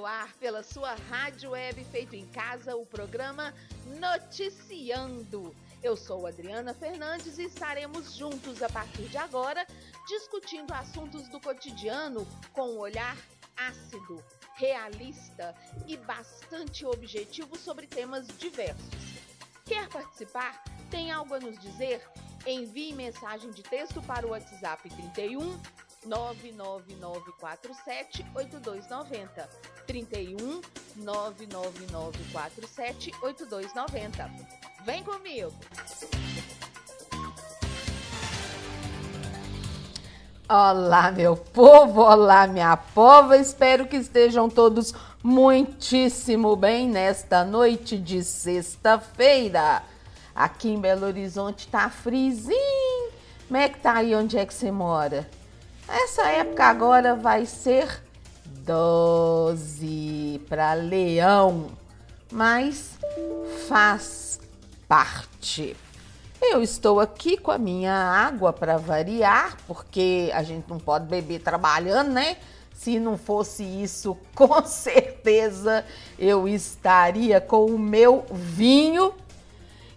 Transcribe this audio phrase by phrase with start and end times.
[0.00, 3.52] no ar pela sua rádio web feito em casa o programa
[3.98, 5.54] Noticiando.
[5.82, 9.66] Eu sou Adriana Fernandes e estaremos juntos a partir de agora
[10.08, 13.14] discutindo assuntos do cotidiano com um olhar
[13.54, 14.24] ácido,
[14.54, 15.54] realista
[15.86, 19.20] e bastante objetivo sobre temas diversos.
[19.66, 20.64] Quer participar?
[20.90, 22.02] Tem algo a nos dizer?
[22.46, 25.60] Envie mensagem de texto para o WhatsApp 31
[26.06, 29.48] 99947 8290.
[29.86, 30.60] 31
[30.96, 34.30] 99947 8290.
[34.84, 35.52] Vem comigo!
[40.48, 43.36] Olá, meu povo, olá, minha pova.
[43.36, 44.92] Espero que estejam todos
[45.22, 49.84] muitíssimo bem nesta noite de sexta-feira.
[50.34, 53.12] Aqui em Belo Horizonte tá frizinho.
[53.46, 55.39] Como é que tá aí onde é que você mora?
[55.92, 58.00] Essa época agora vai ser
[58.64, 61.66] 12 para Leão,
[62.30, 62.96] mas
[63.66, 64.38] faz
[64.86, 65.76] parte.
[66.40, 71.40] Eu estou aqui com a minha água para variar, porque a gente não pode beber
[71.40, 72.36] trabalhando, né?
[72.72, 75.84] Se não fosse isso, com certeza
[76.16, 79.12] eu estaria com o meu vinho.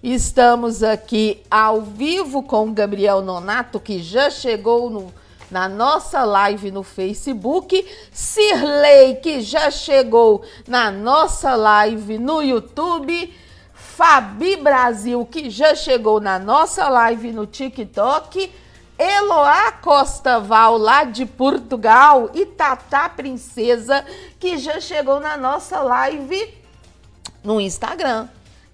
[0.01, 5.13] Estamos aqui ao vivo com o Gabriel Nonato, que já chegou no
[5.53, 7.87] na nossa live no Facebook.
[8.11, 13.31] Sirley, que já chegou na nossa live no YouTube.
[13.71, 18.51] Fabi Brasil, que já chegou na nossa live no TikTok.
[18.97, 22.31] Eloá Costa Val, lá de Portugal.
[22.33, 24.03] E Tata Princesa,
[24.39, 26.51] que já chegou na nossa live
[27.43, 28.27] no Instagram.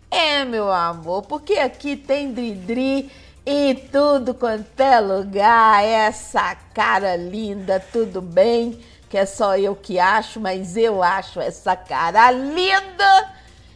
[0.10, 3.12] É, meu amor, porque aqui tem Dridri
[3.46, 8.80] e tudo quanto é lugar, essa cara linda, tudo bem?
[9.10, 13.34] Que é só eu que acho, mas eu acho essa cara linda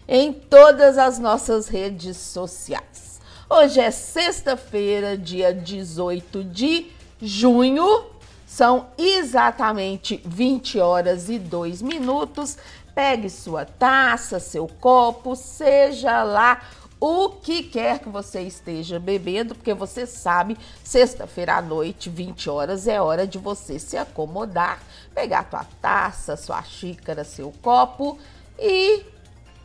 [0.08, 3.20] em todas as nossas redes sociais.
[3.50, 6.92] Hoje é sexta-feira, dia 18 de
[7.22, 8.06] junho,
[8.46, 12.58] são exatamente 20 horas e 2 minutos.
[12.94, 16.62] Pegue sua taça, seu copo, seja lá
[17.06, 22.88] o que quer que você esteja bebendo, porque você sabe, sexta-feira à noite, 20 horas,
[22.88, 24.82] é hora de você se acomodar,
[25.14, 28.18] pegar tua taça, sua xícara, seu copo
[28.58, 29.04] e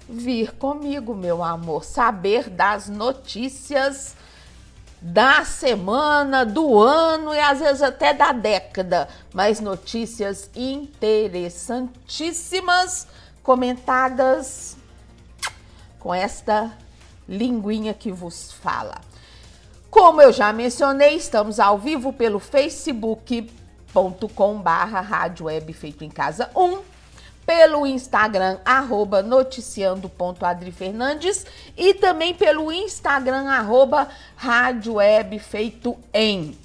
[0.08, 4.16] vir comigo, meu amor, saber das notícias
[5.00, 13.06] da semana, do ano e às vezes até da década, mas notícias interessantíssimas
[13.44, 14.76] comentadas
[16.00, 16.76] com esta
[17.28, 18.94] linguinha que vos fala.
[19.90, 26.50] Como eu já mencionei, estamos ao vivo pelo facebook.com barra rádio web feito em casa
[26.54, 26.78] 1,
[27.46, 31.46] pelo Instagram arroba noticiando.adrifernandes
[31.76, 36.58] e também pelo Instagram arroba rádio web feito em.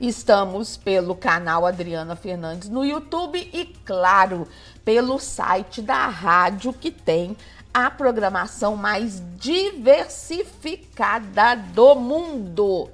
[0.00, 4.48] Estamos pelo canal Adriana Fernandes no YouTube e, claro,
[4.84, 7.36] pelo site da rádio que tem
[7.74, 12.88] a programação mais diversificada do mundo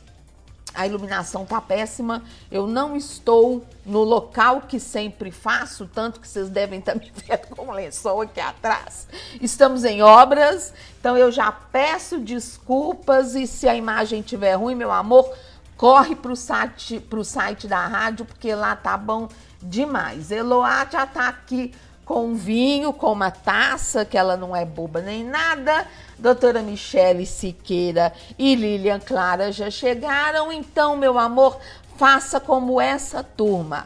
[0.74, 6.50] a iluminação tá péssima, eu não estou no local que sempre faço, tanto que vocês
[6.50, 9.08] devem estar me vendo com lençol aqui atrás.
[9.42, 14.92] Estamos em obras, então eu já peço desculpas e se a imagem estiver ruim, meu
[14.92, 15.34] amor,
[15.76, 19.28] corre para o site, pro site da rádio, porque lá tá bom
[19.62, 20.32] demais.
[20.32, 21.74] Eloá já tá aqui
[22.10, 25.86] com vinho, com uma taça, que ela não é boba nem nada.
[26.18, 31.60] Doutora Michele Siqueira e Lilian Clara já chegaram, então, meu amor,
[31.98, 33.86] faça como essa turma.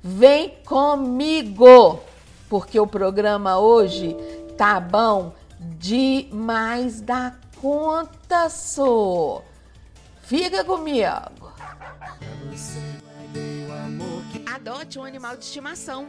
[0.00, 1.98] Vem comigo,
[2.48, 4.14] porque o programa hoje
[4.56, 9.42] tá bom demais da conta, só.
[10.22, 11.52] Fica comigo.
[14.54, 16.06] Adote um animal de estimação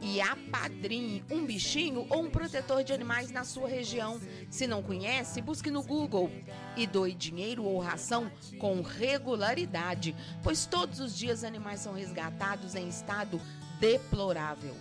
[0.00, 4.20] e apadrinhe um bichinho ou um protetor de animais na sua região.
[4.50, 6.30] Se não conhece, busque no Google
[6.76, 12.88] e doe dinheiro ou ração com regularidade, pois todos os dias animais são resgatados em
[12.88, 13.40] estado
[13.80, 14.74] deplorável.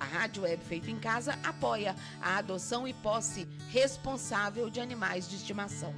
[0.00, 5.36] A Rádio Web Feito em Casa apoia a adoção e posse responsável de animais de
[5.36, 5.92] estimação.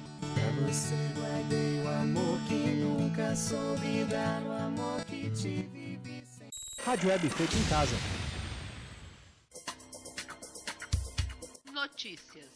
[0.67, 5.90] Você guardei o amor que nunca soube dar o amor que tive.
[6.85, 7.95] Rádio Web feito em casa.
[11.71, 12.49] Notícias.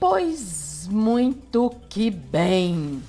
[0.00, 3.02] Pois muito que bem.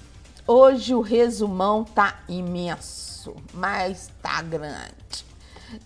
[0.45, 5.25] Hoje o resumão tá imenso, mas tá grande.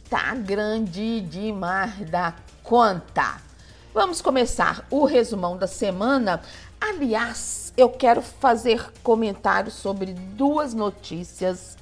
[0.09, 3.39] Tá grande demais da conta.
[3.93, 6.41] Vamos começar o resumão da semana.
[6.81, 11.77] Aliás, eu quero fazer comentários sobre duas notícias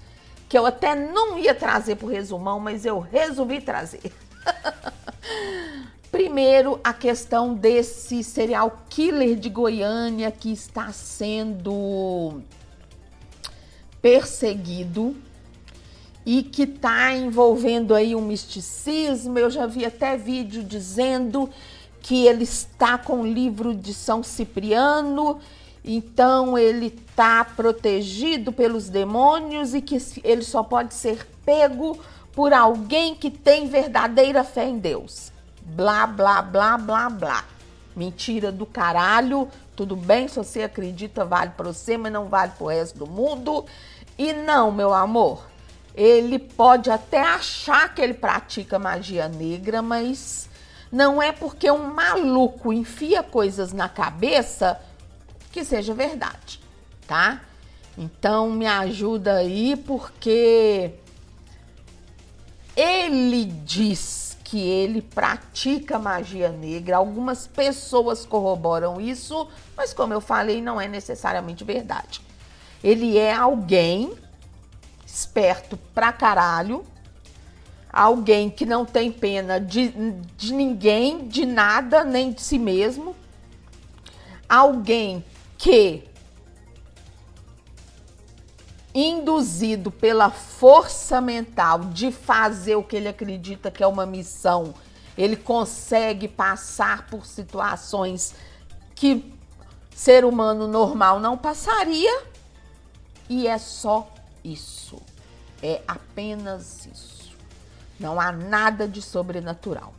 [0.47, 4.11] que eu até não ia trazer para o resumão, mas eu resolvi trazer.
[6.11, 12.41] Primeiro, a questão desse serial killer de Goiânia que está sendo
[14.01, 15.15] perseguido
[16.25, 19.39] e que está envolvendo aí um misticismo.
[19.39, 21.49] Eu já vi até vídeo dizendo
[22.01, 25.39] que ele está com o livro de São Cipriano
[25.83, 32.00] então ele está protegido pelos demônios e que ele só pode ser pego
[32.33, 35.31] por alguém que tem verdadeira fé em Deus.
[35.62, 37.45] Blá, blá, blá, blá, blá.
[37.95, 39.50] Mentira do caralho.
[39.75, 43.07] Tudo bem, se você acredita, vale para você, mas não vale para o resto do
[43.07, 43.66] mundo.
[44.18, 45.48] E não, meu amor,
[45.95, 50.50] ele pode até achar que ele pratica magia negra, mas
[50.92, 54.80] não é porque um maluco enfia coisas na cabeça
[55.51, 56.59] que seja verdade,
[57.07, 57.42] tá?
[57.98, 60.94] Então me ajuda aí porque
[62.75, 66.98] ele diz que ele pratica magia negra.
[66.98, 72.21] Algumas pessoas corroboram isso, mas como eu falei, não é necessariamente verdade.
[72.83, 74.13] Ele é alguém
[75.06, 76.83] esperto pra caralho,
[77.92, 79.89] alguém que não tem pena de,
[80.38, 83.15] de ninguém, de nada, nem de si mesmo,
[84.50, 85.24] alguém
[85.61, 86.03] que,
[88.95, 94.73] induzido pela força mental de fazer o que ele acredita que é uma missão,
[95.15, 98.33] ele consegue passar por situações
[98.95, 99.31] que
[99.95, 102.23] ser humano normal não passaria.
[103.29, 104.11] E é só
[104.43, 104.99] isso.
[105.61, 107.37] É apenas isso.
[107.99, 109.93] Não há nada de sobrenatural.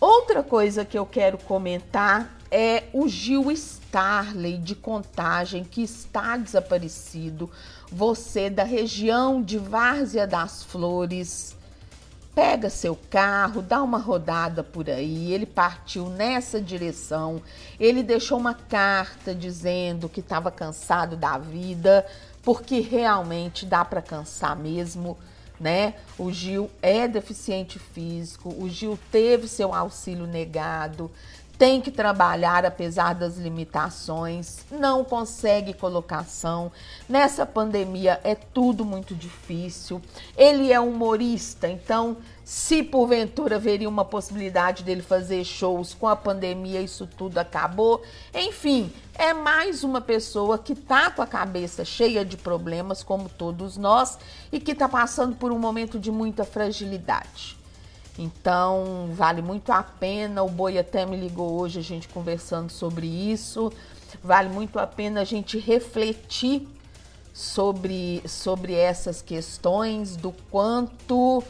[0.00, 3.50] Outra coisa que eu quero comentar é o Gil
[3.94, 7.48] Starley de Contagem, que está desaparecido.
[7.92, 11.56] Você da região de Várzea das Flores,
[12.34, 15.32] pega seu carro, dá uma rodada por aí.
[15.32, 17.40] Ele partiu nessa direção.
[17.78, 22.04] Ele deixou uma carta dizendo que estava cansado da vida,
[22.42, 25.16] porque realmente dá para cansar mesmo.
[25.60, 25.94] Né?
[26.18, 31.08] O Gil é deficiente físico, o Gil teve seu auxílio negado,
[31.58, 36.72] tem que trabalhar apesar das limitações, não consegue colocação.
[37.08, 40.02] Nessa pandemia é tudo muito difícil.
[40.36, 46.80] Ele é humorista, então se porventura haveria uma possibilidade dele fazer shows com a pandemia,
[46.80, 48.02] isso tudo acabou.
[48.34, 53.76] Enfim, é mais uma pessoa que tá com a cabeça cheia de problemas, como todos
[53.76, 54.18] nós,
[54.50, 57.63] e que está passando por um momento de muita fragilidade.
[58.18, 60.42] Então, vale muito a pena.
[60.42, 63.72] O Boi até me ligou hoje, a gente conversando sobre isso.
[64.22, 66.68] Vale muito a pena a gente refletir
[67.32, 71.42] sobre, sobre essas questões, do quanto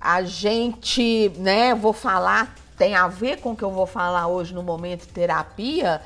[0.00, 4.54] a gente, né, vou falar, tem a ver com o que eu vou falar hoje
[4.54, 6.00] no momento terapia,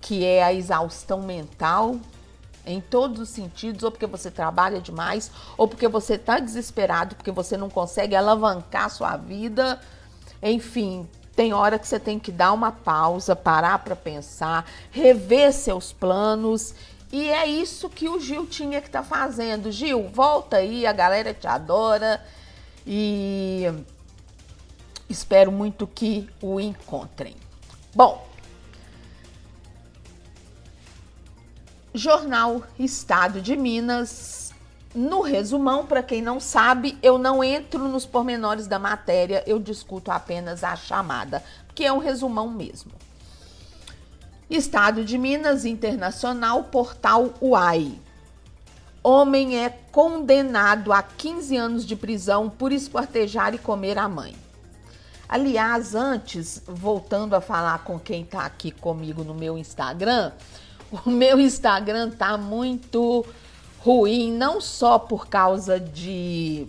[0.00, 1.96] que é a exaustão mental,
[2.66, 7.30] em todos os sentidos, ou porque você trabalha demais, ou porque você está desesperado, porque
[7.30, 9.80] você não consegue alavancar sua vida.
[10.42, 15.92] Enfim, Tem hora que você tem que dar uma pausa, parar para pensar, rever seus
[15.92, 16.74] planos.
[17.12, 19.70] E é isso que o Gil tinha que estar tá fazendo.
[19.70, 22.24] Gil, volta aí, a galera te adora.
[22.86, 23.66] E
[25.10, 27.36] espero muito que o encontrem.
[27.94, 28.25] Bom,
[31.96, 34.52] Jornal Estado de Minas
[34.94, 40.10] no resumão, para quem não sabe, eu não entro nos pormenores da matéria, eu discuto
[40.10, 42.92] apenas a chamada, porque é um resumão mesmo.
[44.48, 47.98] Estado de Minas Internacional, portal UAI.
[49.02, 54.34] Homem é condenado a 15 anos de prisão por esquartejar e comer a mãe.
[55.28, 60.32] Aliás, antes, voltando a falar com quem está aqui comigo no meu Instagram,
[61.04, 63.24] o meu Instagram tá muito
[63.78, 66.66] ruim, não só por causa de,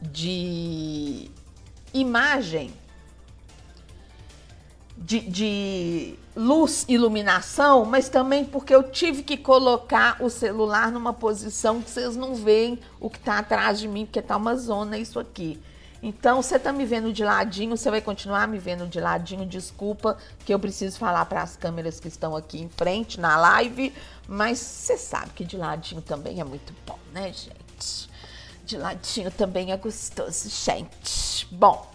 [0.00, 1.30] de
[1.94, 2.72] imagem,
[4.96, 11.82] de, de luz, iluminação, mas também porque eu tive que colocar o celular numa posição
[11.82, 15.18] que vocês não veem o que está atrás de mim, porque tá uma zona isso
[15.18, 15.60] aqui.
[16.02, 20.18] Então, você tá me vendo de ladinho, você vai continuar me vendo de ladinho, desculpa,
[20.44, 23.94] que eu preciso falar para as câmeras que estão aqui em frente na live,
[24.26, 28.10] mas você sabe que de ladinho também é muito bom, né, gente?
[28.64, 31.46] De ladinho também é gostoso, gente.
[31.52, 31.88] Bom,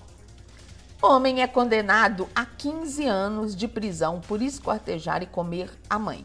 [1.02, 6.24] homem é condenado a 15 anos de prisão por esquartejar e comer a mãe.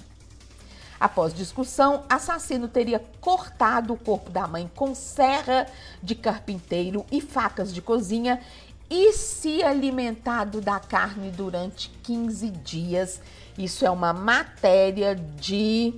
[1.02, 5.66] Após discussão, assassino teria cortado o corpo da mãe com serra
[6.00, 8.40] de carpinteiro e facas de cozinha
[8.88, 13.20] e se alimentado da carne durante 15 dias.
[13.58, 15.92] Isso é uma matéria de.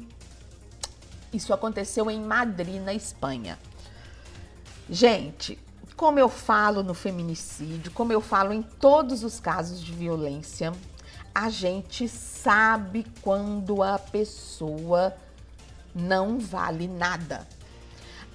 [1.31, 3.59] Isso aconteceu em Madrid, na Espanha.
[4.89, 5.59] Gente,
[5.99, 10.73] como eu falo no feminicídio, como eu falo em todos os casos de violência,
[11.35, 15.15] a gente sabe quando a pessoa
[15.95, 17.47] não vale nada.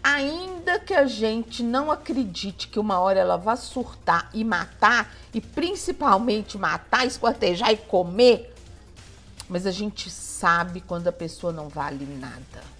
[0.04, 5.40] Ainda que a gente não acredite que uma hora ela vá surtar e matar, e
[5.40, 8.54] principalmente matar, esquartejar e comer,
[9.48, 12.80] mas a gente sabe quando a pessoa não vale nada.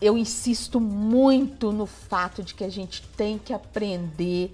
[0.00, 4.52] Eu insisto muito no fato de que a gente tem que aprender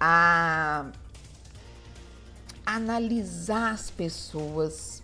[0.00, 0.86] a
[2.64, 5.02] analisar as pessoas,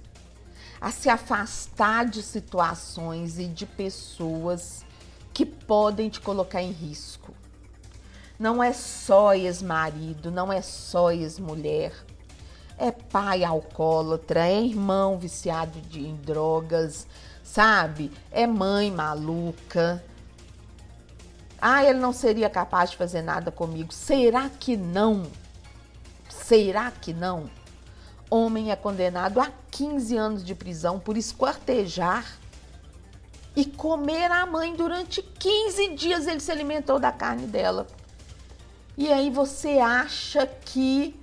[0.80, 4.84] a se afastar de situações e de pessoas
[5.32, 7.34] que podem te colocar em risco.
[8.38, 11.92] Não é só ex-marido, não é só ex-mulher.
[12.76, 17.06] É pai alcoólatra, é irmão viciado de, em drogas,
[17.42, 18.12] sabe?
[18.30, 20.04] É mãe maluca.
[21.60, 23.92] Ah, ele não seria capaz de fazer nada comigo.
[23.92, 25.24] Será que não?
[26.48, 27.50] Será que não?
[28.30, 32.24] Homem é condenado a 15 anos de prisão por esquartejar
[33.54, 36.26] e comer a mãe durante 15 dias.
[36.26, 37.86] Ele se alimentou da carne dela.
[38.96, 41.14] E aí você acha que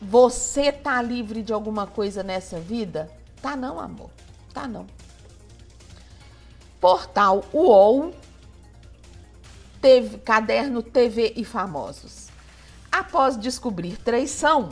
[0.00, 3.10] você tá livre de alguma coisa nessa vida?
[3.42, 4.10] Tá não, amor.
[4.54, 4.86] Tá não.
[6.80, 8.14] Portal UOL,
[9.82, 12.27] teve caderno TV e famosos.
[12.90, 14.70] Após descobrir traição,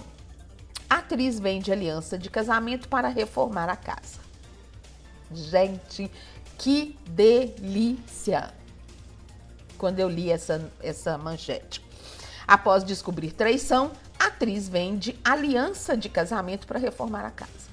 [0.88, 4.20] a atriz vende aliança de casamento para reformar a casa.
[5.32, 6.11] Gente,
[6.56, 8.52] que delícia!
[9.76, 11.85] Quando eu li essa, essa manchete.
[12.46, 17.66] Após descobrir traição, a atriz vende aliança de casamento para reformar a casa.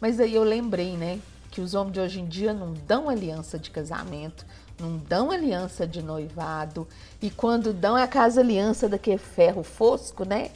[0.00, 1.20] Mas aí eu lembrei, né,
[1.50, 4.44] que os homens de hoje em dia não dão aliança de casamento,
[4.78, 6.86] não dão aliança de noivado.
[7.20, 10.50] E quando dão é a casa aliança daquele ferro fosco, né?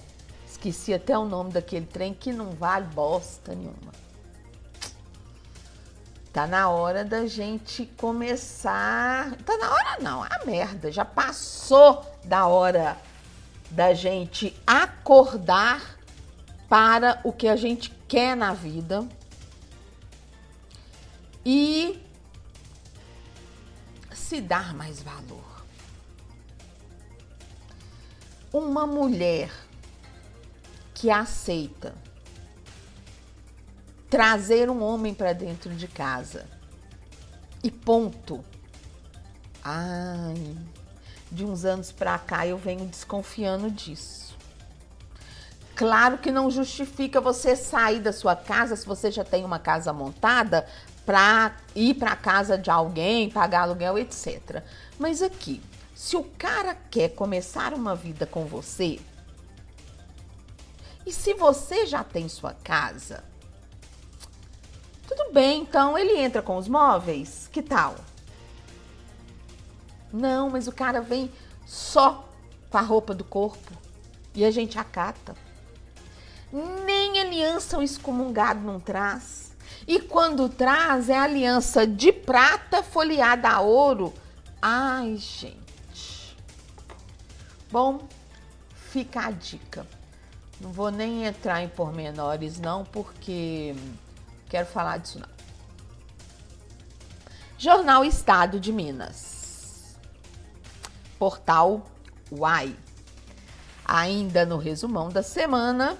[0.46, 3.92] Esqueci até o nome daquele trem que não vale bosta nenhuma.
[6.32, 9.36] Tá na hora da gente começar.
[9.44, 10.90] Tá na hora não, a merda.
[10.90, 12.96] Já passou da hora
[13.70, 15.98] da gente acordar
[16.68, 19.06] para o que a gente quer na vida.
[21.44, 22.01] E
[24.32, 25.62] se dar mais valor.
[28.50, 29.52] Uma mulher
[30.94, 31.94] que aceita
[34.08, 36.46] trazer um homem para dentro de casa
[37.62, 38.42] e ponto.
[39.62, 40.56] Ai,
[41.30, 44.34] de uns anos para cá eu venho desconfiando disso.
[45.76, 49.92] Claro que não justifica você sair da sua casa se você já tem uma casa
[49.92, 50.66] montada
[51.04, 54.62] para ir para casa de alguém, pagar aluguel, etc.
[54.98, 55.60] Mas aqui,
[56.02, 58.98] Se o cara quer começar uma vida com você,
[61.06, 63.22] e se você já tem sua casa,
[65.06, 67.94] tudo bem, então ele entra com os móveis, que tal?
[70.12, 71.30] Não, mas o cara vem
[71.64, 72.28] só
[72.68, 73.72] com a roupa do corpo
[74.34, 75.36] e a gente acata.
[76.84, 79.51] Nem aliança um excomungado não traz.
[79.86, 84.12] E quando traz é aliança de prata folheada a ouro.
[84.60, 86.36] Ai, gente.
[87.70, 88.06] Bom,
[88.74, 89.86] fica a dica.
[90.60, 93.74] Não vou nem entrar em pormenores, não, porque
[94.48, 95.28] quero falar disso não.
[97.58, 99.96] Jornal Estado de Minas.
[101.18, 101.86] Portal
[102.30, 102.76] Uai.
[103.84, 105.98] Ainda no resumão da semana,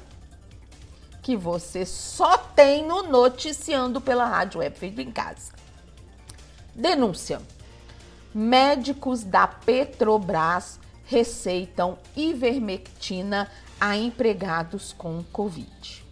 [1.23, 5.53] que você só tem no Noticiando pela Rádio Web Feito em Casa.
[6.75, 7.41] Denúncia.
[8.35, 13.49] Médicos da Petrobras receitam ivermectina
[13.81, 16.03] a empregados com Covid.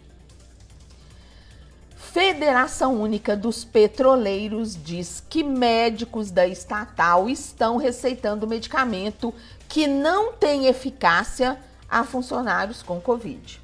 [1.97, 9.33] Federação Única dos Petroleiros diz que médicos da estatal estão receitando medicamento
[9.69, 11.57] que não tem eficácia
[11.89, 13.61] a funcionários com Covid.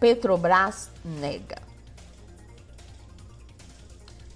[0.00, 1.62] Petrobras nega.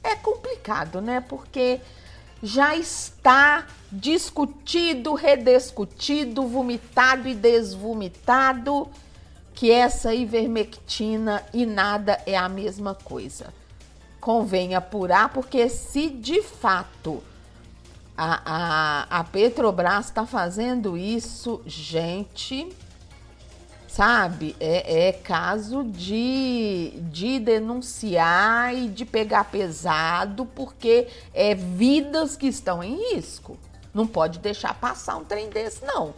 [0.02, 1.21] É complicado, né?
[1.21, 1.80] Porque
[2.42, 8.87] já está discutido, rediscutido, vomitado e desvomitado
[9.54, 13.54] que essa ivermectina e nada é a mesma coisa.
[14.21, 17.23] Convém apurar, porque se de fato
[18.16, 22.68] a, a, a Petrobras está fazendo isso, gente,
[23.94, 24.56] sabe?
[24.58, 32.82] É, é caso de, de denunciar e de pegar pesado, porque é vidas que estão
[32.82, 33.56] em risco.
[33.94, 36.12] Não pode deixar passar um trem desse, não.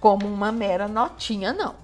[0.00, 1.70] Como uma mera notinha, não.
[1.70, 1.76] O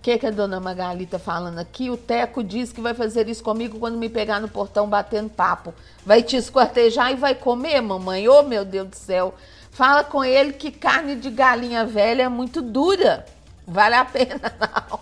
[0.00, 1.90] que, que a dona Magali tá falando aqui?
[1.90, 5.74] O Teco diz que vai fazer isso comigo quando me pegar no portão batendo papo.
[6.06, 8.28] Vai te esquartejar e vai comer, mamãe?
[8.28, 9.34] Ô, oh, meu Deus do céu.
[9.74, 13.26] Fala com ele que carne de galinha velha é muito dura.
[13.66, 15.00] Vale a pena, não.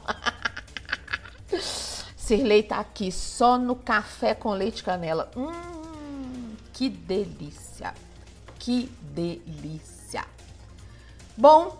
[2.17, 5.31] Sirley tá aqui só no café com leite canela.
[5.37, 7.93] Hum, que delícia.
[8.59, 10.25] Que delícia.
[11.37, 11.77] Bom,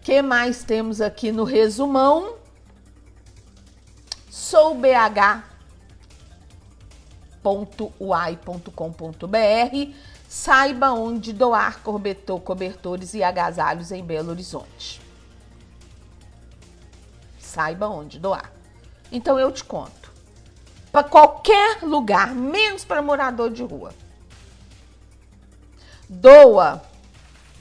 [0.00, 2.36] que mais temos aqui no resumão?
[4.30, 5.32] Sou bh.uai.com.br
[10.32, 14.98] saiba onde doar cobertor, cobertores e agasalhos em Belo Horizonte.
[17.38, 18.50] Saiba onde doar.
[19.12, 20.10] Então eu te conto.
[20.90, 23.92] Para qualquer lugar, menos para morador de rua.
[26.08, 26.82] Doa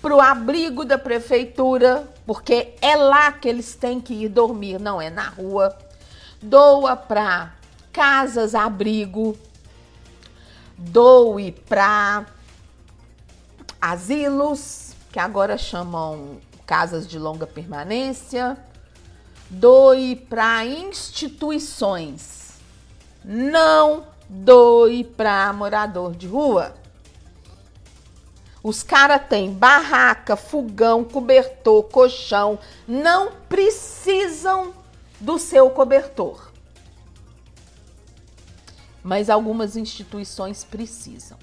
[0.02, 5.02] para o abrigo da prefeitura, porque é lá que eles têm que ir dormir, não
[5.02, 5.78] é na rua.
[6.42, 7.54] Doa para
[7.92, 9.38] casas abrigo.
[10.78, 12.26] Doe para
[13.82, 18.58] asilos, que agora chamam casas de longa permanência,
[19.50, 22.54] doe para instituições,
[23.26, 26.74] não doe para morador de rua.
[28.64, 34.74] Os caras têm barraca, fogão, cobertor, colchão, não precisam
[35.20, 36.52] do seu cobertor.
[39.04, 41.38] Mas algumas instituições precisam.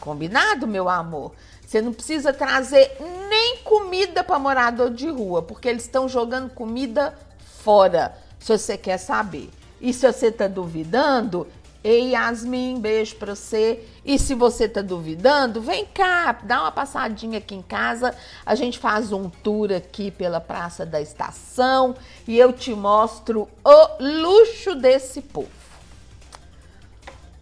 [0.00, 1.32] Combinado, meu amor?
[1.70, 2.96] Você não precisa trazer
[3.28, 7.16] nem comida para morador de rua, porque eles estão jogando comida
[7.62, 9.48] fora, se você quer saber.
[9.80, 11.46] E se você está duvidando,
[11.84, 13.86] ei Yasmin, beijo para você.
[14.04, 18.16] E se você está duvidando, vem cá, dá uma passadinha aqui em casa.
[18.44, 21.94] A gente faz um tour aqui pela Praça da Estação
[22.26, 25.48] e eu te mostro o luxo desse povo.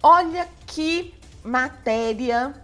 [0.02, 2.54] Olha que matéria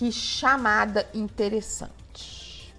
[0.00, 2.74] que chamada interessante.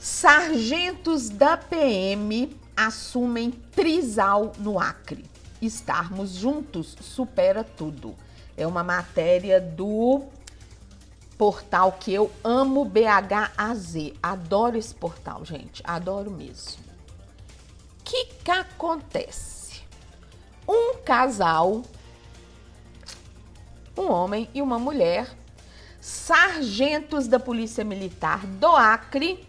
[0.00, 5.24] Sargentos da PM assumem trisal no Acre.
[5.62, 8.16] Estarmos juntos supera tudo.
[8.56, 10.24] É uma matéria do
[11.38, 14.12] portal que eu amo BHAZ.
[14.20, 15.84] Adoro esse portal, gente.
[15.84, 16.82] Adoro mesmo.
[18.00, 19.82] O que, que acontece?
[20.68, 21.84] Um casal
[23.96, 25.28] um homem e uma mulher,
[26.00, 29.46] sargentos da Polícia Militar do Acre,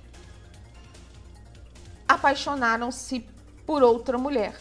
[2.07, 3.25] apaixonaram-se
[3.65, 4.55] por outra mulher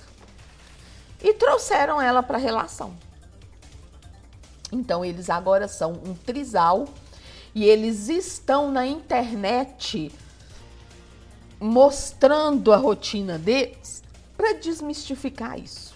[1.22, 2.96] e trouxeram ela para a relação.
[4.72, 6.86] Então eles agora são um trisal
[7.54, 10.12] e eles estão na internet
[11.58, 14.02] mostrando a rotina deles
[14.36, 15.94] para desmistificar isso.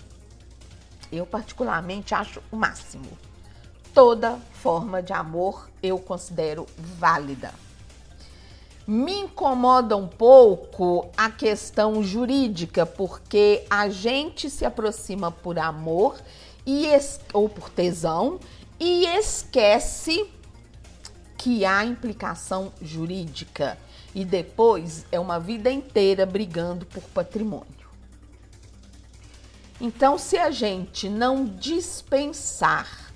[1.13, 3.07] Eu particularmente acho o máximo.
[3.93, 7.53] Toda forma de amor eu considero válida.
[8.87, 16.21] Me incomoda um pouco a questão jurídica, porque a gente se aproxima por amor
[16.67, 16.87] e
[17.33, 18.41] ou por tesão
[18.79, 20.29] e esquece
[21.37, 23.79] que há implicação jurídica
[24.15, 27.89] e depois é uma vida inteira brigando por patrimônio.
[29.81, 33.10] Então, se a gente não dispensar,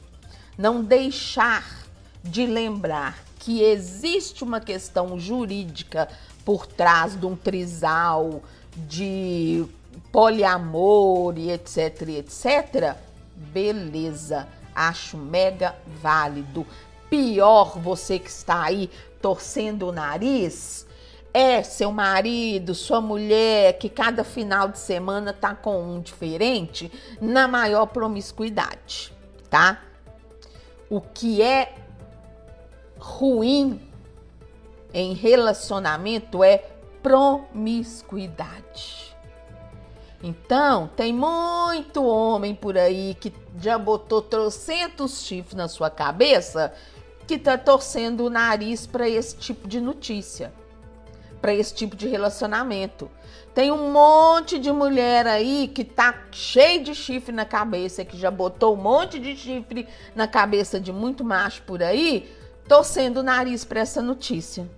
[0.56, 1.84] não deixar
[2.22, 6.08] de lembrar que existe uma questão jurídica
[6.44, 8.42] por trás de um trisal,
[8.74, 9.64] de
[10.10, 12.96] poliamor e etc, etc,
[13.34, 16.66] beleza, acho mega válido.
[17.10, 18.90] Pior você que está aí
[19.20, 20.86] torcendo o nariz
[21.32, 26.90] é seu marido, sua mulher, que cada final de semana tá com um diferente,
[27.20, 29.12] na maior promiscuidade,
[29.50, 29.82] tá?
[30.88, 31.74] O que é
[32.98, 33.80] ruim
[34.92, 36.58] em relacionamento é
[37.02, 39.14] promiscuidade.
[40.22, 46.72] Então, tem muito homem por aí que já botou trocentos chifres na sua cabeça
[47.26, 50.52] que tá torcendo o nariz para esse tipo de notícia,
[51.42, 53.10] para esse tipo de relacionamento.
[53.54, 58.30] Tem um monte de mulher aí que tá cheio de chifre na cabeça, que já
[58.30, 62.28] botou um monte de chifre na cabeça de muito macho por aí,
[62.66, 64.68] torcendo o nariz para essa notícia.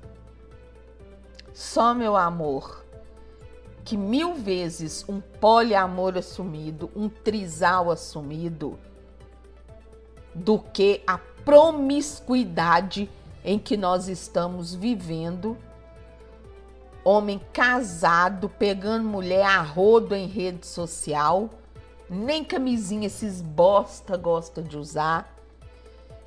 [1.54, 2.84] Só meu amor
[3.82, 8.76] que mil vezes um poliamor assumido, um trisal assumido,
[10.34, 13.08] do que a promiscuidade
[13.44, 15.56] em que nós estamos vivendo.
[17.08, 21.48] Homem casado, pegando mulher a rodo em rede social,
[22.10, 25.32] nem camisinha esses bosta gosta de usar.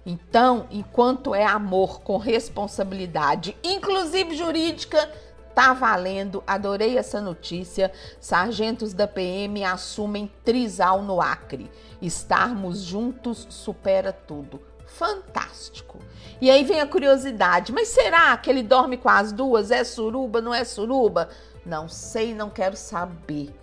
[0.06, 5.12] Então, enquanto é amor com responsabilidade, inclusive jurídica,
[5.54, 7.92] Tá valendo, adorei essa notícia.
[8.22, 11.70] Sargentos da PM assumem trisal no Acre.
[12.02, 14.62] Estarmos juntos supera tudo.
[14.86, 16.00] Fantástico.
[16.42, 19.72] E aí vem a curiosidade: mas será que ele dorme com as duas?
[19.72, 21.30] É suruba, não é suruba?
[21.66, 23.54] Não sei, não quero saber.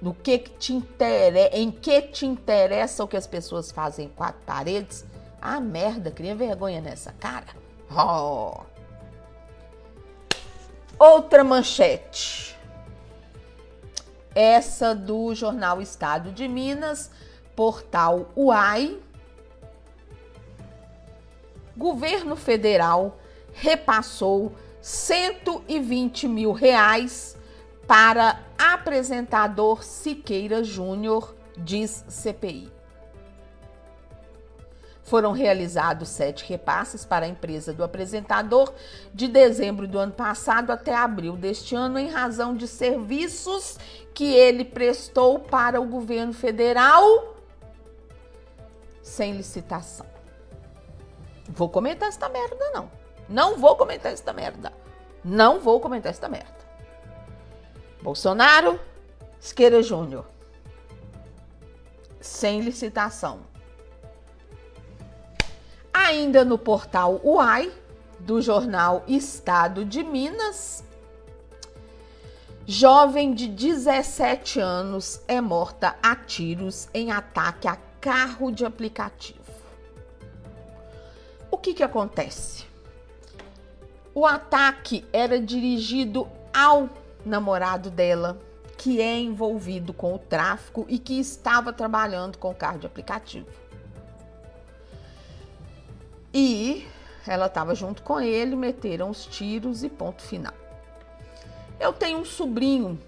[0.00, 4.08] No que, que te interessa, em que te interessa o que as pessoas fazem em
[4.08, 5.04] quatro paredes?
[5.40, 7.46] Ah, merda, cria vergonha nessa cara.
[7.90, 8.60] Oh.
[10.98, 12.56] Outra manchete.
[14.34, 17.10] Essa do jornal Estado de Minas,
[17.56, 19.00] portal UAI.
[21.78, 23.20] Governo federal
[23.52, 27.38] repassou 120 mil reais
[27.86, 32.72] para apresentador Siqueira Júnior, diz CPI.
[35.04, 38.74] Foram realizados sete repasses para a empresa do apresentador
[39.14, 43.78] de dezembro do ano passado até abril deste ano, em razão de serviços
[44.12, 47.36] que ele prestou para o governo federal
[49.00, 50.17] sem licitação.
[51.48, 52.90] Vou comentar esta merda, não.
[53.28, 54.72] Não vou comentar esta merda.
[55.24, 56.58] Não vou comentar esta merda.
[58.02, 58.78] Bolsonaro,
[59.40, 60.24] Esqueira Júnior.
[62.20, 63.40] Sem licitação
[66.08, 67.70] Ainda no portal UAI,
[68.20, 70.82] do jornal Estado de Minas,
[72.64, 79.47] jovem de 17 anos é morta a tiros em ataque a carro de aplicativo.
[81.50, 82.64] O que, que acontece?
[84.14, 86.88] O ataque era dirigido ao
[87.24, 88.38] namorado dela,
[88.76, 93.46] que é envolvido com o tráfico e que estava trabalhando com carro de aplicativo.
[96.32, 96.86] E
[97.26, 100.54] ela estava junto com ele, meteram os tiros e ponto final.
[101.78, 102.98] Eu tenho um sobrinho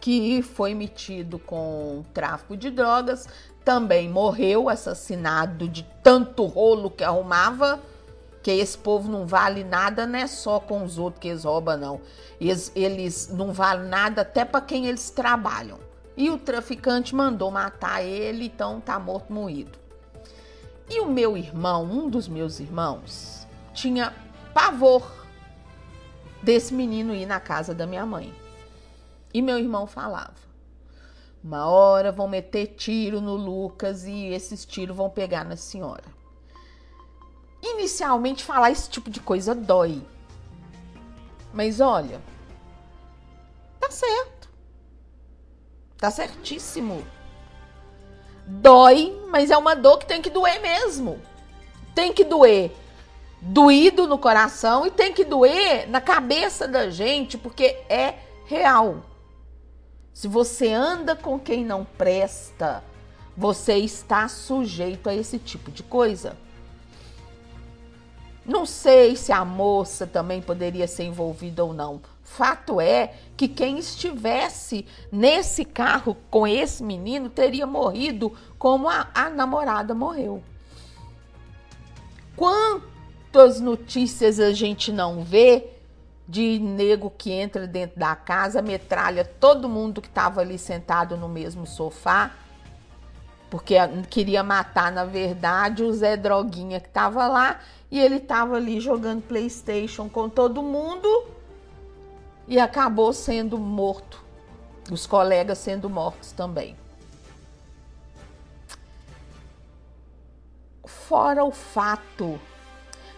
[0.00, 3.26] que foi metido com tráfico de drogas,
[3.64, 7.80] também morreu assassinado de tanto rolo que arrumava,
[8.42, 11.78] que esse povo não vale nada, não é só com os outros que eles roubam,
[11.78, 12.00] não.
[12.38, 15.78] Eles, eles não valem nada até para quem eles trabalham.
[16.14, 19.78] E o traficante mandou matar ele, então tá morto moído.
[20.88, 24.12] E o meu irmão, um dos meus irmãos, tinha
[24.52, 25.10] pavor
[26.42, 28.32] desse menino ir na casa da minha mãe.
[29.32, 30.43] E meu irmão falava:
[31.44, 36.04] Uma hora vão meter tiro no Lucas e esses tiros vão pegar na senhora.
[37.62, 40.02] Inicialmente, falar esse tipo de coisa dói.
[41.52, 42.18] Mas olha,
[43.78, 44.48] tá certo.
[45.98, 47.06] Tá certíssimo.
[48.46, 51.20] Dói, mas é uma dor que tem que doer mesmo.
[51.94, 52.72] Tem que doer
[53.42, 58.14] doído no coração e tem que doer na cabeça da gente, porque é
[58.46, 59.02] real.
[60.14, 62.84] Se você anda com quem não presta,
[63.36, 66.36] você está sujeito a esse tipo de coisa.
[68.46, 72.00] Não sei se a moça também poderia ser envolvida ou não.
[72.22, 79.28] Fato é que quem estivesse nesse carro com esse menino teria morrido como a, a
[79.28, 80.44] namorada morreu.
[82.36, 85.73] Quantas notícias a gente não vê
[86.26, 91.28] de nego que entra dentro da casa, metralha todo mundo que estava ali sentado no
[91.28, 92.30] mesmo sofá,
[93.50, 93.74] porque
[94.10, 97.60] queria matar, na verdade, o Zé Droguinha que estava lá
[97.90, 101.08] e ele estava ali jogando PlayStation com todo mundo
[102.48, 104.22] e acabou sendo morto.
[104.90, 106.76] Os colegas sendo mortos também.
[110.84, 112.40] Fora o fato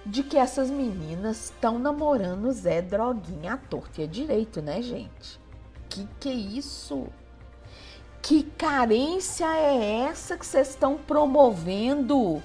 [0.07, 5.41] de que essas meninas estão namorando Zé Droguinha à torta e à direito, né, gente?
[5.89, 7.09] Que que é isso?
[8.23, 12.41] Que carência é essa que vocês estão promovendo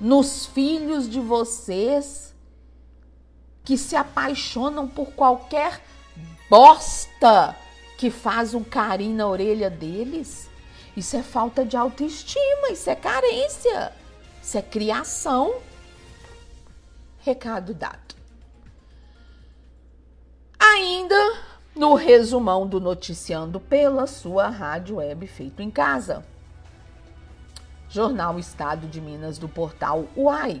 [0.00, 2.34] nos filhos de vocês
[3.62, 5.82] que se apaixonam por qualquer
[6.48, 7.54] bosta
[7.98, 10.48] que faz um carinho na orelha deles?
[10.96, 13.92] Isso é falta de autoestima, isso é carência,
[14.42, 15.54] isso é criação.
[17.24, 18.14] Recado dado.
[20.60, 21.38] Ainda
[21.74, 26.22] no resumão do Noticiando pela sua rádio web feito em casa.
[27.88, 30.60] Jornal Estado de Minas do portal UAI.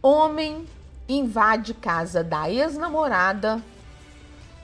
[0.00, 0.68] Homem
[1.08, 3.60] invade casa da ex-namorada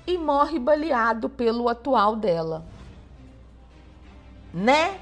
[0.06, 2.64] e morre baleado pelo atual dela.
[4.54, 5.00] Né?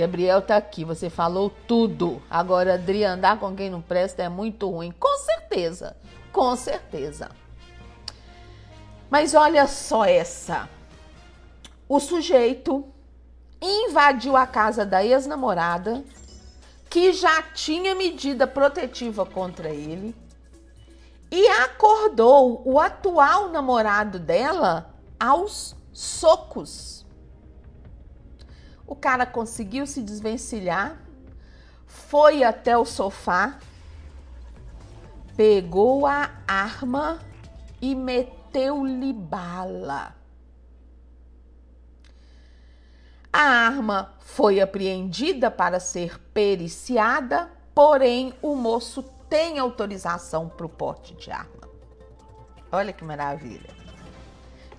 [0.00, 2.22] Gabriel tá aqui, você falou tudo.
[2.30, 4.92] Agora, Adri, andar com quem não presta é muito ruim.
[4.98, 5.94] Com certeza,
[6.32, 7.30] com certeza.
[9.10, 10.70] Mas olha só essa.
[11.86, 12.88] O sujeito
[13.60, 16.02] invadiu a casa da ex-namorada,
[16.88, 20.16] que já tinha medida protetiva contra ele,
[21.30, 26.99] e acordou o atual namorado dela aos socos.
[28.90, 30.98] O cara conseguiu se desvencilhar,
[31.86, 33.56] foi até o sofá,
[35.36, 37.20] pegou a arma
[37.80, 40.12] e meteu-lhe bala.
[43.32, 51.14] A arma foi apreendida para ser periciada, porém o moço tem autorização para o porte
[51.14, 51.68] de arma.
[52.72, 53.70] Olha que maravilha.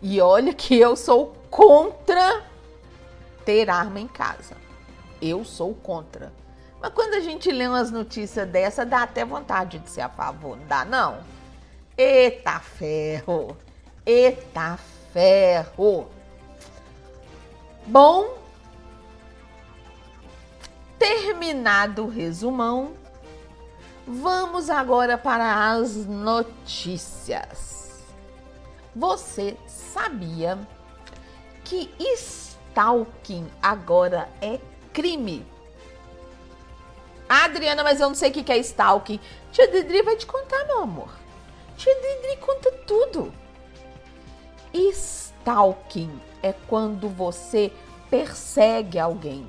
[0.01, 2.50] E olha que eu sou contra
[3.45, 4.55] ter arma em casa.
[5.21, 6.31] Eu sou contra.
[6.81, 10.57] Mas quando a gente lê umas notícias dessa, dá até vontade de ser a favor,
[10.57, 11.19] não dá não?
[11.95, 13.55] Eita ferro!
[14.03, 14.79] Eita
[15.13, 16.09] ferro!
[17.85, 18.37] Bom,
[20.97, 22.93] terminado o resumão,
[24.07, 27.71] vamos agora para as notícias.
[28.95, 30.57] Você sabia
[31.63, 31.93] que
[32.71, 34.59] stalking agora é
[34.93, 35.45] crime?
[37.27, 39.19] Adriana, mas eu não sei o que é stalking.
[39.51, 41.09] Tia Didri vai te contar, meu amor.
[41.77, 43.33] Tia Didri conta tudo.
[44.73, 47.71] Stalking é quando você
[48.09, 49.47] persegue alguém,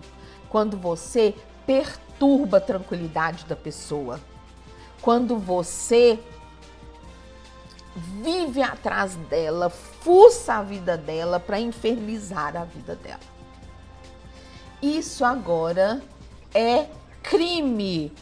[0.48, 1.34] quando você
[1.66, 4.20] perturba a tranquilidade da pessoa,
[5.00, 6.18] quando você
[7.94, 13.20] vive atrás dela, fuça a vida dela para infernizar a vida dela.
[14.82, 16.02] Isso agora
[16.54, 16.86] é
[17.22, 18.12] crime.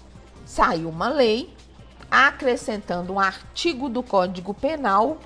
[0.45, 1.55] Saiu uma lei
[2.11, 5.19] acrescentando um artigo do Código Penal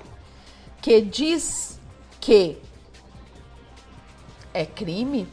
[0.81, 1.79] que diz
[2.21, 2.57] que
[4.53, 5.27] é crime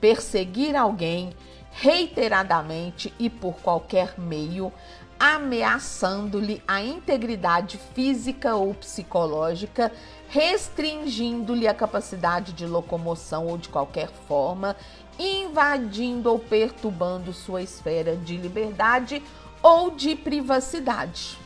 [0.00, 1.32] perseguir alguém
[1.70, 4.72] reiteradamente e por qualquer meio,
[5.18, 9.92] ameaçando-lhe a integridade física ou psicológica,
[10.28, 14.76] restringindo-lhe a capacidade de locomoção ou de qualquer forma,
[15.18, 19.22] invadindo ou perturbando sua esfera de liberdade
[19.62, 21.38] ou de privacidade.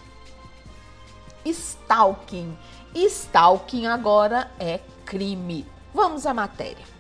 [1.45, 2.57] Stalking.
[2.95, 5.67] Stalking agora é crime.
[5.95, 6.92] Vamos à matéria.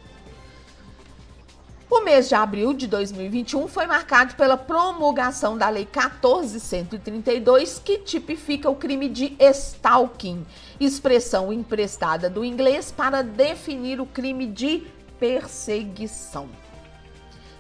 [1.95, 8.71] O mês de abril de 2021 foi marcado pela promulgação da Lei 14.132, que tipifica
[8.71, 10.47] o crime de stalking,
[10.81, 14.87] expressão emprestada do inglês para definir o crime de
[15.21, 16.49] perseguição,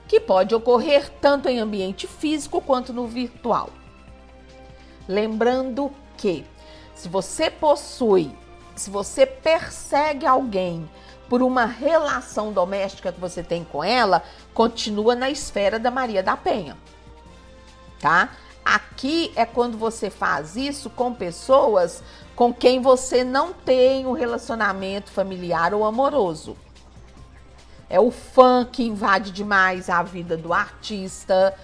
[0.08, 3.68] que pode ocorrer tanto em ambiente físico quanto no virtual.
[5.06, 6.42] Lembrando que,
[6.94, 8.34] se você possui,
[8.74, 10.88] se você persegue alguém
[11.32, 16.36] por uma relação doméstica que você tem com ela, continua na esfera da Maria da
[16.36, 16.76] Penha.
[17.98, 18.28] Tá?
[18.62, 22.02] Aqui é quando você faz isso com pessoas
[22.36, 26.54] com quem você não tem um relacionamento familiar ou amoroso.
[27.88, 31.56] É o fã que invade demais a vida do artista,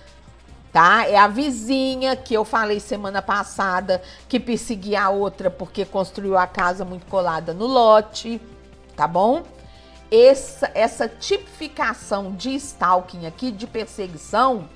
[0.73, 1.07] tá?
[1.07, 4.01] É a vizinha que eu falei semana passada
[4.31, 8.41] que perseguia a outra porque construiu a casa muito colada no lote,
[8.97, 9.45] tá bom?
[10.11, 14.68] Essa, essa tipificação de stalking aqui, de perseguição,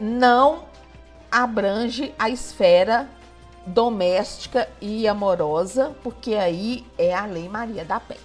[0.00, 0.64] não
[1.30, 3.08] abrange a esfera
[3.66, 8.20] doméstica e amorosa, porque aí é a Lei Maria da Penha.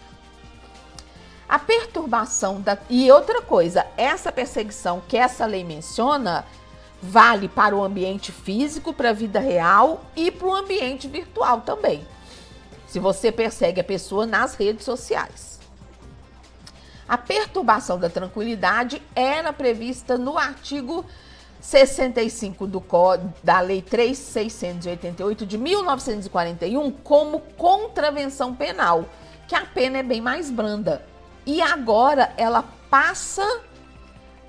[1.50, 2.78] A perturbação da.
[2.90, 6.46] E outra coisa, essa perseguição que essa lei menciona
[7.02, 12.08] vale para o ambiente físico, para a vida real e para o ambiente virtual também.
[12.88, 15.51] Se você persegue a pessoa nas redes sociais.
[17.12, 21.06] A perturbação da tranquilidade era prevista no artigo
[21.60, 22.82] 65 do
[23.44, 29.04] da Lei 3688 de 1941 como contravenção penal,
[29.46, 31.06] que a pena é bem mais branda.
[31.46, 33.60] E agora ela passa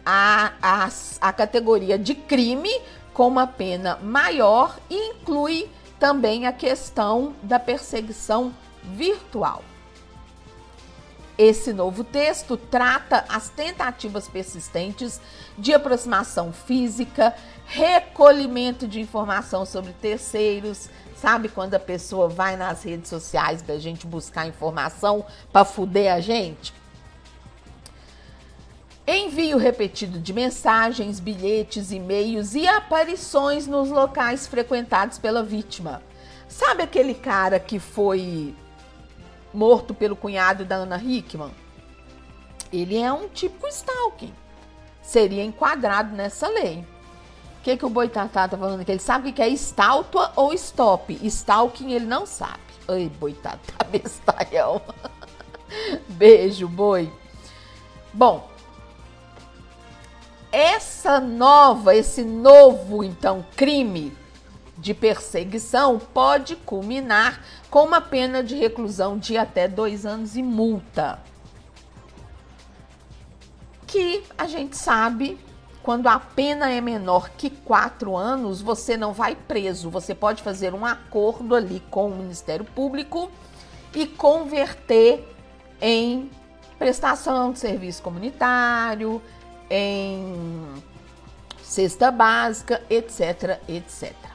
[0.07, 0.89] a, a,
[1.21, 2.71] a categoria de crime
[3.13, 9.65] com uma pena maior e inclui também a questão da perseguição virtual.
[11.45, 15.21] Esse novo texto trata as tentativas persistentes
[15.59, 17.35] de aproximação física,
[17.67, 20.89] recolhimento de informação sobre terceiros.
[21.17, 26.21] Sabe quando a pessoa vai nas redes sociais da gente buscar informação para fuder a
[26.21, 26.73] gente?
[29.05, 36.05] Envio repetido de mensagens, bilhetes, e-mails e aparições nos locais frequentados pela vítima.
[36.47, 38.55] Sabe aquele cara que foi
[39.53, 41.53] morto pelo cunhado da Ana Hickman,
[42.73, 44.33] ele é um típico stalking.
[45.03, 46.87] Seria enquadrado nessa lei.
[47.59, 48.91] O que, que o Boitatá tá falando aqui?
[48.91, 51.19] Ele sabe o que é estátua ou stop.
[51.23, 52.61] Stalking ele não sabe.
[52.89, 54.81] Ai, Boitatá, bestalhão.
[56.09, 57.13] Beijo, boi.
[58.13, 58.49] Bom,
[60.51, 64.17] essa nova, esse novo, então, crime
[64.83, 67.41] de perseguição pode culminar
[67.71, 71.21] com uma pena de reclusão de até dois anos e multa.
[73.87, 75.39] Que a gente sabe,
[75.85, 79.89] quando a pena é menor que quatro anos, você não vai preso.
[79.89, 83.31] Você pode fazer um acordo ali com o Ministério Público
[83.95, 85.33] e converter
[85.81, 86.29] em
[86.77, 89.23] prestação de serviço comunitário,
[89.71, 90.75] em
[91.63, 94.32] cesta básica, etc, etc.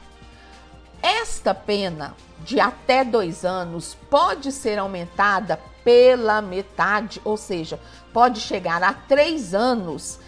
[1.02, 7.80] Esta pena de até dois anos pode ser aumentada pela metade, ou seja,
[8.12, 10.18] pode chegar a três anos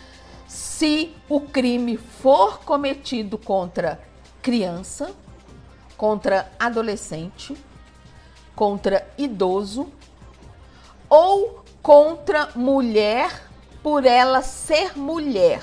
[0.47, 4.01] se o crime for cometido contra
[4.43, 5.15] criança,
[5.97, 7.57] contra adolescente,
[8.55, 9.93] contra idoso
[11.09, 13.49] ou contra mulher
[13.83, 15.63] por ela ser mulher.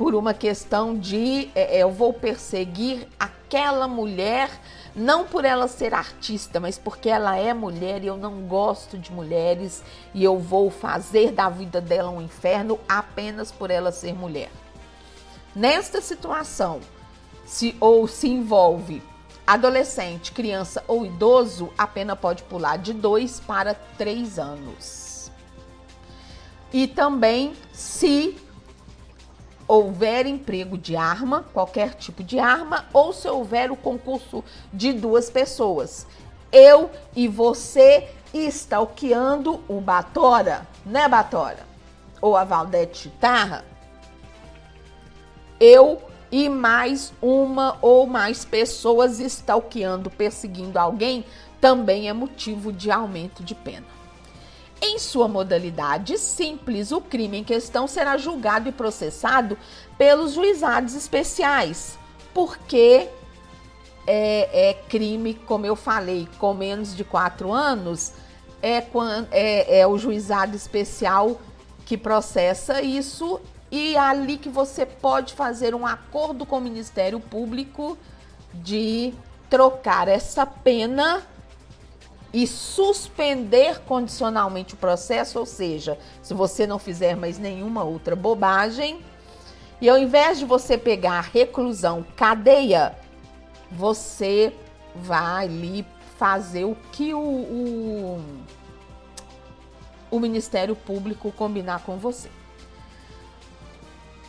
[0.00, 4.50] Por uma questão de é, é eu vou perseguir aquela mulher
[4.96, 9.12] não por ela ser artista, mas porque ela é mulher e eu não gosto de
[9.12, 9.84] mulheres
[10.14, 14.50] e eu vou fazer da vida dela um inferno apenas por ela ser mulher.
[15.54, 16.80] Nesta situação,
[17.44, 19.02] se ou se envolve
[19.46, 25.30] adolescente, criança ou idoso, a pena pode pular de dois para três anos.
[26.72, 28.39] E também se
[29.70, 34.42] houver emprego de arma, qualquer tipo de arma, ou se houver o concurso
[34.72, 36.08] de duas pessoas.
[36.50, 41.64] Eu e você stalkeando o Batora, né, Batora?
[42.20, 43.64] Ou a Valdete Chitarra.
[45.60, 46.02] Eu
[46.32, 51.24] e mais uma ou mais pessoas stalkeando, perseguindo alguém,
[51.60, 53.86] também é motivo de aumento de pena.
[54.82, 59.58] Em sua modalidade simples, o crime em questão será julgado e processado
[59.98, 61.98] pelos juizados especiais,
[62.32, 63.08] porque
[64.06, 68.12] é, é crime, como eu falei, com menos de quatro anos,
[68.62, 68.82] é,
[69.30, 71.38] é, é o juizado especial
[71.84, 77.20] que processa isso e é ali que você pode fazer um acordo com o Ministério
[77.20, 77.96] Público
[78.54, 79.12] de
[79.48, 81.22] trocar essa pena
[82.32, 89.02] e suspender condicionalmente o processo, ou seja, se você não fizer mais nenhuma outra bobagem,
[89.80, 92.94] e ao invés de você pegar reclusão, cadeia,
[93.70, 94.54] você
[94.94, 95.86] vai ali
[96.18, 98.24] fazer o que o, o,
[100.10, 102.28] o Ministério Público combinar com você.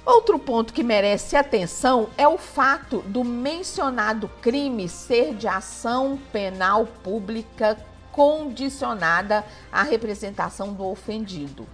[0.03, 6.87] Outro ponto que merece atenção é o fato do mencionado crime ser de ação penal
[7.03, 7.77] pública
[8.11, 11.67] condicionada à representação do ofendido.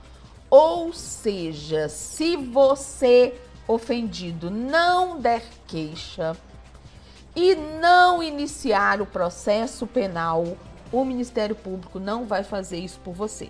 [0.50, 6.38] Ou seja, se você ofendido não der queixa
[7.36, 10.58] e não iniciar o processo penal,
[10.92, 13.50] o Ministério Público não vai fazer isso por você.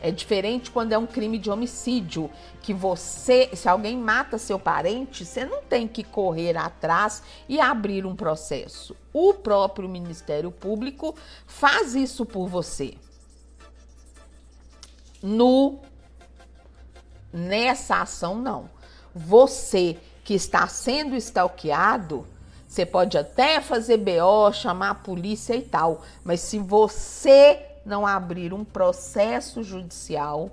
[0.00, 2.30] É diferente quando é um crime de homicídio,
[2.62, 8.06] que você, se alguém mata seu parente, você não tem que correr atrás e abrir
[8.06, 8.96] um processo.
[9.12, 11.14] O próprio Ministério Público
[11.46, 12.94] faz isso por você.
[15.22, 15.80] No
[17.32, 18.70] nessa ação não.
[19.14, 22.26] Você que está sendo stalkeado,
[22.66, 28.52] você pode até fazer BO, chamar a polícia e tal, mas se você não abrir
[28.52, 30.50] um processo judicial,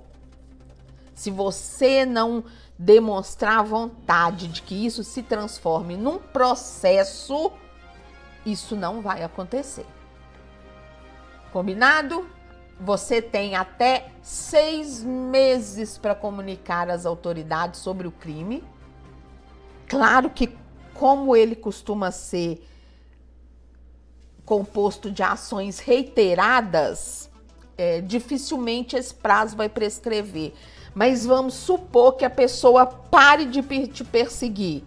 [1.14, 2.42] se você não
[2.78, 7.52] demonstrar vontade de que isso se transforme num processo,
[8.44, 9.86] isso não vai acontecer.
[11.52, 12.26] Combinado?
[12.78, 18.62] Você tem até seis meses para comunicar às autoridades sobre o crime.
[19.88, 20.54] Claro que,
[20.92, 22.62] como ele costuma ser
[24.46, 27.28] composto de ações reiteradas,
[27.76, 30.54] é, dificilmente esse prazo vai prescrever.
[30.94, 34.82] Mas vamos supor que a pessoa pare de te perseguir.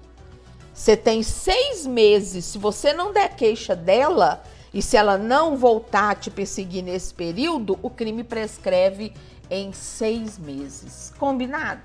[0.73, 2.45] Você tem seis meses.
[2.45, 4.41] Se você não der queixa dela
[4.73, 9.13] e se ela não voltar a te perseguir nesse período, o crime prescreve
[9.51, 11.13] em seis meses.
[11.19, 11.81] Combinado?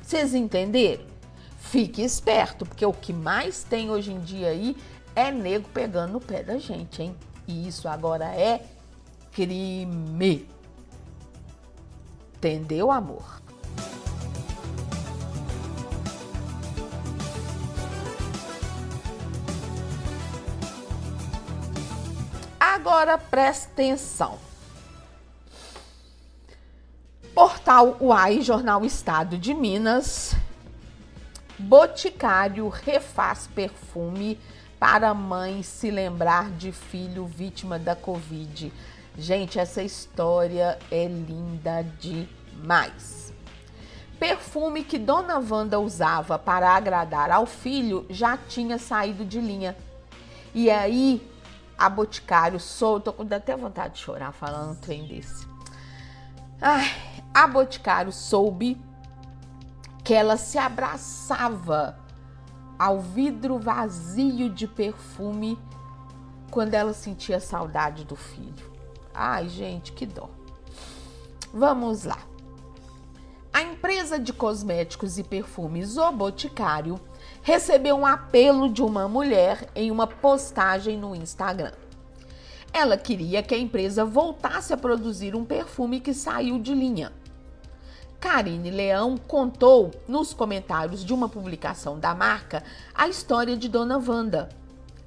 [0.00, 1.04] Vocês entenderam?
[1.58, 4.76] Fique esperto, porque o que mais tem hoje em dia aí
[5.14, 7.16] é nego pegando no pé da gente, hein?
[7.46, 8.64] E isso agora é
[9.32, 10.48] crime.
[12.36, 13.40] Entendeu, amor?
[22.58, 24.38] Agora presta atenção.
[27.34, 30.34] Portal UAI, Jornal Estado de Minas.
[31.58, 34.38] Boticário refaz perfume
[34.80, 38.72] para mãe se lembrar de filho vítima da Covid.
[39.18, 43.34] Gente, essa história é linda demais.
[44.18, 49.76] Perfume que Dona Wanda usava para agradar ao filho já tinha saído de linha.
[50.54, 51.30] E aí,
[51.76, 55.46] a Boticário soltou, com até vontade de chorar falando um trem desse.
[56.60, 56.90] Ai,
[57.34, 58.80] a Boticário soube
[60.02, 61.98] que ela se abraçava
[62.80, 65.58] ao vidro vazio de perfume
[66.50, 68.72] quando ela sentia saudade do filho.
[69.12, 70.30] Ai, gente, que dó.
[71.52, 72.16] Vamos lá.
[73.52, 76.98] A empresa de cosméticos e perfumes O Boticário
[77.42, 81.72] recebeu um apelo de uma mulher em uma postagem no Instagram.
[82.72, 87.12] Ela queria que a empresa voltasse a produzir um perfume que saiu de linha.
[88.20, 92.62] Karine Leão contou nos comentários de uma publicação da marca
[92.94, 94.50] a história de Dona Wanda.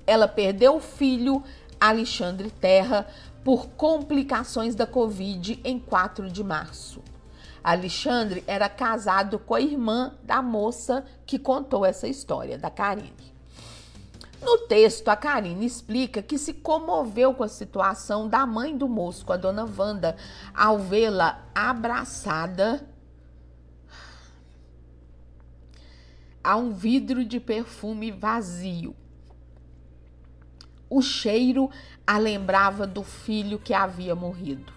[0.05, 1.43] Ela perdeu o filho,
[1.79, 3.07] Alexandre Terra,
[3.43, 7.03] por complicações da Covid em 4 de março.
[7.63, 13.13] Alexandre era casado com a irmã da moça que contou essa história, da Karine.
[14.41, 19.31] No texto, a Karine explica que se comoveu com a situação da mãe do moço,
[19.31, 20.17] a dona Wanda,
[20.53, 22.92] ao vê-la abraçada
[26.43, 28.93] a um vidro de perfume vazio.
[30.89, 31.69] O cheiro
[32.05, 34.73] a lembrava do filho que havia morrido.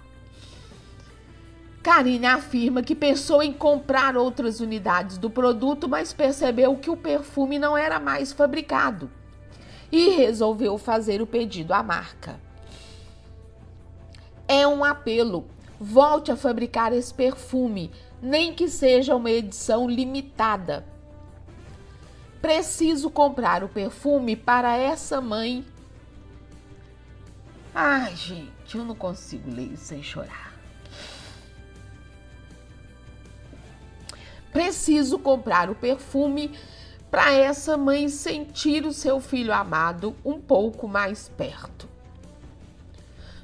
[1.83, 7.59] Karine afirma que pensou em comprar outras unidades do produto, mas percebeu que o perfume
[7.59, 9.11] não era mais fabricado
[9.91, 12.41] e resolveu fazer o pedido à marca.
[14.49, 15.47] É um apelo.
[15.79, 17.91] Volte a fabricar esse perfume,
[18.23, 20.96] nem que seja uma edição limitada
[22.41, 25.65] Preciso comprar o perfume para essa mãe.
[27.75, 30.55] Ai, gente, eu não consigo ler isso sem chorar.
[34.53, 36.57] Preciso comprar o perfume
[37.11, 41.89] para essa mãe sentir o seu filho amado um pouco mais perto.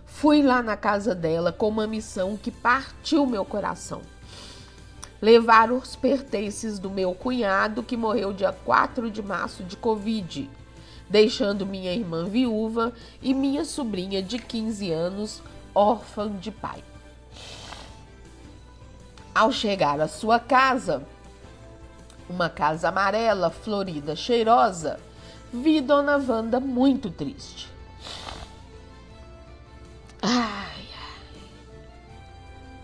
[0.06, 4.00] Fui lá na casa dela com uma missão que partiu meu coração
[5.22, 10.50] Levar os pertences do meu cunhado, que morreu dia 4 de março de Covid,
[11.08, 12.92] deixando minha irmã viúva
[13.22, 15.40] e minha sobrinha de 15 anos
[15.72, 16.82] órfã de pai.
[19.32, 21.06] Ao chegar à sua casa,
[22.28, 24.98] uma casa amarela, florida, cheirosa,
[25.52, 27.70] vi Dona Wanda muito triste.
[30.20, 31.40] Ai, ai.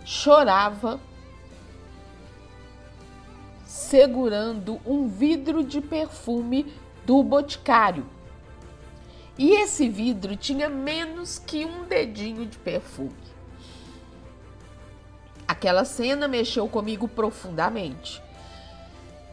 [0.05, 0.99] Chorava,
[3.89, 6.73] segurando um vidro de perfume
[7.05, 8.05] do boticário.
[9.37, 13.11] E esse vidro tinha menos que um dedinho de perfume.
[15.47, 18.21] Aquela cena mexeu comigo profundamente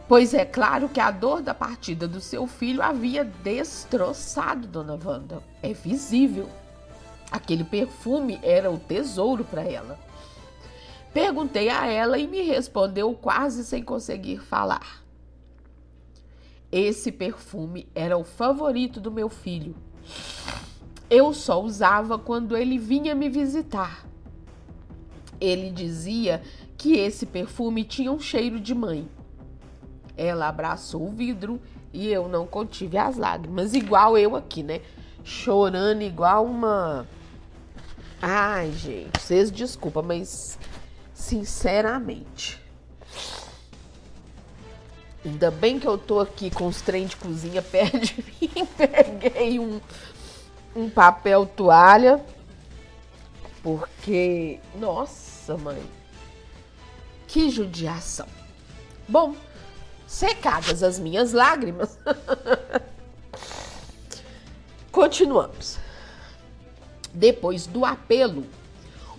[0.07, 5.43] pois é claro que a dor da partida do seu filho havia destroçado Dona Wanda.
[5.61, 6.49] É visível.
[7.29, 9.99] Aquele perfume era o tesouro para ela.
[11.17, 15.03] Perguntei a ela e me respondeu quase sem conseguir falar.
[16.71, 19.75] Esse perfume era o favorito do meu filho.
[21.09, 24.05] Eu só usava quando ele vinha me visitar.
[25.41, 26.43] Ele dizia
[26.77, 29.09] que esse perfume tinha um cheiro de mãe.
[30.15, 31.59] Ela abraçou o vidro
[31.91, 34.81] e eu não contive as lágrimas, igual eu aqui, né?
[35.23, 37.07] Chorando igual uma.
[38.21, 40.59] Ai, gente, vocês desculpa, mas
[41.17, 42.61] sinceramente.
[45.25, 48.65] Ainda bem que eu tô aqui com os trem de cozinha perto de mim.
[48.77, 49.81] Peguei um,
[50.75, 52.23] um papel toalha.
[53.63, 55.81] Porque, nossa, mãe,
[57.27, 58.27] que judiação.
[59.09, 59.35] Bom,
[60.07, 61.97] Secadas as minhas lágrimas,
[64.89, 65.77] continuamos.
[67.13, 68.45] Depois do apelo,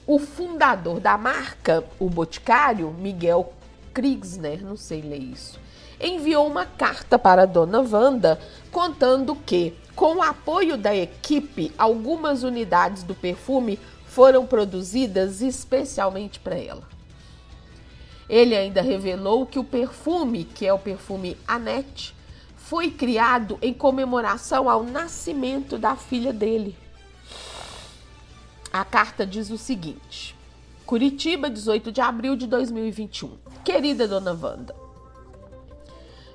[0.09, 3.53] o fundador da marca, o boticário Miguel
[3.93, 5.61] Kriegsner, não sei ler isso,
[6.01, 8.41] enviou uma carta para dona Wanda
[8.73, 16.57] contando que, com o apoio da equipe, algumas unidades do perfume foram produzidas especialmente para
[16.57, 16.89] ela.
[18.31, 22.15] Ele ainda revelou que o perfume, que é o perfume Annette,
[22.57, 26.75] foi criado em comemoração ao nascimento da filha dele.
[28.79, 30.37] A carta diz o seguinte:
[30.87, 33.37] Curitiba, 18 de abril de 2021.
[33.65, 34.73] Querida Dona Wanda,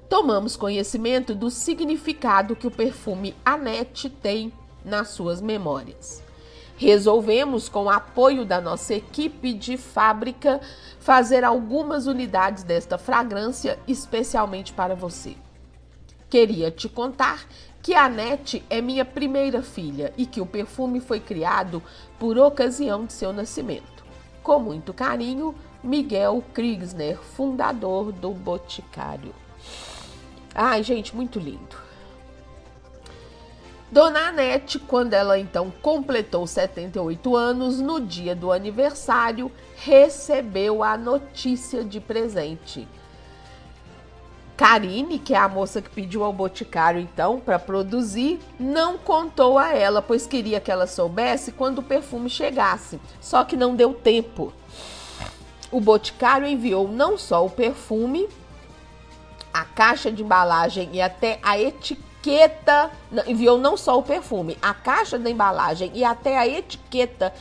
[0.09, 4.51] tomamos conhecimento do significado que o perfume Annette tem
[4.83, 6.21] nas suas memórias.
[6.75, 10.59] Resolvemos, com o apoio da nossa equipe de fábrica,
[10.99, 15.37] fazer algumas unidades desta fragrância especialmente para você.
[16.29, 17.47] Queria te contar
[17.83, 21.83] que a Nete é minha primeira filha e que o perfume foi criado
[22.17, 24.05] por ocasião de seu nascimento.
[24.41, 25.53] Com muito carinho,
[25.83, 29.35] Miguel Kriegsner, fundador do Boticário.
[30.55, 31.83] Ai, gente, muito lindo.
[33.91, 41.83] Dona Anete, quando ela então completou 78 anos, no dia do aniversário, recebeu a notícia
[41.83, 42.87] de presente.
[44.55, 49.73] Karine, que é a moça que pediu ao Boticário então para produzir, não contou a
[49.73, 52.99] ela, pois queria que ela soubesse quando o perfume chegasse.
[53.19, 54.53] Só que não deu tempo.
[55.71, 58.29] O Boticário enviou não só o perfume,
[59.51, 62.91] a caixa de embalagem e até a etiqueta
[63.27, 67.33] enviou não só o perfume, a caixa da embalagem e até a etiqueta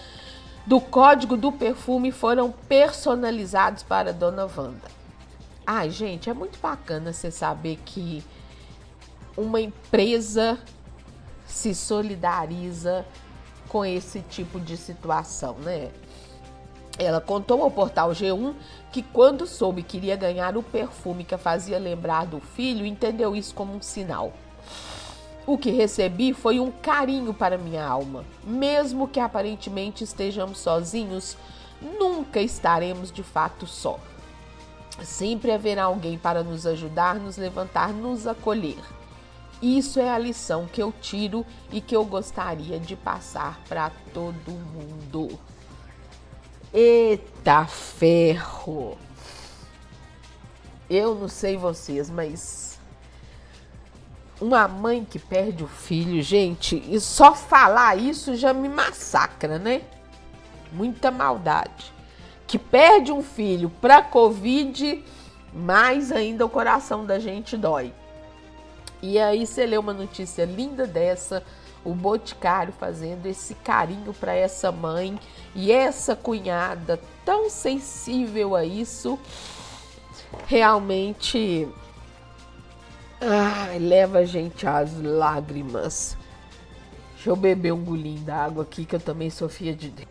[0.67, 5.02] do código do perfume foram personalizados para Dona Wanda.
[5.75, 8.23] Ai, gente, é muito bacana você saber que
[9.35, 10.59] uma empresa
[11.47, 13.07] se solidariza
[13.69, 15.91] com esse tipo de situação, né?
[16.99, 18.55] Ela contou ao portal G1
[18.93, 23.35] que quando soube que iria ganhar o perfume que a fazia lembrar do filho, entendeu
[23.35, 24.35] isso como um sinal.
[25.47, 28.27] O que recebi foi um carinho para minha alma.
[28.45, 31.35] Mesmo que aparentemente estejamos sozinhos,
[31.81, 33.99] nunca estaremos de fato só.
[35.03, 38.79] Sempre haverá alguém para nos ajudar, nos levantar, nos acolher.
[39.63, 44.51] Isso é a lição que eu tiro e que eu gostaria de passar para todo
[44.51, 45.39] mundo.
[46.73, 48.99] Eita ferro!
[50.91, 52.79] Eu não sei vocês, mas
[54.41, 59.83] uma mãe que perde o filho, gente, e só falar isso já me massacra, né?
[60.73, 61.92] Muita maldade.
[62.53, 65.03] Que perde um filho para Covid,
[65.55, 67.95] mais ainda o coração da gente dói.
[69.01, 71.43] E aí você lê uma notícia linda dessa,
[71.83, 75.19] o Boticário fazendo esse carinho para essa mãe
[75.55, 79.19] e essa cunhada tão sensível a isso,
[80.47, 81.67] realmente
[83.19, 86.19] ai, leva a gente às lágrimas.
[87.15, 90.09] Deixa eu beber um golinho d'água aqui que eu também sou filha de Deus.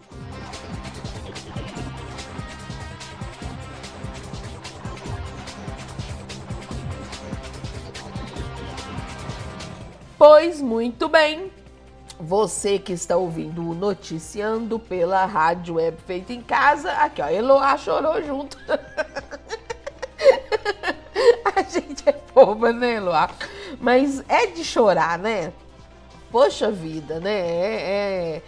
[10.23, 11.51] Pois muito bem,
[12.19, 17.75] você que está ouvindo o Noticiando pela Rádio Web Feita em Casa, aqui ó, Eloá
[17.75, 18.55] chorou junto.
[21.55, 23.31] A gente é boba, né, Eloá?
[23.79, 25.51] Mas é de chorar, né?
[26.31, 27.39] Poxa vida, né?
[27.39, 28.41] É, é...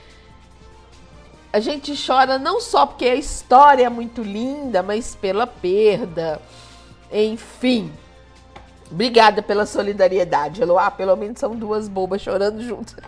[1.51, 6.39] A gente chora não só porque a história é muito linda, mas pela perda.
[7.11, 7.91] Enfim,
[8.93, 10.91] Obrigada pela solidariedade, Eloá.
[10.91, 12.95] Pelo menos são duas bobas chorando juntas.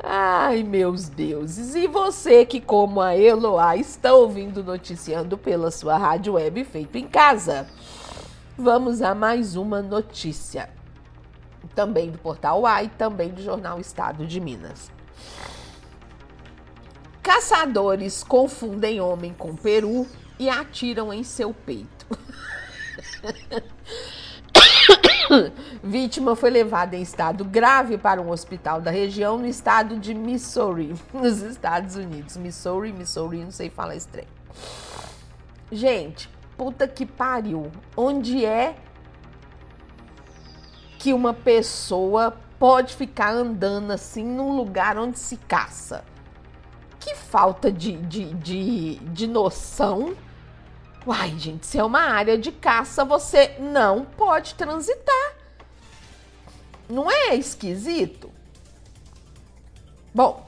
[0.00, 1.74] Ai, meus deuses.
[1.74, 7.08] E você que, como a Eloá, está ouvindo noticiando pela sua rádio web feito em
[7.08, 7.66] casa.
[8.56, 10.70] Vamos a mais uma notícia.
[11.74, 14.88] Também do Portal AI, também do Jornal Estado de Minas.
[17.20, 20.06] Caçadores confundem homem com peru
[20.38, 21.97] e atiram em seu peito.
[25.82, 30.94] Vítima foi levada em estado grave para um hospital da região no estado de Missouri,
[31.12, 32.36] nos Estados Unidos.
[32.36, 34.28] Missouri, Missouri, não sei falar estranho.
[35.70, 37.70] Gente, puta que pariu.
[37.96, 38.76] Onde é
[40.98, 46.04] que uma pessoa pode ficar andando assim num lugar onde se caça?
[46.98, 50.16] Que falta de, de, de, de noção
[51.08, 55.36] Uai, gente, se é uma área de caça, você não pode transitar.
[56.86, 58.30] Não é esquisito?
[60.14, 60.46] Bom,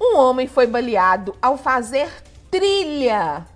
[0.00, 2.10] um homem foi baleado ao fazer
[2.50, 3.46] trilha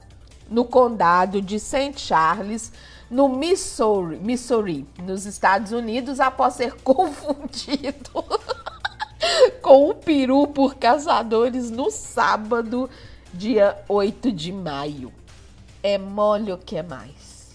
[0.50, 1.98] no condado de St.
[1.98, 2.70] Charles,
[3.10, 8.22] no Missouri, Missouri, nos Estados Unidos, após ser confundido
[9.62, 12.90] com o peru por caçadores no sábado,
[13.32, 15.10] dia 8 de maio
[15.86, 17.54] é mole o que mais.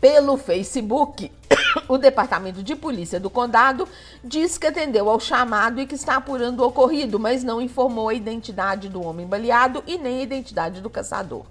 [0.00, 1.30] Pelo Facebook,
[1.86, 3.86] o Departamento de Polícia do Condado
[4.24, 8.14] diz que atendeu ao chamado e que está apurando o ocorrido, mas não informou a
[8.14, 11.44] identidade do homem baleado e nem a identidade do caçador.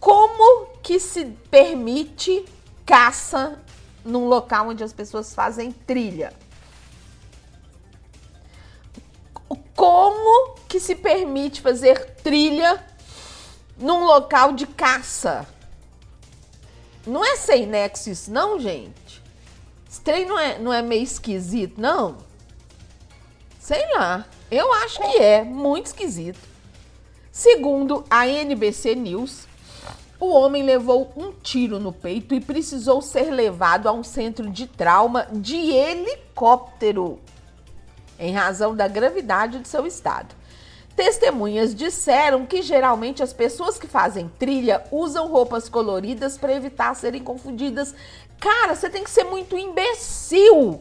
[0.00, 2.42] Como que se permite
[2.86, 3.60] caça
[4.02, 6.32] num local onde as pessoas fazem trilha?
[9.80, 12.84] Como que se permite fazer trilha
[13.78, 15.48] num local de caça?
[17.06, 19.22] Não é sem nexo isso, não, gente?
[19.90, 22.18] Esse trem não é, não é meio esquisito, não?
[23.58, 24.26] Sei lá.
[24.50, 26.46] Eu acho que é muito esquisito.
[27.32, 29.46] Segundo a NBC News,
[30.20, 34.66] o homem levou um tiro no peito e precisou ser levado a um centro de
[34.66, 37.18] trauma de helicóptero
[38.20, 40.36] em razão da gravidade de seu estado.
[40.94, 47.24] Testemunhas disseram que geralmente as pessoas que fazem trilha usam roupas coloridas para evitar serem
[47.24, 47.94] confundidas.
[48.38, 50.80] Cara, você tem que ser muito imbecil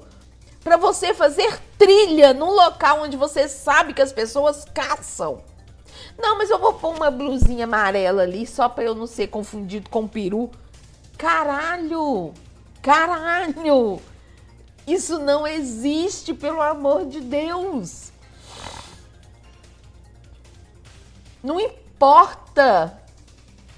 [0.63, 5.41] para você fazer trilha num local onde você sabe que as pessoas caçam.
[6.17, 9.89] Não, mas eu vou pôr uma blusinha amarela ali só para eu não ser confundido
[9.89, 10.51] com peru.
[11.17, 12.33] Caralho!
[12.81, 14.01] Caralho!
[14.89, 18.11] Isso não existe, pelo amor de Deus.
[21.43, 22.99] Não importa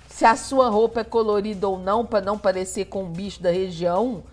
[0.07, 3.51] se a sua roupa é colorida ou não, para não parecer com um bicho da
[3.51, 4.23] região.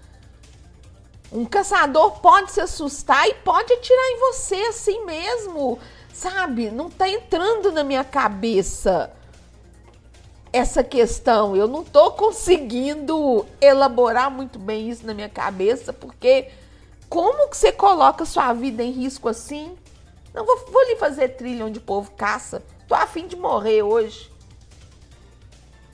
[1.32, 5.80] Um caçador pode se assustar e pode atirar em você assim mesmo,
[6.14, 6.70] sabe?
[6.70, 9.12] Não tá entrando na minha cabeça
[10.52, 11.56] essa questão.
[11.56, 16.48] Eu não tô conseguindo elaborar muito bem isso na minha cabeça, porque
[17.08, 19.76] como que você coloca sua vida em risco assim?
[20.34, 22.62] Não vou, vou lhe fazer trilha onde o povo caça.
[22.86, 24.30] Tô afim de morrer hoje.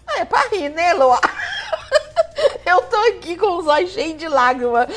[0.06, 1.20] Ah, é pra rir, né, Loa?
[2.66, 4.88] Eu tô aqui com os olhos cheios de lágrimas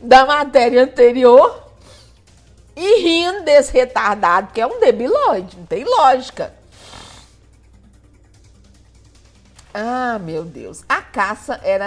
[0.00, 1.64] da matéria anterior
[2.76, 6.54] e rindo desse retardado, que é um debilóide, não tem lógica.
[9.74, 10.84] Ah, meu Deus.
[10.88, 11.86] A caça era,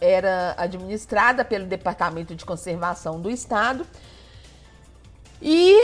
[0.00, 3.84] era administrada pelo Departamento de Conservação do Estado
[5.42, 5.76] e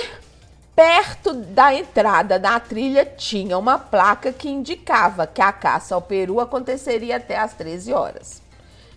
[0.81, 6.41] Perto da entrada da trilha tinha uma placa que indicava que a caça ao peru
[6.41, 8.41] aconteceria até às 13 horas.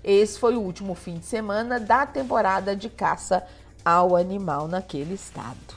[0.01, 3.45] Esse foi o último fim de semana da temporada de caça
[3.83, 5.75] ao animal naquele estado.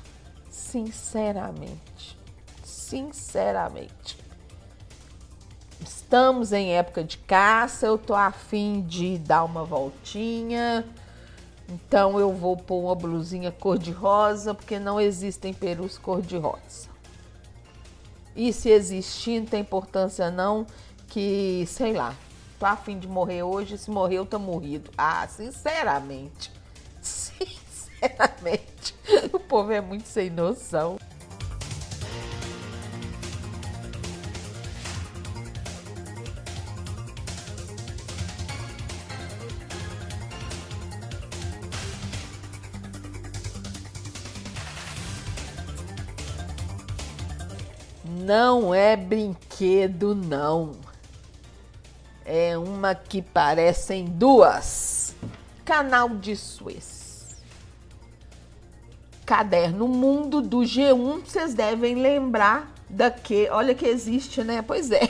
[0.48, 2.16] Sinceramente,
[2.62, 4.25] sinceramente.
[5.80, 10.84] Estamos em época de caça, eu tô afim de dar uma voltinha.
[11.68, 16.88] Então eu vou pôr uma blusinha cor-de-rosa, porque não existem perus cor-de-rosa.
[18.34, 20.66] E se existir, não tem importância não,
[21.08, 22.14] que, sei lá,
[22.58, 24.90] tô afim de morrer hoje, se morrer eu tô morrido.
[24.96, 26.52] Ah, sinceramente,
[27.02, 28.94] sinceramente,
[29.32, 30.98] o povo é muito sem noção.
[48.26, 50.72] Não é brinquedo, não.
[52.24, 55.14] É uma que parecem duas.
[55.64, 57.36] Canal de Suez.
[59.24, 63.46] Caderno Mundo do G1, vocês devem lembrar daqui.
[63.48, 64.60] Olha que existe, né?
[64.60, 65.08] Pois é.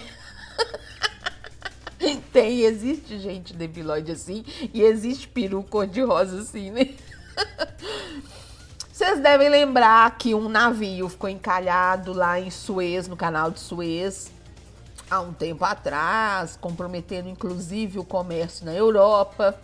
[2.35, 4.45] Tem, existe gente debilóide assim
[4.75, 6.91] e existe peru cor-de-rosa assim, né?
[8.97, 14.33] Vocês devem lembrar que um navio ficou encalhado lá em Suez, no canal de Suez,
[15.11, 19.61] há um tempo atrás, comprometendo inclusive o comércio na Europa,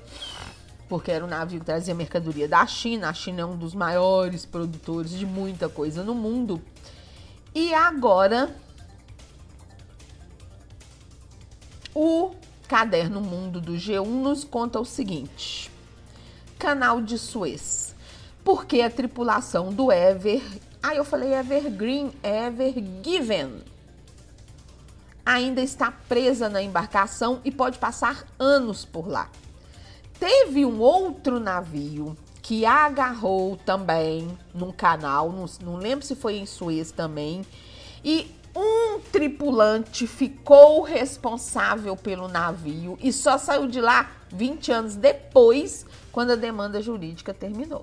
[0.87, 3.09] porque era um navio que trazia mercadoria da China.
[3.09, 6.61] A China é um dos maiores produtores de muita coisa no mundo.
[7.55, 8.55] E agora,
[11.95, 12.35] o
[12.69, 15.71] Caderno Mundo do G1 nos conta o seguinte:
[16.59, 17.82] Canal de Suez
[18.45, 20.43] porque a tripulação do Ever.
[20.83, 23.63] Ah, eu falei Evergreen, Ever Given.
[25.25, 29.31] Ainda está presa na embarcação e pode passar anos por lá.
[30.19, 36.47] Teve um outro navio que agarrou também num canal, não, não lembro se foi em
[36.47, 37.47] Suez também,
[38.05, 45.87] e um tripulante ficou responsável pelo navio e só saiu de lá 20 anos depois,
[46.11, 47.83] quando a demanda jurídica terminou.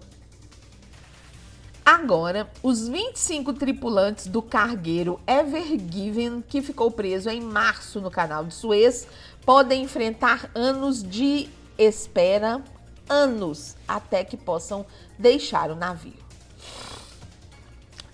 [1.92, 8.46] Agora, os 25 tripulantes do cargueiro Ever Given, que ficou preso em março no canal
[8.46, 9.08] de Suez,
[9.44, 12.62] podem enfrentar anos de espera,
[13.10, 14.86] anos até que possam
[15.18, 16.30] deixar o navio.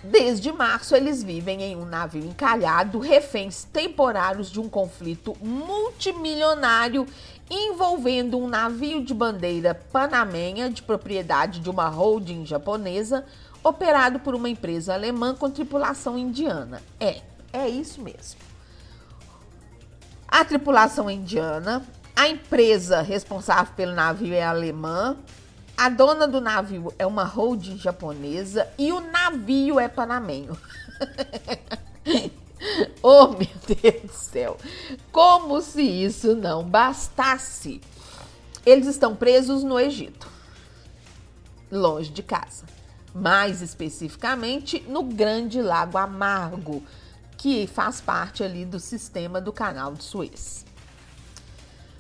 [0.01, 7.05] Desde março, eles vivem em um navio encalhado, reféns temporários de um conflito multimilionário
[7.49, 13.25] envolvendo um navio de bandeira panamenha de propriedade de uma holding japonesa
[13.65, 16.83] operado por uma empresa alemã com tripulação indiana.
[16.99, 18.39] É, é isso mesmo.
[20.27, 21.83] A tripulação indiana,
[22.15, 25.17] a empresa responsável pelo navio é alemã,
[25.75, 30.55] a dona do navio é uma holding japonesa e o navio é panamenho.
[33.01, 33.49] oh, meu
[33.81, 34.57] Deus do céu!
[35.11, 37.81] Como se isso não bastasse.
[38.63, 40.27] Eles estão presos no Egito,
[41.71, 42.74] longe de casa
[43.15, 46.83] mais especificamente no Grande Lago Amargo,
[47.37, 50.65] que faz parte ali do sistema do Canal de Suez.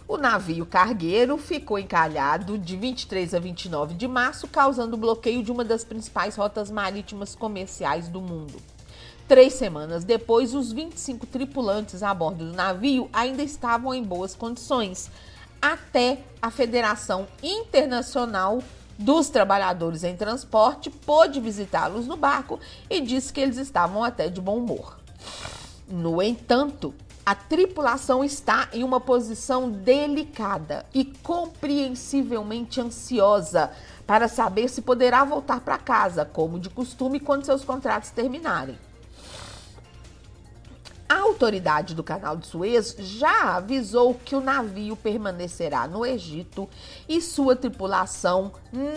[0.05, 5.63] O navio cargueiro ficou encalhado de 23 a 29 de março, causando bloqueio de uma
[5.63, 8.61] das principais rotas marítimas comerciais do mundo.
[9.25, 15.09] Três semanas depois, os 25 tripulantes a bordo do navio ainda estavam em boas condições,
[15.61, 18.61] até a Federação Internacional
[18.97, 24.39] dos trabalhadores em transporte pôde visitá-los no barco e disse que eles estavam até de
[24.39, 24.97] bom humor.
[25.87, 26.93] No entanto,
[27.25, 33.71] a tripulação está em uma posição delicada e compreensivelmente ansiosa
[34.05, 38.77] para saber se poderá voltar para casa, como de costume, quando seus contratos terminarem.
[41.07, 46.67] A autoridade do canal de Suez já avisou que o navio permanecerá no Egito
[47.07, 48.51] e sua tripulação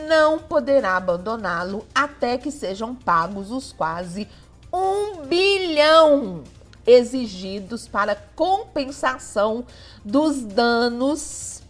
[0.09, 4.27] não poderá abandoná-lo até que sejam pagos os quase
[4.73, 6.45] um bilhão
[6.87, 9.67] exigidos para compensação
[10.03, 11.63] dos danos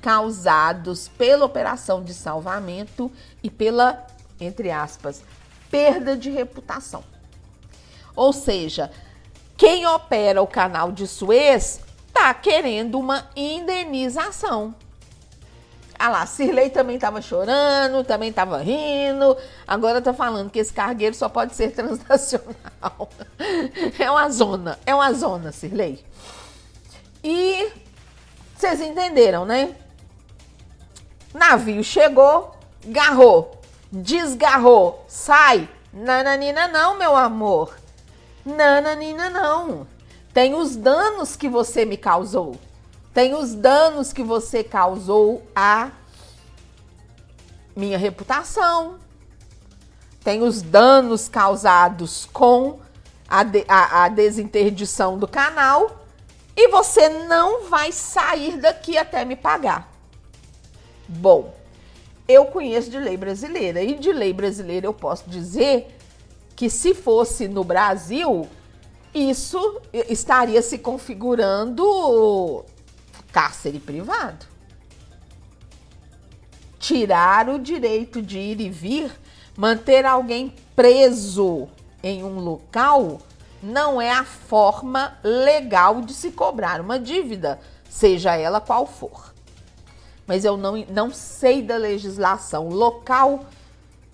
[0.00, 4.06] causados pela operação de salvamento e pela,
[4.40, 5.22] entre aspas,
[5.70, 7.04] perda de reputação.
[8.16, 8.90] Ou seja,
[9.60, 14.74] quem opera o canal de Suez está querendo uma indenização.
[15.98, 19.36] Ah lá, Cirlei também estava chorando, também estava rindo.
[19.68, 23.10] Agora tá falando que esse cargueiro só pode ser transnacional.
[23.98, 26.02] É uma zona, é uma zona, Cirlei.
[27.22, 27.70] E
[28.56, 29.76] vocês entenderam, né?
[31.34, 32.56] Navio chegou,
[32.86, 33.60] garrou,
[33.92, 35.68] desgarrou, sai.
[35.92, 37.79] Nananina não, meu amor.
[38.44, 39.86] Nananina não.
[40.32, 42.56] Tem os danos que você me causou.
[43.12, 45.90] Tem os danos que você causou à
[47.74, 48.98] minha reputação.
[50.22, 52.78] Tem os danos causados com
[53.28, 56.04] a, de, a, a desinterdição do canal.
[56.56, 59.90] E você não vai sair daqui até me pagar.
[61.08, 61.54] Bom,
[62.28, 63.82] eu conheço de lei brasileira.
[63.82, 65.96] E de lei brasileira eu posso dizer
[66.60, 68.46] que se fosse no Brasil,
[69.14, 69.80] isso
[70.10, 72.66] estaria se configurando
[73.32, 74.44] cárcere privado.
[76.78, 79.10] Tirar o direito de ir e vir,
[79.56, 81.66] manter alguém preso
[82.02, 83.22] em um local,
[83.62, 87.58] não é a forma legal de se cobrar uma dívida,
[87.88, 89.32] seja ela qual for.
[90.26, 93.46] Mas eu não, não sei da legislação local,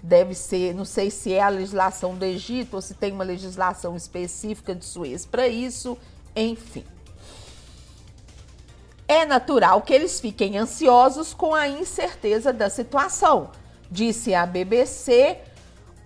[0.06, 3.96] deve ser, não sei se é a legislação do Egito ou se tem uma legislação
[3.96, 5.98] específica de Suez para isso,
[6.34, 6.84] enfim.
[9.08, 13.50] É natural que eles fiquem ansiosos com a incerteza da situação,
[13.90, 15.38] disse a BBC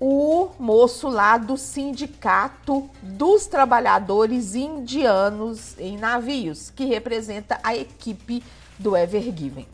[0.00, 8.42] o moço lá do Sindicato dos Trabalhadores Indianos em Navios, que representa a equipe
[8.78, 9.68] do Evergiven.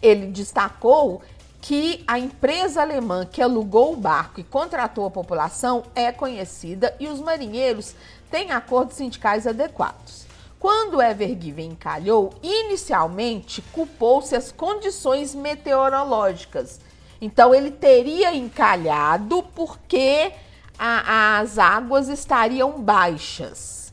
[0.00, 1.22] Ele destacou
[1.64, 7.08] que a empresa alemã que alugou o barco e contratou a população é conhecida e
[7.08, 7.94] os marinheiros
[8.30, 10.26] têm acordos sindicais adequados.
[10.60, 16.80] Quando Evergiven encalhou, inicialmente culpou-se as condições meteorológicas.
[17.18, 20.32] Então ele teria encalhado porque
[20.78, 23.90] a, as águas estariam baixas.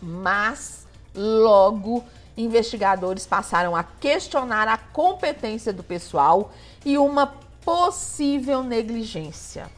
[0.00, 2.04] Mas logo
[2.38, 6.52] investigadores passaram a questionar a competência do pessoal
[6.84, 7.26] e uma
[7.64, 9.68] possível negligência.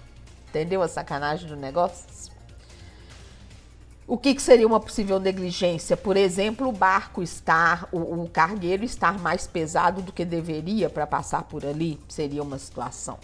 [0.48, 2.30] Entendeu a sacanagem do negócio?
[4.06, 5.96] O que, que, seria uma possível negligência?
[5.96, 11.06] Por exemplo, o barco estar, o, o cargueiro estar mais pesado do que deveria para
[11.06, 13.16] passar por ali, seria uma situação.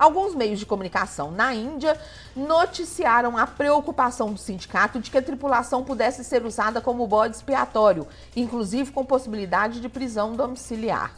[0.00, 1.94] Alguns meios de comunicação na Índia
[2.34, 8.08] noticiaram a preocupação do sindicato de que a tripulação pudesse ser usada como bode expiatório,
[8.34, 11.14] inclusive com possibilidade de prisão domiciliar.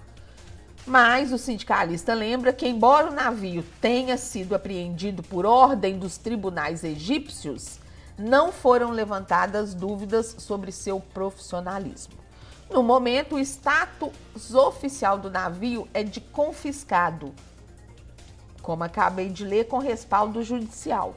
[0.85, 6.83] Mas o sindicalista lembra que, embora o navio tenha sido apreendido por ordem dos tribunais
[6.83, 7.79] egípcios,
[8.19, 12.15] não foram levantadas dúvidas sobre seu profissionalismo.
[12.69, 14.11] No momento, o status
[14.53, 17.33] oficial do navio é de confiscado,
[18.63, 21.15] como acabei de ler, com respaldo judicial.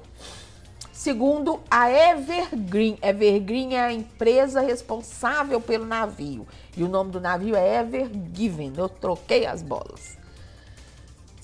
[0.92, 7.56] Segundo a Evergreen, Evergreen é a empresa responsável pelo navio e o nome do navio
[7.56, 8.74] é Evergiven.
[8.76, 10.18] Eu troquei as bolas.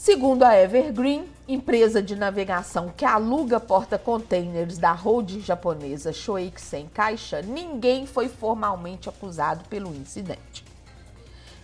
[0.03, 8.07] Segundo a Evergreen, empresa de navegação que aluga porta-containers da holding japonesa Shoeiksen Caixa, ninguém
[8.07, 10.65] foi formalmente acusado pelo incidente.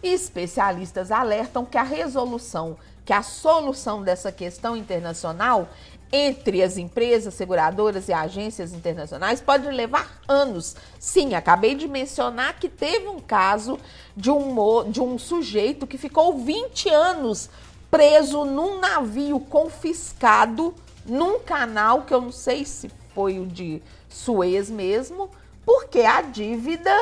[0.04, 2.78] Especialistas alertam que a resolução,
[3.08, 5.70] que a solução dessa questão internacional
[6.12, 10.76] entre as empresas seguradoras e agências internacionais pode levar anos.
[11.00, 13.80] Sim, acabei de mencionar que teve um caso
[14.16, 17.50] de um, de um sujeito que ficou 20 anos
[17.90, 24.70] preso num navio confiscado num canal que eu não sei se foi o de Suez
[24.70, 25.30] mesmo,
[25.66, 26.94] porque a dívida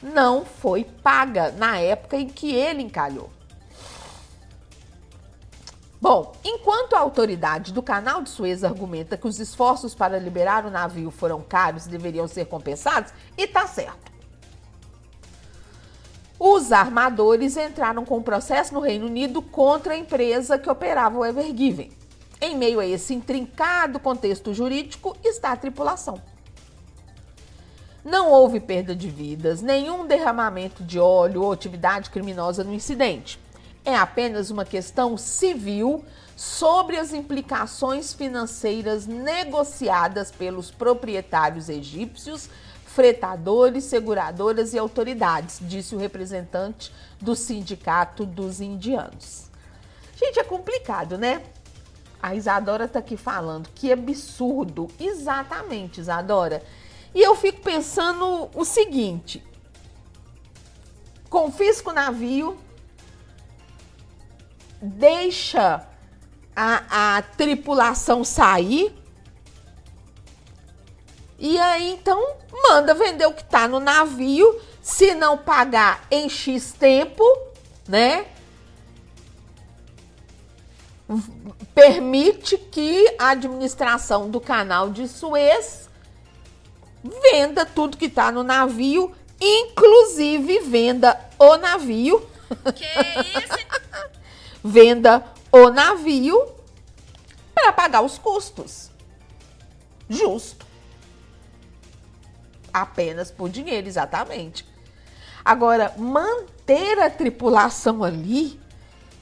[0.00, 3.28] não foi paga na época em que ele encalhou.
[6.00, 10.70] Bom, enquanto a autoridade do canal de Suez argumenta que os esforços para liberar o
[10.70, 14.12] navio foram caros e deveriam ser compensados, e tá certo.
[16.38, 21.26] Os armadores entraram com um processo no Reino Unido contra a empresa que operava o
[21.26, 21.90] Evergiven.
[22.40, 26.22] Em meio a esse intrincado contexto jurídico está a tripulação.
[28.04, 33.40] Não houve perda de vidas, nenhum derramamento de óleo ou atividade criminosa no incidente.
[33.88, 36.04] É apenas uma questão civil
[36.36, 42.50] sobre as implicações financeiras negociadas pelos proprietários egípcios
[42.84, 49.46] fretadores, seguradoras e autoridades, disse o representante do Sindicato dos Indianos.
[50.16, 51.42] Gente, é complicado, né?
[52.22, 54.88] A Isadora está aqui falando que absurdo.
[55.00, 56.62] Exatamente, Isadora.
[57.14, 59.42] E eu fico pensando o seguinte:
[61.30, 62.58] confisca o navio,
[64.80, 65.86] deixa
[66.54, 68.94] a, a tripulação sair.
[71.38, 72.36] E aí então
[72.68, 74.60] manda vender o que está no navio.
[74.82, 77.22] Se não pagar em X tempo,
[77.86, 78.26] né?
[81.74, 85.88] Permite que a administração do canal de Suez
[87.22, 92.28] venda tudo que está no navio, inclusive venda o navio.
[92.74, 92.84] Que
[93.38, 94.08] isso?
[94.62, 96.46] venda o navio
[97.54, 98.90] para pagar os custos.
[100.08, 100.66] Justo.
[102.72, 104.66] Apenas por dinheiro, exatamente.
[105.44, 108.60] Agora, manter a tripulação ali,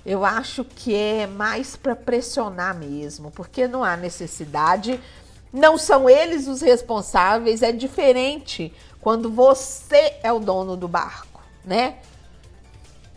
[0.05, 5.01] eu acho que é mais para pressionar mesmo, porque não há necessidade.
[5.53, 11.99] Não são eles os responsáveis, é diferente quando você é o dono do barco, né?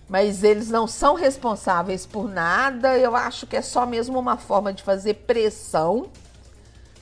[0.10, 2.98] Mas eles não são responsáveis por nada.
[2.98, 6.10] Eu acho que é só mesmo uma forma de fazer pressão,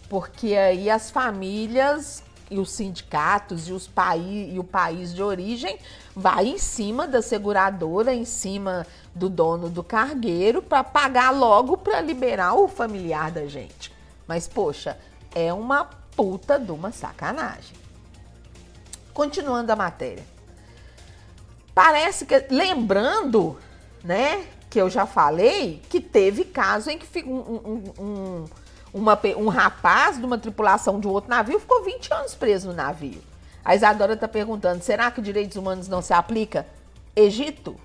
[0.10, 5.78] porque aí as famílias e os sindicatos e, os país, e o país de origem
[6.16, 12.02] vai em cima da seguradora, em cima do dono do cargueiro, para pagar logo para
[12.02, 13.94] liberar o familiar da gente.
[14.28, 14.98] Mas, poxa,
[15.34, 15.86] é uma
[16.16, 17.76] puta de uma sacanagem.
[19.14, 20.37] Continuando a matéria.
[21.78, 23.56] Parece que, lembrando,
[24.04, 28.46] né, que eu já falei, que teve caso em que um, um, um
[28.92, 32.74] uma, um rapaz de uma tripulação de um outro navio ficou 20 anos preso no
[32.74, 33.22] navio.
[33.64, 36.66] A Isadora está perguntando: será que direitos humanos não se aplica?
[37.16, 37.76] Egito?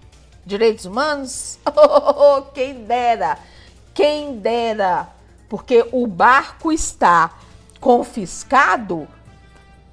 [0.43, 1.59] Direitos humanos?
[1.77, 3.37] Oh, quem dera!
[3.93, 5.07] Quem dera!
[5.51, 7.39] Porque o barco está
[7.79, 9.07] confiscado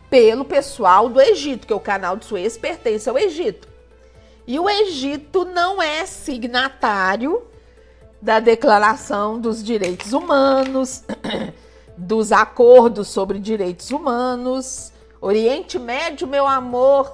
[0.09, 3.67] pelo pessoal do Egito, que o canal de Suez pertence ao Egito.
[4.49, 7.43] E o Egito não é signatário
[8.19, 11.03] da Declaração dos Direitos Humanos,
[11.95, 14.91] dos acordos sobre direitos humanos.
[15.21, 17.11] Oriente Médio, meu amor,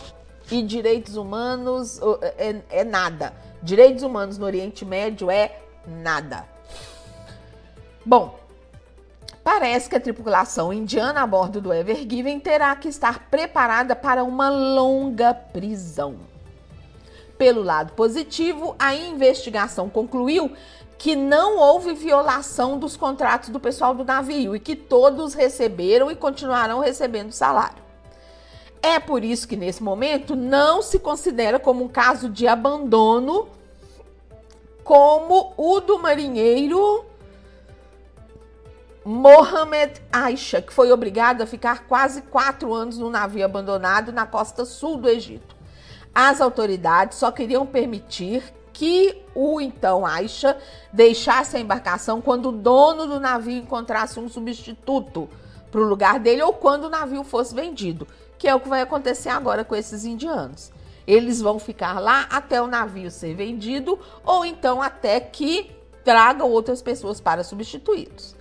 [0.49, 1.99] e direitos humanos
[2.37, 3.33] é, é nada.
[3.61, 6.47] Direitos humanos no Oriente Médio é nada.
[8.05, 8.39] Bom,
[9.43, 14.23] parece que a tripulação indiana a bordo do Ever Given terá que estar preparada para
[14.23, 16.33] uma longa prisão.
[17.37, 20.51] Pelo lado positivo, a investigação concluiu
[20.97, 26.15] que não houve violação dos contratos do pessoal do navio e que todos receberam e
[26.15, 27.83] continuarão recebendo salário.
[28.81, 33.49] É por isso que nesse momento não se considera como um caso de abandono
[34.83, 37.03] como o do marinheiro
[39.03, 44.63] Mohamed Aisha, que foi obrigado a ficar quase quatro anos no navio abandonado na costa
[44.65, 45.54] sul do Egito.
[46.15, 48.41] As autoridades só queriam permitir
[48.71, 50.57] que o então Aisha
[50.91, 55.29] deixasse a embarcação quando o dono do navio encontrasse um substituto
[55.69, 58.07] para o lugar dele ou quando o navio fosse vendido,
[58.37, 60.71] que é o que vai acontecer agora com esses indianos.
[61.05, 66.81] Eles vão ficar lá até o navio ser vendido ou então até que tragam outras
[66.81, 68.35] pessoas para substituí-los.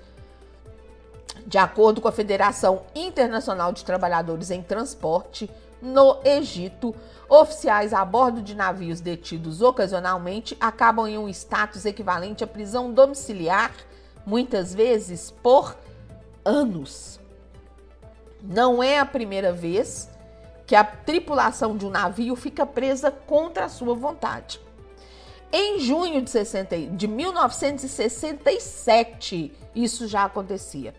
[1.46, 5.50] De acordo com a Federação Internacional de Trabalhadores em Transporte,
[5.82, 6.94] no Egito,
[7.28, 13.72] oficiais a bordo de navios detidos ocasionalmente acabam em um status equivalente à prisão domiciliar,
[14.26, 15.76] muitas vezes por
[16.44, 17.20] anos.
[18.42, 20.10] Não é a primeira vez
[20.66, 24.60] que a tripulação de um navio fica presa contra a sua vontade.
[25.52, 30.94] Em junho de, 60, de 1967, isso já acontecia.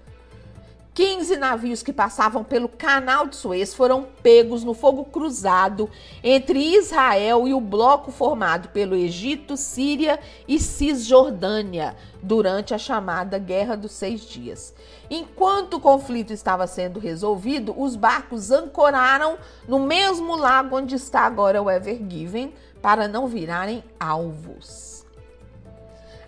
[0.96, 5.89] 15 navios que passavam pelo canal de Suez foram pegos no fogo cruzado
[6.24, 10.18] entre Israel e o bloco formado pelo Egito, Síria
[10.48, 14.74] e Cisjordânia durante a chamada Guerra dos Seis Dias.
[15.10, 19.38] Enquanto o conflito estava sendo resolvido, os barcos ancoraram
[19.68, 24.85] no mesmo lago onde está agora o Ever Given para não virarem alvos.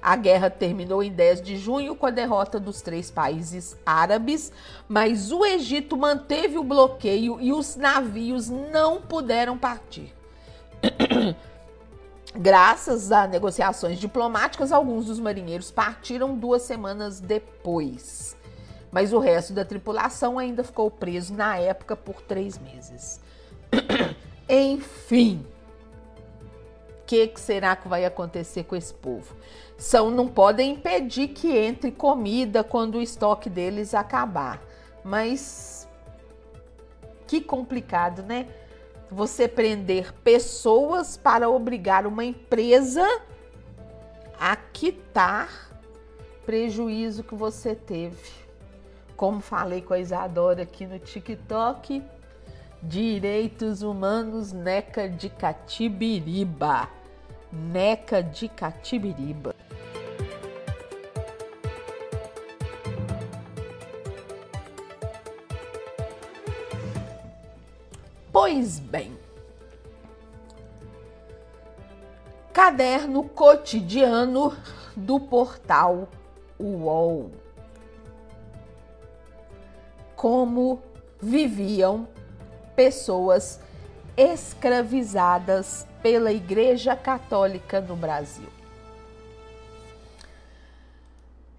[0.01, 4.51] A guerra terminou em 10 de junho com a derrota dos três países árabes,
[4.87, 10.13] mas o Egito manteve o bloqueio e os navios não puderam partir.
[12.35, 18.37] Graças a negociações diplomáticas, alguns dos marinheiros partiram duas semanas depois.
[18.91, 23.19] Mas o resto da tripulação ainda ficou preso na época por três meses.
[24.47, 25.45] Enfim,
[27.01, 29.35] o que, que será que vai acontecer com esse povo?
[29.77, 34.61] São não podem impedir que entre comida quando o estoque deles acabar.
[35.03, 35.87] Mas
[37.27, 38.47] que complicado, né?
[39.11, 43.05] Você prender pessoas para obrigar uma empresa
[44.39, 45.69] a quitar
[46.45, 48.31] prejuízo que você teve.
[49.15, 52.03] Como falei com a Isadora aqui no TikTok,
[52.81, 56.89] Direitos Humanos Neca de Catibiriba.
[57.51, 59.55] Neca de Catibiriba.
[68.39, 69.17] Pois bem,
[72.53, 74.55] caderno cotidiano
[74.95, 76.07] do portal
[76.59, 77.31] UOL.
[80.15, 80.83] Como
[81.19, 82.07] viviam
[82.75, 83.59] pessoas
[84.15, 88.49] escravizadas pela Igreja Católica no Brasil.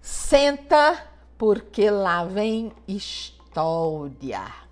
[0.01, 0.97] Senta,
[1.37, 4.68] porque lá vem história.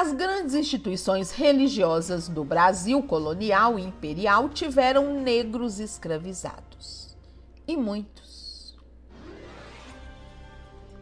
[0.00, 7.16] As grandes instituições religiosas do Brasil colonial e imperial tiveram negros escravizados.
[7.66, 8.76] E muitos.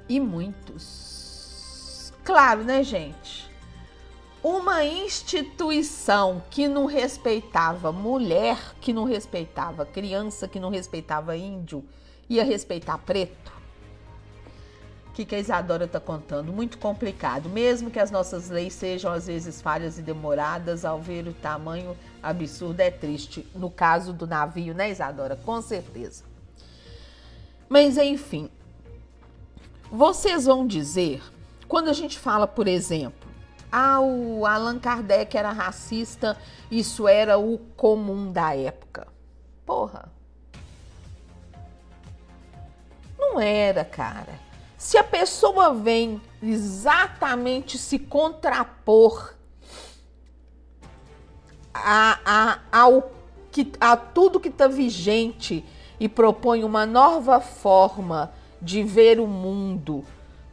[0.08, 2.10] E muitos.
[2.24, 3.50] Claro, né, gente?
[4.42, 11.84] Uma instituição que não respeitava mulher, que não respeitava criança, que não respeitava índio,
[12.30, 13.55] ia respeitar preto?
[15.16, 16.52] Que, que a Isadora está contando.
[16.52, 21.26] Muito complicado, mesmo que as nossas leis sejam às vezes falhas e demoradas, ao ver
[21.26, 23.48] o tamanho absurdo é triste.
[23.54, 25.34] No caso do navio, né, Isadora?
[25.34, 26.22] Com certeza.
[27.66, 28.50] Mas enfim,
[29.90, 31.22] vocês vão dizer,
[31.66, 33.26] quando a gente fala, por exemplo,
[33.72, 36.36] ah, o Allan Kardec era racista,
[36.70, 39.08] isso era o comum da época.
[39.64, 40.12] Porra.
[43.18, 44.45] Não era, cara.
[44.86, 49.34] Se a pessoa vem exatamente se contrapor
[51.74, 53.10] a, a, ao
[53.50, 55.64] que, a tudo que está vigente
[55.98, 58.32] e propõe uma nova forma
[58.62, 60.04] de ver o mundo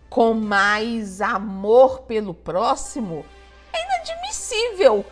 [0.10, 3.24] com mais amor pelo próximo,
[3.72, 5.06] é inadmissível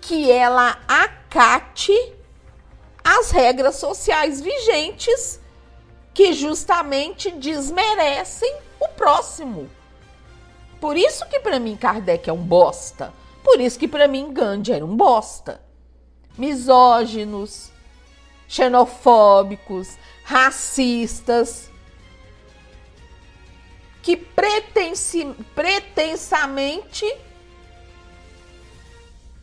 [0.00, 1.92] que ela acate
[3.04, 5.43] as regras sociais vigentes
[6.14, 9.68] que justamente desmerecem o próximo.
[10.80, 13.12] Por isso que para mim Kardec é um bosta.
[13.42, 15.60] Por isso que para mim Gandhi era um bosta.
[16.38, 17.70] Misóginos,
[18.48, 21.70] xenofóbicos, racistas,
[24.02, 24.16] que
[25.54, 27.04] pretensamente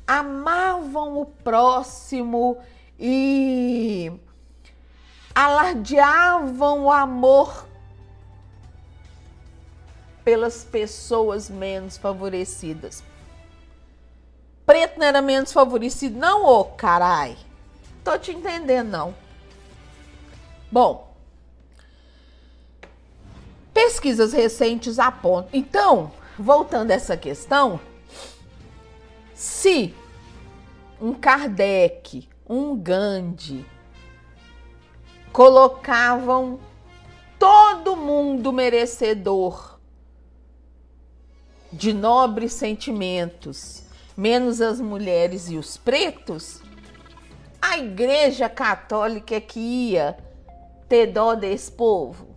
[0.06, 2.58] amavam o próximo
[3.00, 4.12] e
[5.34, 7.68] alardeavam o amor
[10.24, 13.04] pelas pessoas menos favorecidas.
[14.66, 17.38] Preto não era menos favorecido, não, ô carai.
[18.04, 19.16] Tô te entendendo, não.
[20.72, 21.14] Bom,
[23.74, 25.50] pesquisas recentes apontam.
[25.54, 27.80] Então, voltando a essa questão,
[29.34, 29.94] se
[31.00, 33.66] um Kardec, um Gandhi,
[35.32, 36.60] colocavam
[37.40, 39.80] todo mundo merecedor
[41.72, 43.84] de nobres sentimentos,
[44.16, 46.62] menos as mulheres e os pretos,
[47.62, 50.18] a Igreja Católica que ia
[50.90, 52.28] ter dó desse povo?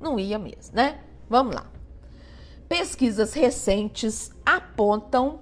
[0.00, 1.00] Não ia mesmo, né?
[1.28, 1.66] Vamos lá.
[2.68, 5.40] Pesquisas recentes apontam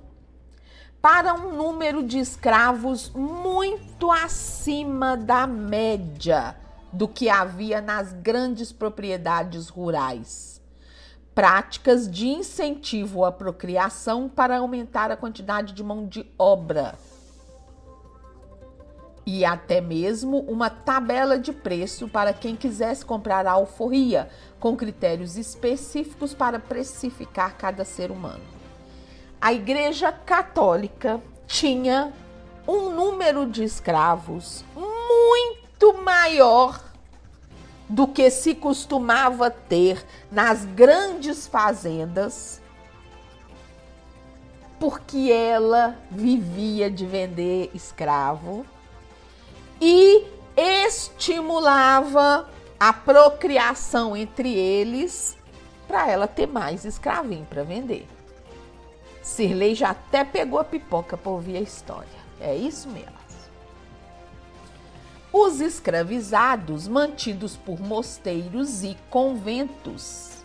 [1.02, 6.56] para um número de escravos muito acima da média
[6.92, 10.62] do que havia nas grandes propriedades rurais.
[11.34, 16.94] Práticas de incentivo à procriação para aumentar a quantidade de mão de obra.
[19.26, 24.28] E até mesmo uma tabela de preço para quem quisesse comprar a alforria,
[24.60, 28.61] com critérios específicos para precificar cada ser humano
[29.42, 32.12] a Igreja Católica tinha
[32.66, 36.80] um número de escravos muito maior
[37.88, 42.62] do que se costumava ter nas grandes fazendas,
[44.78, 48.64] porque ela vivia de vender escravo
[49.80, 50.24] e
[50.56, 52.48] estimulava
[52.78, 55.36] a procriação entre eles
[55.88, 58.06] para ela ter mais escravinho para vender.
[59.22, 62.08] Sirley já até pegou a pipoca para ouvir a história.
[62.40, 63.22] É isso mesmo.
[65.32, 70.44] Os escravizados, mantidos por mosteiros e conventos,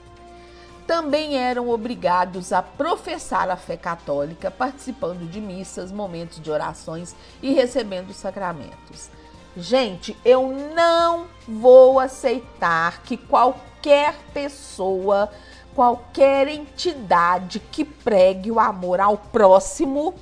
[0.88, 7.52] também eram obrigados a professar a fé católica, participando de missas, momentos de orações e
[7.52, 9.10] recebendo sacramentos.
[9.58, 15.30] Gente, eu não vou aceitar que qualquer pessoa,
[15.78, 20.16] qualquer entidade que pregue o amor ao próximo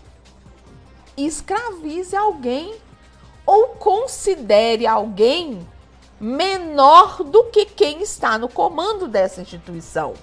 [1.16, 2.76] escravize alguém
[3.46, 5.66] ou considere alguém
[6.20, 10.16] menor do que quem está no comando dessa instituição.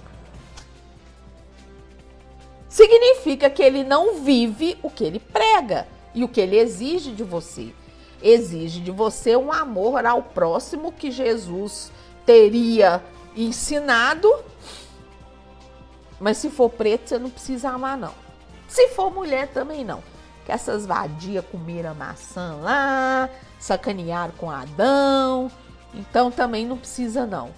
[2.69, 7.23] Significa que ele não vive o que ele prega e o que ele exige de
[7.23, 7.73] você.
[8.21, 11.91] Exige de você um amor ao próximo que Jesus
[12.23, 13.03] teria
[13.35, 14.31] ensinado.
[16.23, 18.13] Mas se for preto, você não precisa amar, não.
[18.65, 20.01] Se for mulher, também não.
[20.45, 23.29] Que essas vadias comeram maçã lá,
[23.59, 25.51] sacanearam com Adão,
[25.93, 27.49] então também não precisa não.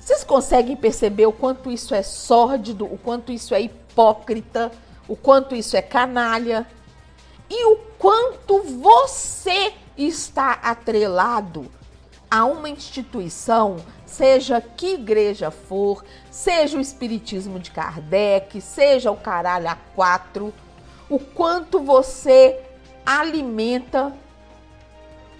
[0.00, 4.72] Vocês conseguem perceber o quanto isso é sórdido, o quanto isso é hipócrita,
[5.06, 6.66] o quanto isso é canalha
[7.48, 11.70] e o quanto você está atrelado
[12.28, 13.76] a uma instituição,
[14.12, 20.52] seja que igreja for, seja o Espiritismo de Kardec, seja o caralho a quatro,
[21.08, 22.60] o quanto você
[23.06, 24.14] alimenta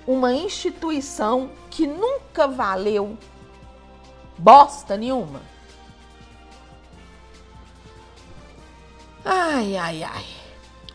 [0.06, 3.16] uma instituição que nunca valeu
[4.38, 5.42] bosta nenhuma.
[9.24, 10.41] Ai, ai, ai.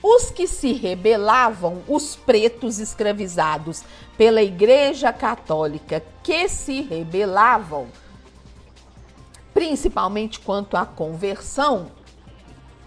[0.10, 3.84] Os que se rebelavam, os pretos escravizados
[4.18, 7.90] pela Igreja Católica, que se rebelavam,
[9.54, 11.92] principalmente quanto à conversão,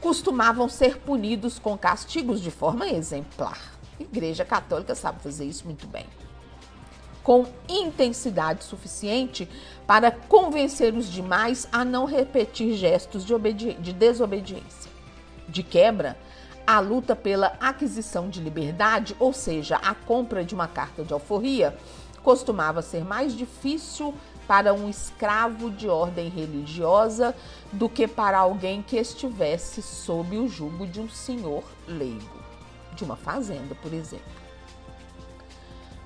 [0.01, 3.61] costumavam ser punidos com castigos de forma exemplar.
[3.99, 6.07] Igreja Católica sabe fazer isso muito bem.
[7.23, 9.47] Com intensidade suficiente
[9.87, 14.91] para convencer os demais a não repetir gestos de, de desobediência.
[15.47, 16.17] De quebra,
[16.71, 21.77] a luta pela aquisição de liberdade, ou seja, a compra de uma carta de alforria,
[22.23, 24.15] costumava ser mais difícil
[24.47, 27.35] para um escravo de ordem religiosa
[27.73, 32.41] do que para alguém que estivesse sob o jugo de um senhor leigo
[32.95, 34.41] de uma fazenda, por exemplo.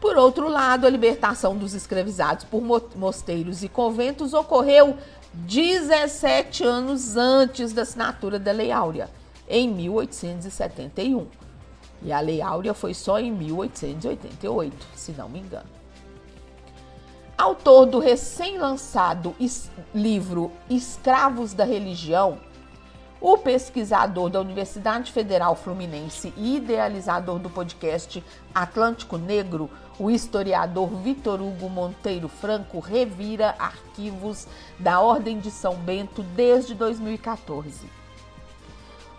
[0.01, 2.63] Por outro lado, a libertação dos escravizados por
[2.97, 4.97] mosteiros e conventos ocorreu
[5.35, 9.11] 17 anos antes da assinatura da Lei Áurea,
[9.49, 11.27] em 1871.
[12.03, 15.69] E a Lei Áurea foi só em 1888, se não me engano.
[17.37, 19.35] Autor do recém-lançado
[19.95, 22.39] livro Escravos da Religião,
[23.21, 28.23] o pesquisador da Universidade Federal Fluminense e idealizador do podcast
[28.55, 34.47] Atlântico Negro, o historiador Vitor Hugo Monteiro Franco, revira arquivos
[34.79, 38.04] da Ordem de São Bento desde 2014.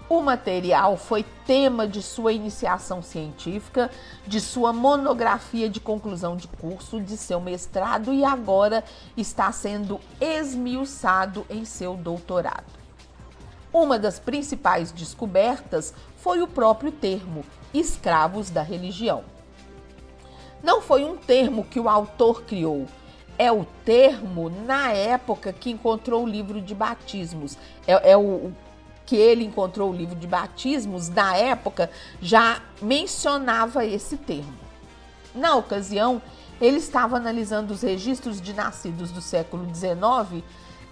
[0.07, 3.89] O material foi tema de sua iniciação científica,
[4.27, 8.83] de sua monografia de conclusão de curso, de seu mestrado e agora
[9.17, 12.71] está sendo esmiuçado em seu doutorado.
[13.73, 19.23] Uma das principais descobertas foi o próprio termo escravos da religião.
[20.61, 22.85] Não foi um termo que o autor criou,
[23.37, 27.57] é o termo na época que encontrou o livro de batismos.
[27.85, 28.53] É, é o,
[29.05, 31.89] que ele encontrou o livro de batismos, na época
[32.21, 34.53] já mencionava esse termo.
[35.33, 36.21] Na ocasião,
[36.59, 40.43] ele estava analisando os registros de nascidos do século XIX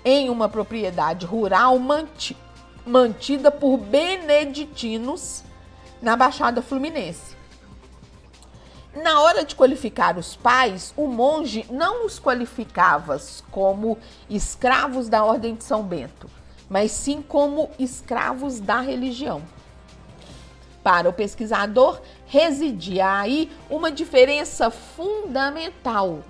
[0.03, 2.43] em uma propriedade rural mantida
[2.85, 5.43] mantida por beneditinos
[6.01, 7.35] na Baixada Fluminense.
[8.95, 13.19] Na hora de qualificar os pais, o monge não os qualificava
[13.49, 13.97] como
[14.29, 16.29] escravos da Ordem de São Bento,
[16.73, 19.43] mas sim como escravos da religião.
[20.81, 26.23] Para o pesquisador, residia aí uma diferença fundamental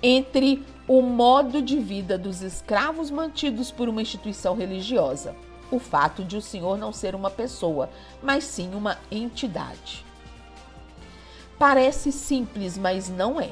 [0.00, 5.34] entre o modo de vida dos escravos mantidos por uma instituição religiosa.
[5.72, 7.90] O fato de o Senhor não ser uma pessoa,
[8.22, 10.06] mas sim uma entidade.
[11.58, 13.50] Parece simples, mas não é.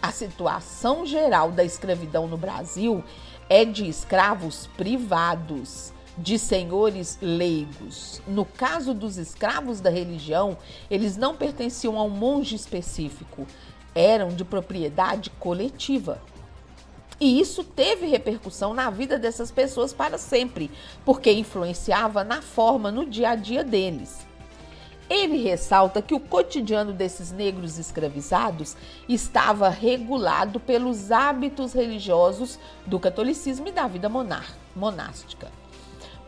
[0.00, 3.04] A situação geral da escravidão no Brasil
[3.48, 8.20] é de escravos privados, de senhores leigos.
[8.26, 10.58] No caso dos escravos da religião,
[10.90, 13.46] eles não pertenciam a um monge específico,
[13.94, 16.20] eram de propriedade coletiva.
[17.20, 20.70] E isso teve repercussão na vida dessas pessoas para sempre,
[21.04, 24.27] porque influenciava na forma, no dia a dia deles.
[25.08, 28.76] Ele ressalta que o cotidiano desses negros escravizados
[29.08, 34.10] estava regulado pelos hábitos religiosos do catolicismo e da vida
[34.74, 35.50] monástica.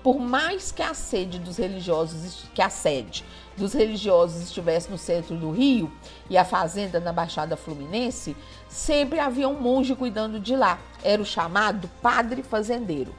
[0.03, 3.23] Por mais que a sede dos religiosos, que a sede
[3.55, 5.93] dos religiosos estivesse no centro do Rio
[6.31, 8.35] e a fazenda na Baixada Fluminense,
[8.67, 10.79] sempre havia um monge cuidando de lá.
[11.05, 13.15] Era o chamado padre fazendeiro.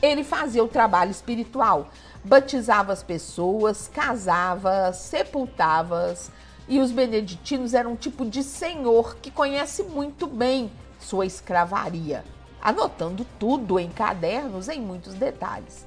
[0.00, 1.90] Ele fazia o trabalho espiritual,
[2.24, 6.30] batizava as pessoas, casava, sepultava-as,
[6.68, 10.70] e os beneditinos eram um tipo de senhor que conhece muito bem
[11.00, 12.24] sua escravaria,
[12.60, 15.86] anotando tudo em cadernos em muitos detalhes.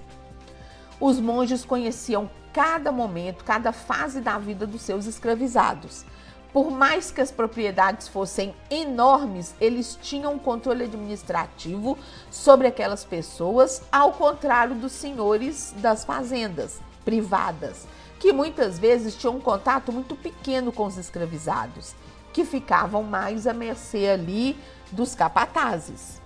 [0.99, 6.05] Os monges conheciam cada momento, cada fase da vida dos seus escravizados.
[6.53, 11.97] Por mais que as propriedades fossem enormes, eles tinham controle administrativo
[12.29, 17.87] sobre aquelas pessoas, ao contrário dos senhores das fazendas privadas,
[18.19, 21.95] que muitas vezes tinham um contato muito pequeno com os escravizados,
[22.31, 24.55] que ficavam mais à mercê ali
[24.91, 26.21] dos capatazes.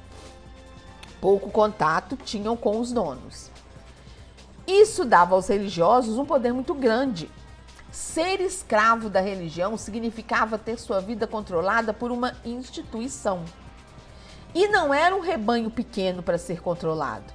[1.21, 3.49] Pouco contato tinham com os donos.
[4.67, 7.31] Isso dava aos religiosos um poder muito grande.
[7.97, 13.43] Ser escravo da religião significava ter sua vida controlada por uma instituição.
[14.53, 17.25] E não era um rebanho pequeno para ser controlado.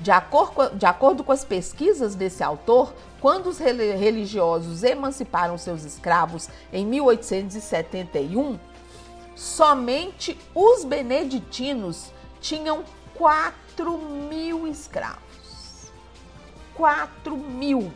[0.00, 6.48] De acordo, de acordo com as pesquisas desse autor, quando os religiosos emanciparam seus escravos
[6.72, 8.58] em 1871,
[9.36, 12.10] somente os beneditinos
[12.40, 12.82] tinham
[13.14, 15.92] 4 mil escravos.
[16.74, 17.92] 4 mil.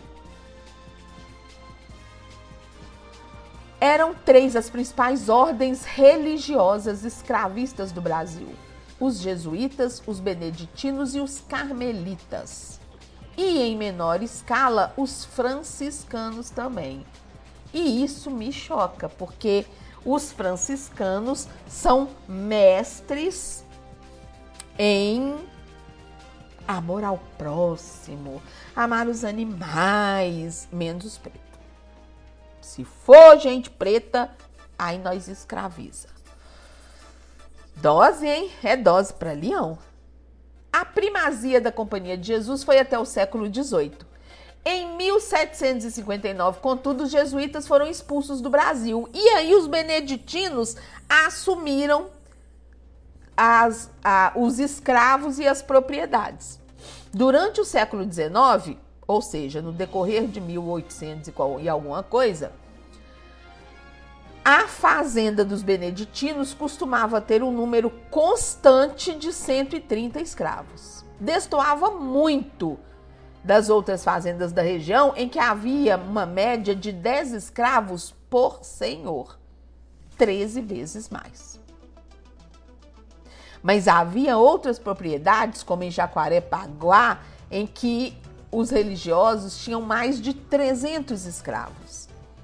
[3.83, 8.47] Eram três as principais ordens religiosas escravistas do Brasil:
[9.01, 12.79] os jesuítas, os beneditinos e os carmelitas.
[13.37, 17.05] E em menor escala, os franciscanos também.
[17.75, 19.67] E isso me choca, porque
[20.05, 23.65] os franciscanos são mestres
[24.79, 25.35] em
[26.69, 28.41] amor ao próximo,
[28.77, 31.52] amar os animais, menos os pretos.
[32.73, 34.31] Se for gente preta,
[34.79, 36.09] aí nós escraviza.
[37.77, 38.51] Dose, hein?
[38.65, 39.79] É dose para leão.
[40.73, 43.93] A primazia da Companhia de Jesus foi até o século XVIII.
[44.65, 50.75] Em 1759, contudo, os jesuítas foram expulsos do Brasil e aí os beneditinos
[51.27, 52.07] assumiram
[53.37, 56.59] as, a, os escravos e as propriedades.
[57.13, 61.31] Durante o século XIX, ou seja, no decorrer de 1800
[61.61, 62.62] e alguma coisa,
[64.45, 71.05] a fazenda dos beneditinos costumava ter um número constante de 130 escravos.
[71.21, 72.79] Destoava muito
[73.45, 79.39] das outras fazendas da região, em que havia uma média de 10 escravos por senhor,
[80.17, 81.61] 13 vezes mais.
[83.63, 88.19] Mas havia outras propriedades, como em Jacarepaguá, em que
[88.51, 91.82] os religiosos tinham mais de 300 escravos.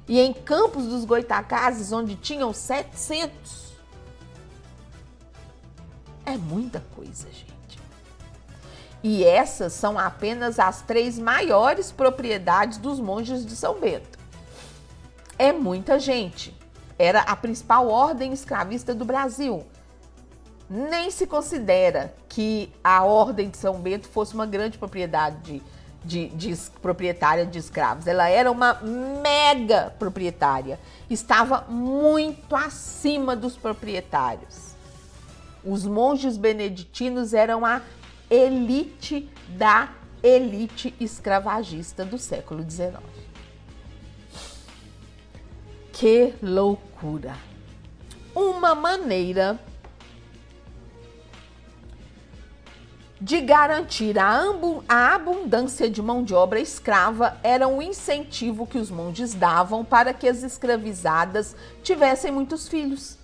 [0.08, 3.74] E em Campos dos Goitacazes, onde tinham 700.
[6.24, 7.78] É muita coisa, gente.
[9.02, 14.18] E essas são apenas as três maiores propriedades dos monges de São Bento.
[15.38, 16.56] É muita gente.
[16.98, 19.64] Era a principal ordem escravista do Brasil
[20.68, 25.62] nem se considera que a Ordem de São Bento fosse uma grande propriedade de,
[26.08, 28.06] de, de, proprietária de escravos.
[28.06, 28.80] Ela era uma
[29.22, 30.80] mega proprietária.
[31.10, 34.74] Estava muito acima dos proprietários.
[35.62, 37.82] Os monges beneditinos eram a
[38.30, 39.90] elite da
[40.22, 42.96] elite escravagista do século XIX.
[45.92, 47.36] Que loucura!
[48.34, 49.60] Uma maneira
[53.20, 59.34] de garantir a, abundância de mão de obra escrava era um incentivo que os monges
[59.34, 63.18] davam para que as escravizadas tivessem muitos filhos.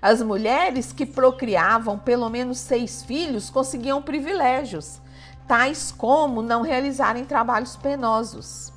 [0.00, 5.00] As mulheres que procriavam pelo menos seis filhos conseguiam privilégios,
[5.48, 8.72] tais como não realizarem trabalhos penosos.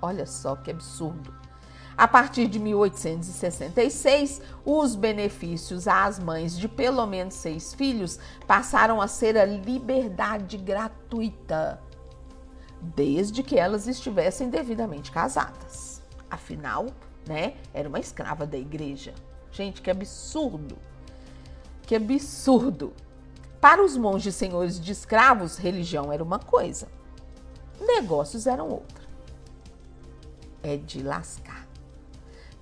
[0.00, 1.41] Olha só que absurdo.
[2.02, 9.06] A partir de 1866, os benefícios às mães de pelo menos seis filhos passaram a
[9.06, 11.80] ser a liberdade gratuita,
[12.80, 16.02] desde que elas estivessem devidamente casadas.
[16.28, 16.86] Afinal,
[17.24, 19.14] né, era uma escrava da igreja.
[19.52, 20.76] Gente, que absurdo!
[21.82, 22.92] Que absurdo!
[23.60, 26.88] Para os monges senhores de escravos, religião era uma coisa,
[27.80, 29.04] negócios eram outra.
[30.64, 31.61] É de lascar.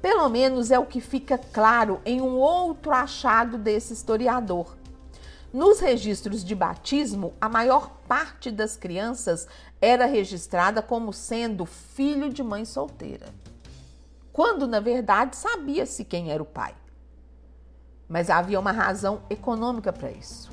[0.00, 4.76] Pelo menos é o que fica claro em um outro achado desse historiador.
[5.52, 9.46] Nos registros de batismo, a maior parte das crianças
[9.80, 13.26] era registrada como sendo filho de mãe solteira,
[14.32, 16.74] quando na verdade sabia-se quem era o pai.
[18.08, 20.50] Mas havia uma razão econômica para isso.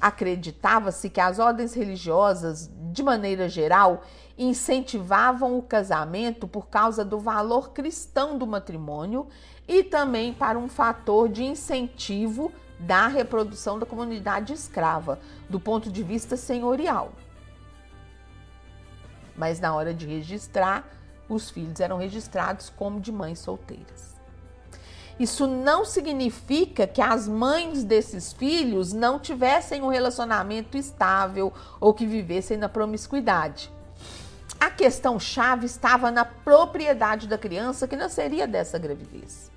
[0.00, 4.02] Acreditava-se que as ordens religiosas, de maneira geral,
[4.36, 9.28] incentivavam o casamento por causa do valor cristão do matrimônio
[9.66, 16.02] e também para um fator de incentivo da reprodução da comunidade escrava, do ponto de
[16.02, 17.12] vista senhorial.
[19.36, 20.88] Mas na hora de registrar,
[21.28, 24.14] os filhos eram registrados como de mães solteiras.
[25.18, 32.04] Isso não significa que as mães desses filhos não tivessem um relacionamento estável ou que
[32.04, 33.72] vivessem na promiscuidade.
[34.64, 39.50] A questão chave estava na propriedade da criança que nasceria dessa gravidez.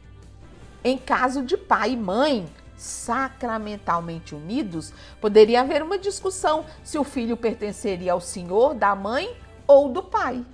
[0.84, 7.38] Em caso de pai e mãe, sacramentalmente unidos, poderia haver uma discussão se o filho
[7.38, 9.34] pertenceria ao senhor da mãe
[9.66, 10.46] ou do pai.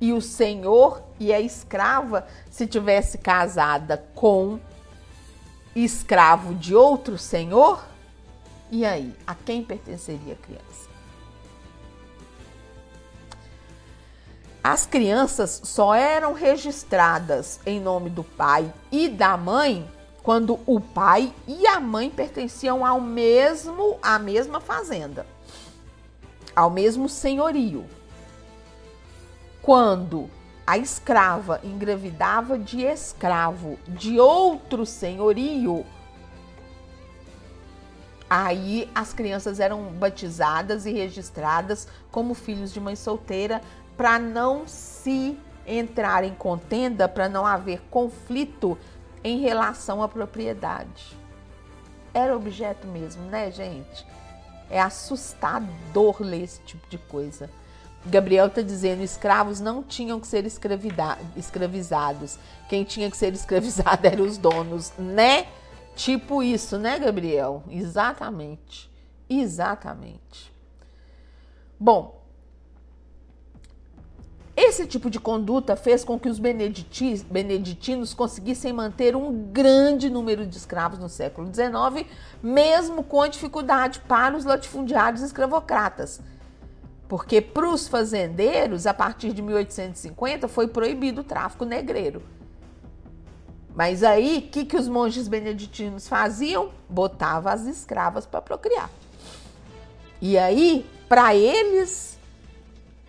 [0.00, 4.58] E o senhor e a escrava, se tivesse casada com
[5.76, 7.84] escravo de outro senhor,
[8.70, 10.89] e aí, a quem pertenceria a criança?
[14.62, 19.90] As crianças só eram registradas em nome do pai e da mãe
[20.22, 25.26] quando o pai e a mãe pertenciam ao mesmo à mesma fazenda,
[26.54, 27.86] ao mesmo senhorio.
[29.62, 30.28] Quando
[30.66, 35.86] a escrava engravidava de escravo de outro senhorio,
[38.28, 43.60] aí as crianças eram batizadas e registradas como filhos de mãe solteira
[44.00, 48.78] para não se entrar em contenda, para não haver conflito
[49.22, 51.14] em relação à propriedade.
[52.14, 54.06] Era objeto mesmo, né, gente?
[54.70, 57.50] É assustador ler esse tipo de coisa.
[58.06, 62.38] Gabriel está dizendo: escravos não tinham que ser escravizados.
[62.70, 65.46] Quem tinha que ser escravizado eram os donos, né?
[65.94, 67.62] Tipo isso, né, Gabriel?
[67.68, 68.90] Exatamente.
[69.28, 70.50] Exatamente.
[71.78, 72.19] Bom,
[74.62, 80.56] esse tipo de conduta fez com que os beneditinos conseguissem manter um grande número de
[80.56, 82.06] escravos no século XIX,
[82.42, 86.20] mesmo com dificuldade para os latifundiários escravocratas.
[87.08, 92.22] Porque para os fazendeiros, a partir de 1850, foi proibido o tráfico negreiro.
[93.74, 96.70] Mas aí, o que, que os monges beneditinos faziam?
[96.88, 98.90] Botavam as escravas para procriar.
[100.20, 102.09] E aí, para eles,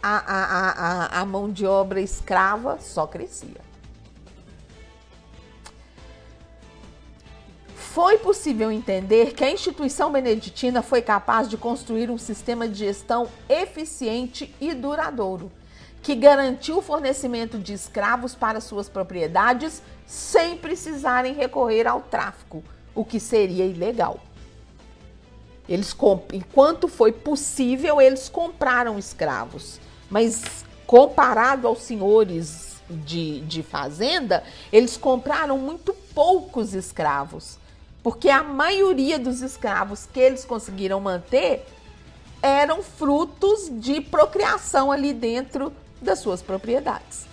[0.02, 0.70] a, a,
[1.18, 3.72] a, a mão de obra escrava só crescia.
[7.76, 13.28] Foi possível entender que a instituição beneditina foi capaz de construir um sistema de gestão
[13.50, 15.52] eficiente e duradouro,
[16.02, 22.64] que garantiu o fornecimento de escravos para suas propriedades sem precisarem recorrer ao tráfico,
[22.96, 24.20] o que seria ilegal.
[25.68, 25.96] Eles,
[26.34, 29.80] enquanto foi possível, eles compraram escravos
[30.12, 37.58] mas comparado aos senhores de, de fazenda, eles compraram muito poucos escravos,
[38.04, 41.66] porque a maioria dos escravos que eles conseguiram manter
[42.42, 45.72] eram frutos de procriação ali dentro
[46.02, 47.26] das suas propriedades.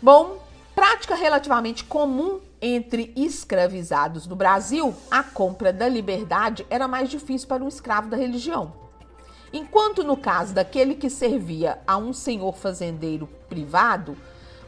[0.00, 0.38] Bom,
[0.76, 7.64] prática relativamente comum entre escravizados no Brasil, a compra da liberdade era mais difícil para
[7.64, 8.87] um escravo da religião.
[9.52, 14.16] Enquanto no caso daquele que servia a um senhor fazendeiro privado,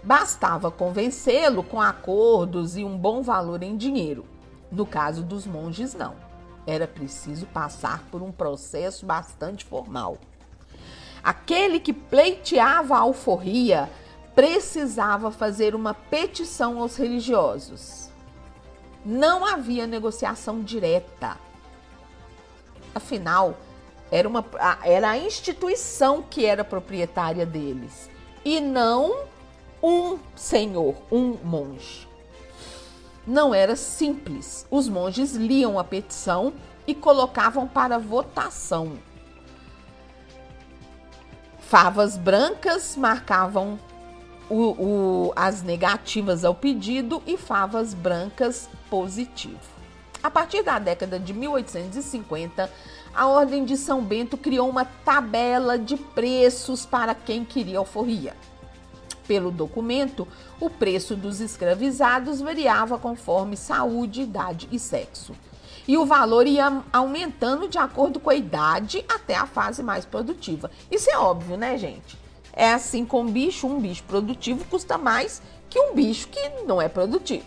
[0.03, 4.25] bastava convencê-lo com acordos e um bom valor em dinheiro.
[4.73, 6.15] No caso dos monges, não.
[6.67, 10.19] Era preciso passar por um processo bastante formal.
[11.23, 13.91] Aquele que pleiteava a alforria
[14.35, 18.09] precisava fazer uma petição aos religiosos.
[19.05, 21.37] Não havia negociação direta.
[22.95, 23.57] Afinal,
[24.11, 24.45] era, uma,
[24.85, 28.11] era a instituição que era proprietária deles
[28.45, 29.25] e não
[29.83, 32.09] um senhor, um monge.
[33.27, 34.67] Não era simples.
[34.71, 36.53] Os monges liam a petição
[36.87, 38.99] e colocavam para votação.
[41.61, 43.79] Favas brancas marcavam
[44.49, 49.61] o, o, as negativas ao pedido e favas brancas positivo.
[50.23, 52.71] A partir da década de 1850,
[53.15, 58.35] a Ordem de São Bento criou uma tabela de preços para quem queria alforria.
[59.27, 60.27] Pelo documento,
[60.61, 65.35] o preço dos escravizados variava conforme saúde, idade e sexo.
[65.87, 70.71] E o valor ia aumentando de acordo com a idade até a fase mais produtiva.
[70.91, 72.19] Isso é óbvio, né, gente?
[72.53, 76.89] É assim com bicho, um bicho produtivo custa mais que um bicho que não é
[76.89, 77.47] produtivo.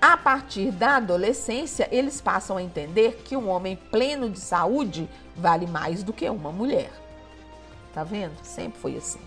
[0.00, 5.66] A partir da adolescência, eles passam a entender que um homem pleno de saúde vale
[5.66, 6.92] mais do que uma mulher.
[7.94, 8.36] Tá vendo?
[8.42, 9.20] Sempre foi assim.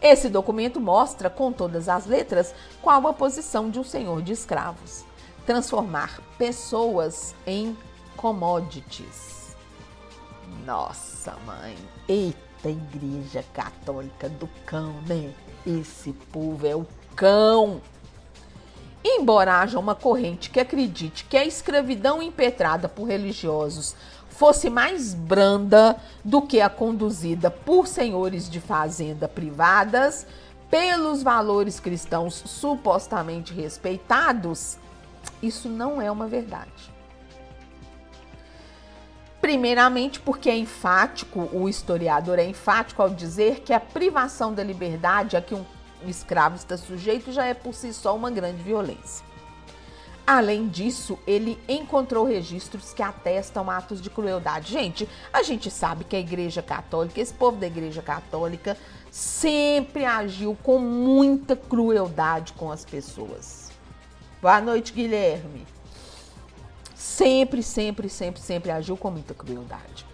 [0.00, 5.04] Esse documento mostra, com todas as letras, qual a posição de um senhor de escravos:
[5.44, 7.76] transformar pessoas em
[8.16, 9.56] commodities.
[10.64, 11.76] Nossa, mãe!
[12.08, 15.32] Eita, Igreja Católica do Cão, né?
[15.66, 16.86] Esse povo é o
[17.16, 17.80] cão!
[19.04, 23.94] Embora haja uma corrente que acredite que a escravidão impetrada por religiosos
[24.28, 30.26] fosse mais branda do que a conduzida por senhores de fazenda privadas,
[30.70, 34.76] pelos valores cristãos supostamente respeitados,
[35.42, 36.98] isso não é uma verdade.
[39.40, 45.36] Primeiramente, porque é enfático, o historiador é enfático ao dizer que a privação da liberdade
[45.36, 45.64] a que um
[46.06, 49.26] escravo está sujeito já é por si só uma grande violência.
[50.26, 54.70] Além disso, ele encontrou registros que atestam atos de crueldade.
[54.70, 58.76] Gente, a gente sabe que a Igreja Católica, esse povo da Igreja Católica,
[59.10, 63.70] sempre agiu com muita crueldade com as pessoas.
[64.42, 65.66] Boa noite, Guilherme.
[66.94, 70.07] Sempre, sempre, sempre, sempre agiu com muita crueldade.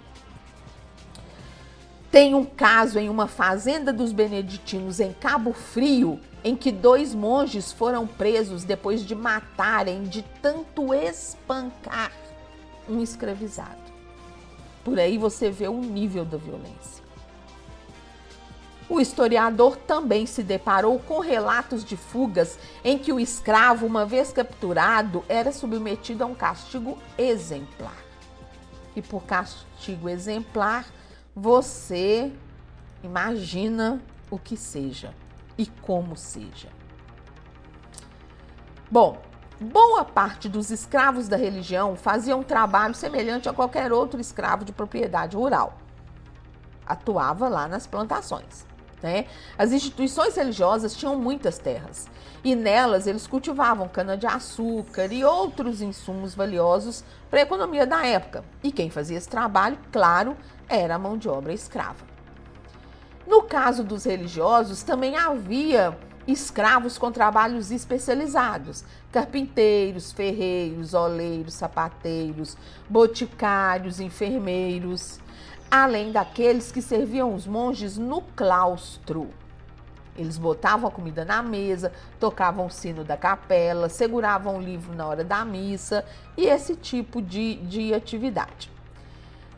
[2.15, 7.73] Tem um caso em uma fazenda dos beneditinos em Cabo Frio em que dois monges
[7.73, 12.12] foram presos depois de matarem de tanto espancar
[12.89, 13.82] um escravizado.
[14.85, 17.03] Por aí você vê o nível da violência.
[18.89, 24.31] O historiador também se deparou com relatos de fugas em que o escravo, uma vez
[24.32, 28.05] capturado, era submetido a um castigo exemplar.
[28.95, 30.86] E por castigo exemplar,
[31.35, 32.32] você
[33.02, 34.01] imagina
[34.31, 35.12] o que seja
[35.59, 36.69] e como seja.
[38.90, 39.20] Bom,
[39.61, 44.73] boa parte dos escravos da religião faziam um trabalho semelhante a qualquer outro escravo de
[44.73, 45.78] propriedade rural.
[46.86, 48.66] Atuava lá nas plantações.
[49.02, 49.27] Né?
[49.59, 52.09] As instituições religiosas tinham muitas terras
[52.43, 58.44] e nelas eles cultivavam cana-de-açúcar e outros insumos valiosos para a economia da época.
[58.62, 60.36] E quem fazia esse trabalho, claro,
[60.69, 62.05] era a mão de obra escrava.
[63.27, 65.97] No caso dos religiosos, também havia
[66.27, 72.57] escravos com trabalhos especializados: carpinteiros, ferreiros, oleiros, sapateiros,
[72.89, 75.20] boticários, enfermeiros,
[75.70, 79.31] além daqueles que serviam os monges no claustro.
[80.16, 85.07] Eles botavam a comida na mesa, tocavam o sino da capela, seguravam o livro na
[85.07, 86.05] hora da missa
[86.36, 88.74] e esse tipo de, de atividade.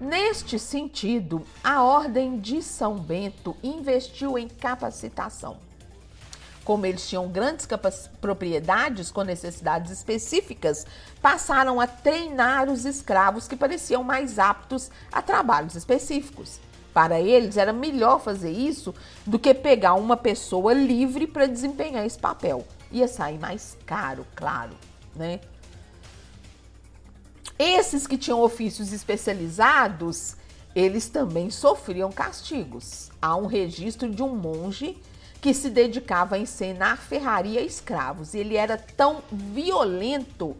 [0.00, 5.56] Neste sentido, a Ordem de São Bento investiu em capacitação.
[6.66, 7.66] Como eles tinham grandes
[8.20, 10.84] propriedades com necessidades específicas,
[11.22, 16.60] passaram a treinar os escravos que pareciam mais aptos a trabalhos específicos.
[16.92, 18.94] Para eles, era melhor fazer isso
[19.24, 22.66] do que pegar uma pessoa livre para desempenhar esse papel.
[22.92, 24.72] Ia sair mais caro, claro,
[25.14, 25.40] né?
[27.58, 30.36] Esses que tinham ofícios especializados,
[30.74, 33.10] eles também sofriam castigos.
[33.20, 35.00] Há um registro de um monge
[35.40, 38.34] que se dedicava a ensinar ferraria a escravos.
[38.34, 40.56] E ele era tão violento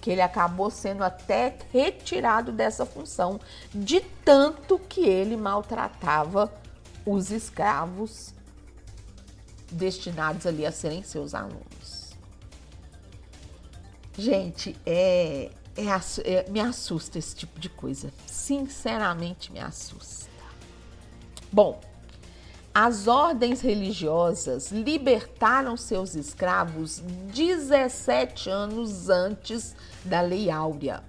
[0.00, 3.40] que ele acabou sendo até retirado dessa função,
[3.72, 6.52] de tanto que ele maltratava
[7.06, 8.34] os escravos
[9.70, 12.10] destinados ali a serem seus alunos.
[14.18, 15.84] Gente, é, é,
[16.30, 18.12] é, me assusta esse tipo de coisa.
[18.26, 20.30] Sinceramente, me assusta.
[21.50, 21.80] Bom,
[22.74, 31.04] as ordens religiosas libertaram seus escravos 17 anos antes da Lei Áurea.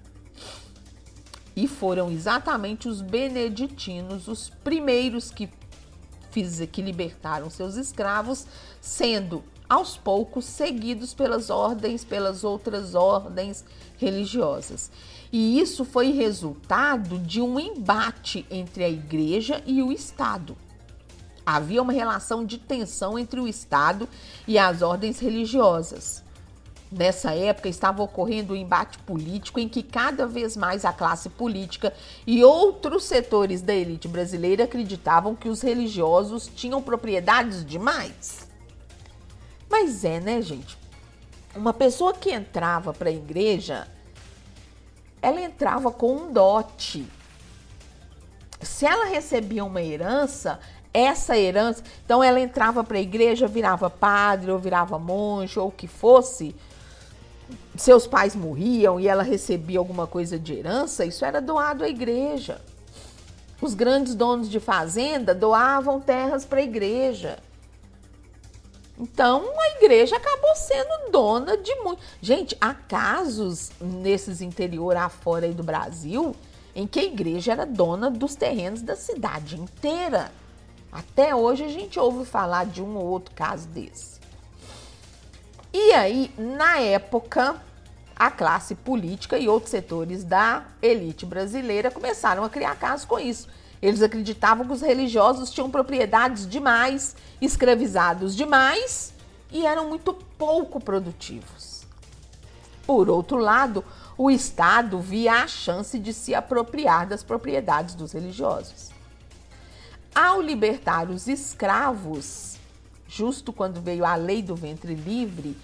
[1.56, 5.48] E foram exatamente os beneditinos os primeiros que,
[6.30, 8.46] fiz, que libertaram seus escravos,
[8.80, 13.64] sendo aos poucos seguidos pelas ordens, pelas outras ordens
[13.98, 14.90] religiosas.
[15.32, 20.56] E isso foi resultado de um embate entre a igreja e o Estado.
[21.44, 24.08] Havia uma relação de tensão entre o Estado
[24.46, 26.22] e as ordens religiosas.
[26.90, 31.92] Nessa época estava ocorrendo um embate político em que cada vez mais a classe política
[32.24, 38.48] e outros setores da elite brasileira acreditavam que os religiosos tinham propriedades demais.
[39.68, 40.78] Mas é, né, gente?
[41.56, 43.86] Uma pessoa que entrava para a igreja,
[45.22, 47.06] ela entrava com um dote.
[48.60, 50.58] Se ela recebia uma herança,
[50.92, 55.72] essa herança, então ela entrava para a igreja, virava padre ou virava monge ou o
[55.72, 56.54] que fosse,
[57.76, 62.60] seus pais morriam e ela recebia alguma coisa de herança, isso era doado à igreja.
[63.60, 67.38] Os grandes donos de fazenda doavam terras para a igreja.
[68.98, 72.00] Então a igreja acabou sendo dona de muito.
[72.20, 76.34] Gente, há casos nesses interior afora aí do Brasil
[76.74, 80.32] em que a igreja era dona dos terrenos da cidade inteira.
[80.90, 84.20] Até hoje a gente ouve falar de um ou outro caso desse.
[85.72, 87.60] E aí, na época,
[88.14, 93.48] a classe política e outros setores da elite brasileira começaram a criar casos com isso.
[93.84, 99.12] Eles acreditavam que os religiosos tinham propriedades demais, escravizados demais
[99.52, 101.84] e eram muito pouco produtivos.
[102.86, 103.84] Por outro lado,
[104.16, 108.88] o Estado via a chance de se apropriar das propriedades dos religiosos.
[110.14, 112.56] Ao libertar os escravos,
[113.06, 115.58] justo quando veio a lei do ventre livre,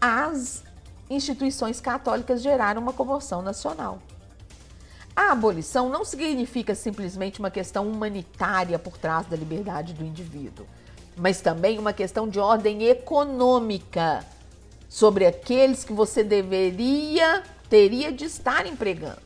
[0.00, 0.64] as
[1.08, 4.00] instituições católicas geraram uma comoção nacional.
[5.14, 10.66] A abolição não significa simplesmente uma questão humanitária por trás da liberdade do indivíduo,
[11.16, 14.24] mas também uma questão de ordem econômica
[14.88, 19.20] sobre aqueles que você deveria, teria de estar empregando.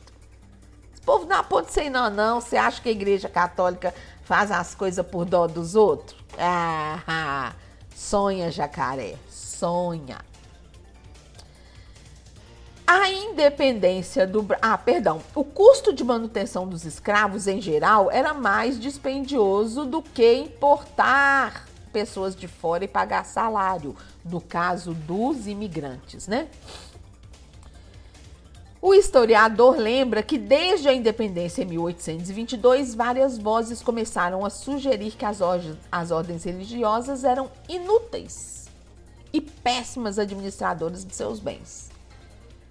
[0.93, 2.41] Esse povo não pode ser não, não.
[2.41, 3.93] Você acha que a igreja católica
[4.23, 6.19] faz as coisas por dó dos outros?
[6.37, 7.53] Ah,
[7.95, 10.19] sonha, jacaré, sonha.
[12.87, 14.45] A independência do.
[14.61, 15.21] Ah, perdão.
[15.33, 22.35] O custo de manutenção dos escravos, em geral, era mais dispendioso do que importar pessoas
[22.35, 26.47] de fora e pagar salário, no caso dos imigrantes, né?
[28.81, 35.25] O historiador lembra que desde a independência em 1822, várias vozes começaram a sugerir que
[35.25, 35.39] as,
[35.91, 38.67] as ordens religiosas eram inúteis
[39.33, 41.94] e péssimas administradoras de seus bens.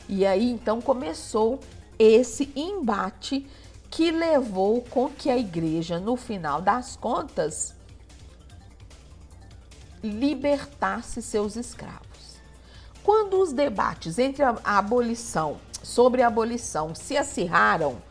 [0.08, 1.60] E aí então começou
[1.98, 3.46] esse embate
[3.90, 7.74] que levou com que a igreja, no final das contas,
[10.02, 12.02] libertasse seus escravos.
[13.02, 18.02] Quando os debates entre a abolição sobre a abolição se acirraram,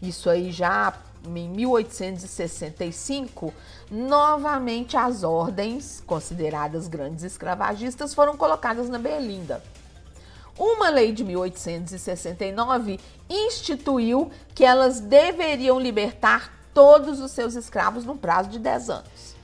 [0.00, 0.94] isso aí já
[1.24, 3.52] em 1865,
[3.90, 9.60] novamente as ordens, consideradas grandes escravagistas, foram colocadas na berlinda.
[10.58, 18.50] Uma lei de 1869 instituiu que elas deveriam libertar todos os seus escravos no prazo
[18.50, 19.36] de 10 anos.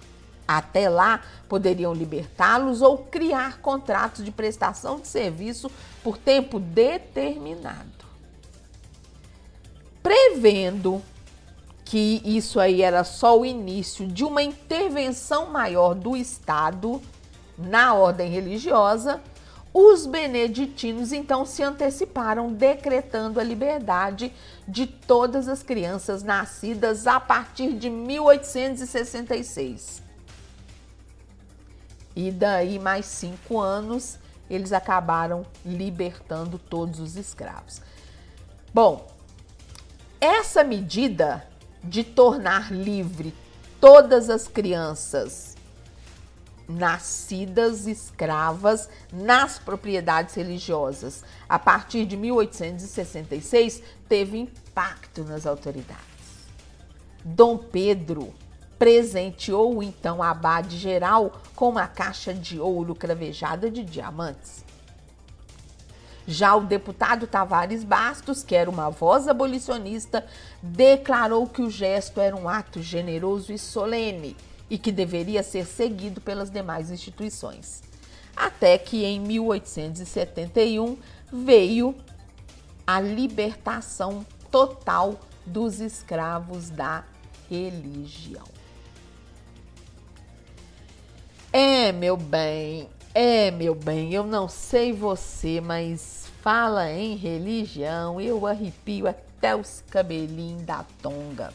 [0.46, 5.70] Até lá, poderiam libertá-los ou criar contratos de prestação de serviço
[6.02, 8.02] por tempo determinado.
[10.02, 11.02] Prevendo
[11.84, 17.00] que isso aí era só o início de uma intervenção maior do Estado
[17.56, 19.20] na ordem religiosa,
[19.74, 24.30] os beneditinos então se anteciparam, decretando a liberdade
[24.68, 30.02] de todas as crianças nascidas a partir de 1866.
[32.14, 34.18] E daí, mais cinco anos,
[34.50, 37.80] eles acabaram libertando todos os escravos.
[38.74, 39.10] Bom,
[40.20, 41.46] essa medida
[41.82, 43.34] de tornar livre
[43.80, 45.51] todas as crianças
[46.68, 56.02] nascidas escravas nas propriedades religiosas a partir de 1866 teve impacto nas autoridades.
[57.24, 58.32] Dom Pedro
[58.78, 64.64] presenteou então a abade geral com uma caixa de ouro cravejada de diamantes.
[66.26, 70.24] Já o deputado Tavares Bastos, que era uma voz abolicionista,
[70.62, 74.36] declarou que o gesto era um ato generoso e solene
[74.68, 77.82] e que deveria ser seguido pelas demais instituições.
[78.34, 80.96] Até que em 1871
[81.32, 81.94] veio
[82.86, 87.04] a libertação total dos escravos da
[87.48, 88.46] religião.
[91.52, 98.46] É, meu bem, é, meu bem, eu não sei você, mas fala em religião, eu
[98.46, 101.52] arrepio até os cabelinhos da tonga.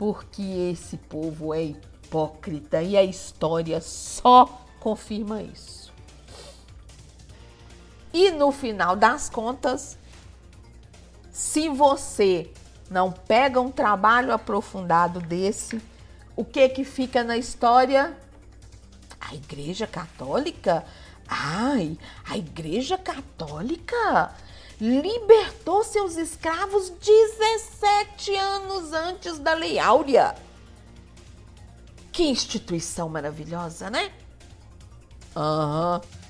[0.00, 5.92] Porque esse povo é hipócrita e a história só confirma isso.
[8.10, 9.98] E no final das contas,
[11.30, 12.50] se você
[12.90, 15.82] não pega um trabalho aprofundado desse,
[16.34, 18.16] o que que fica na história?
[19.20, 20.82] A Igreja Católica?
[21.28, 24.34] Ai, a Igreja Católica
[24.80, 30.34] libertou seus escravos 17 anos antes da Lei Áurea.
[32.10, 34.10] Que instituição maravilhosa, né?
[35.36, 36.00] Aham.
[36.02, 36.20] Uhum.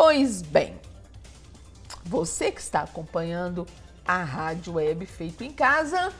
[0.00, 0.80] Pois bem,
[2.04, 3.66] você que está acompanhando
[4.06, 6.12] a Rádio Web Feito em Casa,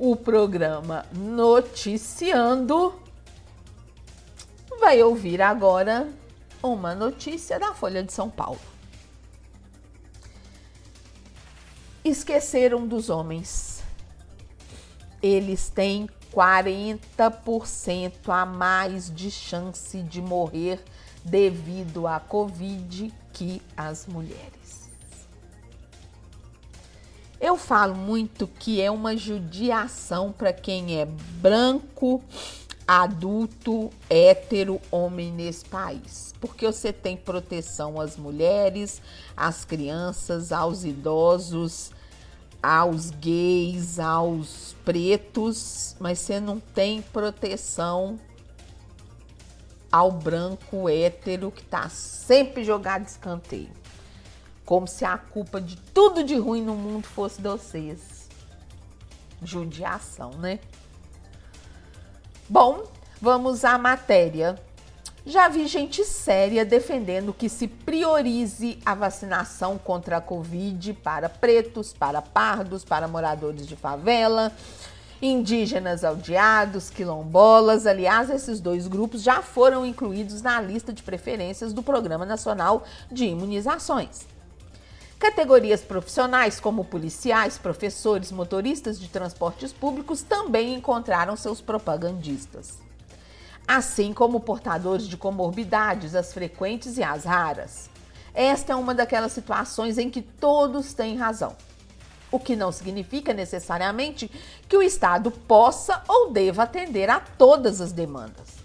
[0.00, 2.98] o programa Noticiando,
[4.80, 6.08] vai ouvir agora
[6.62, 8.58] uma notícia da Folha de São Paulo.
[12.02, 13.82] Esqueceram dos homens.
[15.22, 20.82] Eles têm 40% a mais de chance de morrer
[21.22, 24.59] devido à Covid que as mulheres.
[27.40, 32.22] Eu falo muito que é uma judiação para quem é branco,
[32.86, 36.34] adulto, hétero, homem nesse país.
[36.38, 39.00] Porque você tem proteção às mulheres,
[39.34, 41.92] às crianças, aos idosos,
[42.62, 48.20] aos gays, aos pretos, mas você não tem proteção
[49.90, 53.79] ao branco hétero que está sempre jogado de escanteio.
[54.70, 58.28] Como se a culpa de tudo de ruim no mundo fosse de vocês.
[59.42, 60.60] Judiação, né?
[62.48, 62.84] Bom,
[63.20, 64.56] vamos à matéria.
[65.26, 71.92] Já vi gente séria defendendo que se priorize a vacinação contra a Covid para pretos,
[71.92, 74.52] para pardos, para moradores de favela
[75.20, 77.88] indígenas aldeados, quilombolas.
[77.88, 83.24] Aliás, esses dois grupos já foram incluídos na lista de preferências do Programa Nacional de
[83.24, 84.28] Imunizações.
[85.20, 92.78] Categorias profissionais como policiais, professores, motoristas de transportes públicos também encontraram seus propagandistas.
[93.68, 97.90] Assim como portadores de comorbidades, as frequentes e as raras.
[98.32, 101.54] Esta é uma daquelas situações em que todos têm razão
[102.32, 104.30] o que não significa necessariamente
[104.68, 108.59] que o Estado possa ou deva atender a todas as demandas.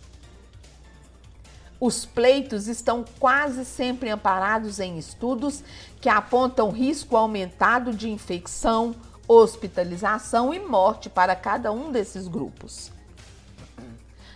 [1.86, 5.64] Os pleitos estão quase sempre amparados em estudos
[6.02, 8.96] que apontam risco aumentado de infecção,
[9.28, 12.92] hospitalização e morte para cada um desses grupos.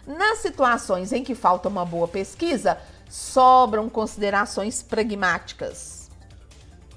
[0.06, 2.78] Nas situações em que falta uma boa pesquisa,
[3.10, 6.08] sobram considerações pragmáticas,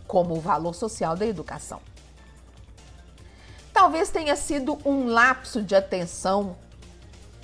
[0.07, 1.81] como o valor social da educação.
[3.73, 6.59] Talvez tenha sido um lapso de atenção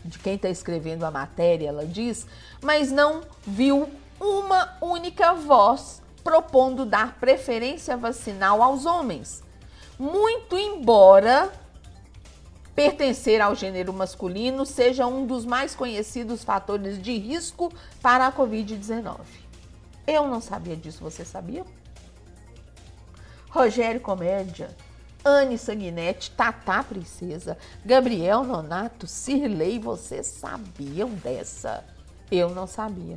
[0.08, 2.26] de quem está escrevendo a matéria, ela diz,
[2.62, 9.42] mas não viu uma única voz propondo dar preferência vacinal aos homens.
[9.98, 11.52] Muito embora
[12.74, 19.18] pertencer ao gênero masculino seja um dos mais conhecidos fatores de risco para a Covid-19.
[20.06, 21.64] Eu não sabia disso, você sabia?
[23.50, 24.74] Rogério Comédia
[25.24, 31.84] Anne Sanguinetti, Tatá Princesa, Gabriel Nonato, Cirlei, vocês sabiam dessa?
[32.30, 33.16] Eu não sabia.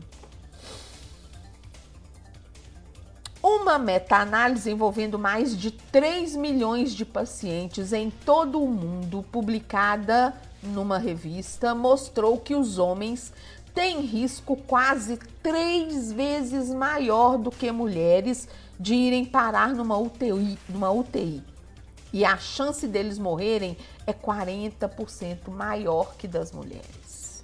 [3.41, 10.99] Uma meta-análise envolvendo mais de 3 milhões de pacientes em todo o mundo, publicada numa
[10.99, 13.33] revista, mostrou que os homens
[13.73, 18.47] têm risco quase três vezes maior do que mulheres
[18.79, 20.57] de irem parar numa UTI.
[20.69, 21.50] Numa UTI
[22.13, 27.43] e a chance deles morrerem é 40% maior que das mulheres.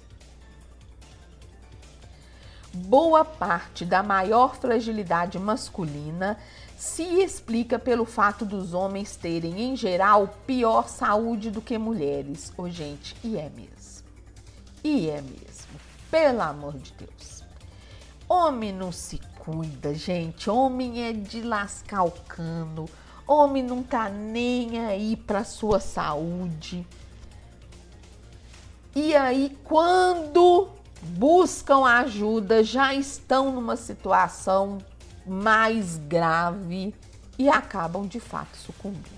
[2.72, 6.38] Boa parte da maior fragilidade masculina
[6.76, 12.52] se explica pelo fato dos homens terem, em geral, pior saúde do que mulheres.
[12.56, 14.06] Ô, oh, gente, e é mesmo.
[14.84, 15.80] E é mesmo.
[16.10, 17.42] Pelo amor de Deus.
[18.28, 20.50] Homem não se cuida, gente.
[20.50, 22.88] Homem é de lascar o cano
[23.28, 26.86] Homem não tá nem aí para sua saúde.
[28.96, 30.70] E aí, quando
[31.02, 34.78] buscam ajuda, já estão numa situação
[35.26, 36.94] mais grave
[37.38, 39.17] e acabam de fato sucumbindo.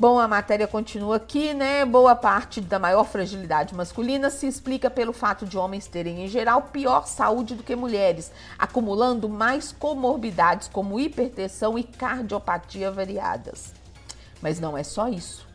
[0.00, 1.84] Bom, a matéria continua aqui, né?
[1.84, 6.70] Boa parte da maior fragilidade masculina se explica pelo fato de homens terem, em geral,
[6.72, 13.74] pior saúde do que mulheres, acumulando mais comorbidades como hipertensão e cardiopatia variadas.
[14.40, 15.46] Mas não é só isso.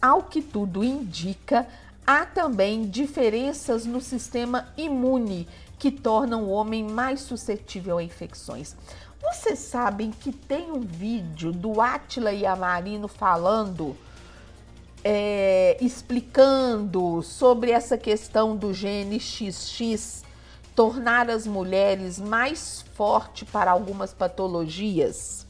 [0.00, 1.64] Ao que tudo indica,
[2.04, 5.46] há também diferenças no sistema imune
[5.78, 8.76] que tornam o homem mais suscetível a infecções.
[9.22, 13.96] Vocês sabem que tem um vídeo do Átila e Amarino falando,
[15.04, 20.22] é, explicando sobre essa questão do gene XX
[20.74, 25.46] tornar as mulheres mais fortes para algumas patologias.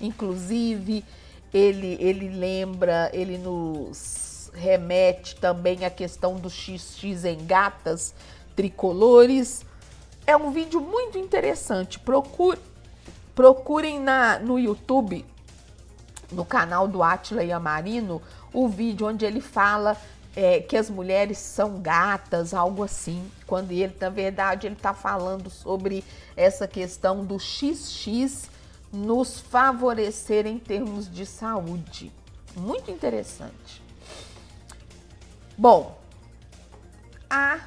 [0.00, 1.04] Inclusive,
[1.52, 8.14] ele, ele lembra, ele nos remete também à questão do XX em gatas
[8.54, 9.64] tricolores.
[10.26, 11.98] É um vídeo muito interessante.
[11.98, 12.58] Procure,
[13.34, 15.24] procurem na, no YouTube,
[16.30, 18.22] no canal do Atila e Amarino,
[18.52, 19.96] o vídeo onde ele fala
[20.34, 23.30] é, que as mulheres são gatas, algo assim.
[23.46, 26.04] Quando ele, na verdade, ele está falando sobre
[26.36, 28.50] essa questão do XX
[28.92, 32.12] nos favorecer em termos de saúde.
[32.54, 33.82] Muito interessante.
[35.56, 35.98] Bom,
[37.30, 37.60] a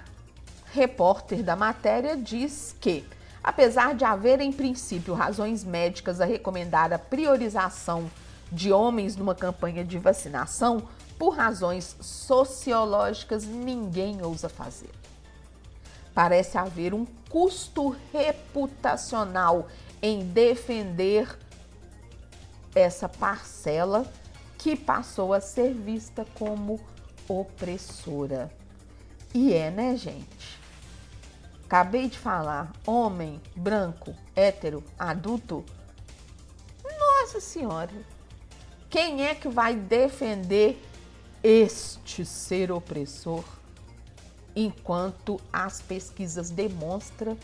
[0.72, 3.04] repórter da matéria diz que,
[3.46, 8.10] apesar de haver em princípio razões médicas a recomendar a priorização
[8.52, 10.88] de homens numa campanha de vacinação,
[11.20, 14.90] por razões sociológicas ninguém ousa fazer.
[16.12, 19.68] Parece haver um custo reputacional
[20.02, 21.38] em defender
[22.74, 24.12] essa parcela
[24.58, 26.80] que passou a ser vista como
[27.28, 28.52] opressora.
[29.36, 30.55] E é, né, gente?
[31.66, 35.66] Acabei de falar, homem, branco, hétero, adulto.
[36.84, 37.92] Nossa Senhora!
[38.88, 40.80] Quem é que vai defender
[41.44, 43.44] este ser opressor?
[44.56, 47.36] Enquanto as pesquisas demonstram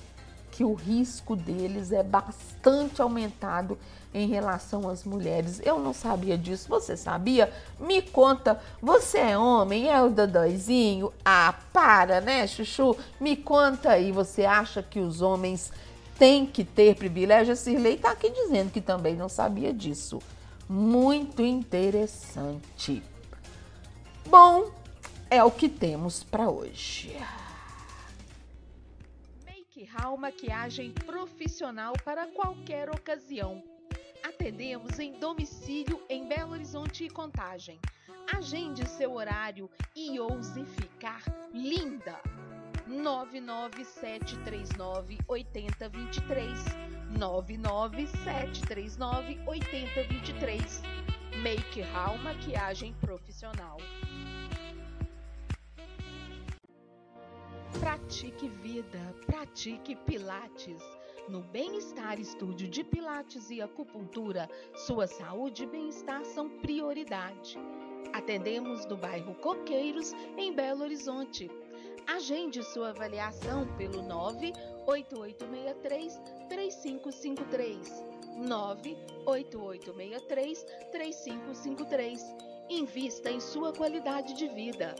[0.62, 3.80] que o risco deles é bastante aumentado
[4.14, 5.60] em relação às mulheres.
[5.66, 7.52] Eu não sabia disso, você sabia?
[7.80, 11.12] Me conta, você é homem, é o dodóizinho?
[11.26, 12.96] Ah, para, né, chuchu?
[13.20, 15.72] Me conta aí, você acha que os homens
[16.20, 17.54] têm que ter privilégio?
[17.54, 20.20] A Cirlei tá aqui dizendo que também não sabia disso.
[20.70, 23.02] Muito interessante.
[24.28, 24.70] Bom,
[25.28, 27.18] é o que temos para hoje.
[29.94, 33.62] Hall Maquiagem profissional para qualquer ocasião.
[34.24, 37.78] Atendemos em domicílio em Belo Horizonte e Contagem.
[38.34, 41.22] Agende seu horário e ouse ficar
[41.54, 42.18] linda.
[42.88, 46.60] 99739 8023
[47.10, 50.82] 99739 8023
[51.44, 53.78] Make Hall Maquiagem Profissional.
[57.80, 60.84] Pratique vida, pratique Pilates.
[61.28, 67.58] No Bem-Estar Estúdio de Pilates e Acupuntura, sua saúde e bem-estar são prioridade.
[68.14, 71.50] Atendemos no bairro Coqueiros, em Belo Horizonte.
[72.08, 76.20] Agende sua avaliação pelo 98863
[76.50, 78.04] 3553.
[78.38, 82.22] 98863 3553.
[82.70, 84.94] Invista em sua qualidade de vida.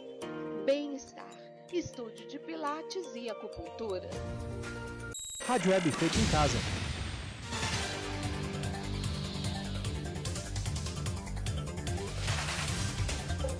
[0.66, 1.31] Bem-estar
[1.78, 4.10] estúdio de pilates e acupuntura.
[5.48, 6.58] Rádio Web feito em casa.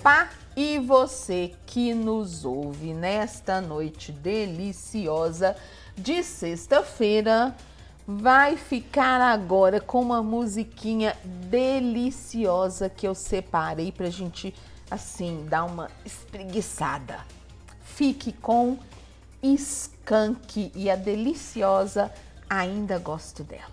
[0.02, 5.56] Pá, e você que nos ouve nesta noite deliciosa
[5.96, 7.56] de sexta-feira,
[8.06, 14.54] vai ficar agora com uma musiquinha deliciosa que eu separei pra gente
[14.90, 17.20] assim dar uma espreguiçada
[18.02, 18.76] fique com
[19.40, 22.12] Skunk e a deliciosa
[22.50, 23.71] Ainda Gosto Dela.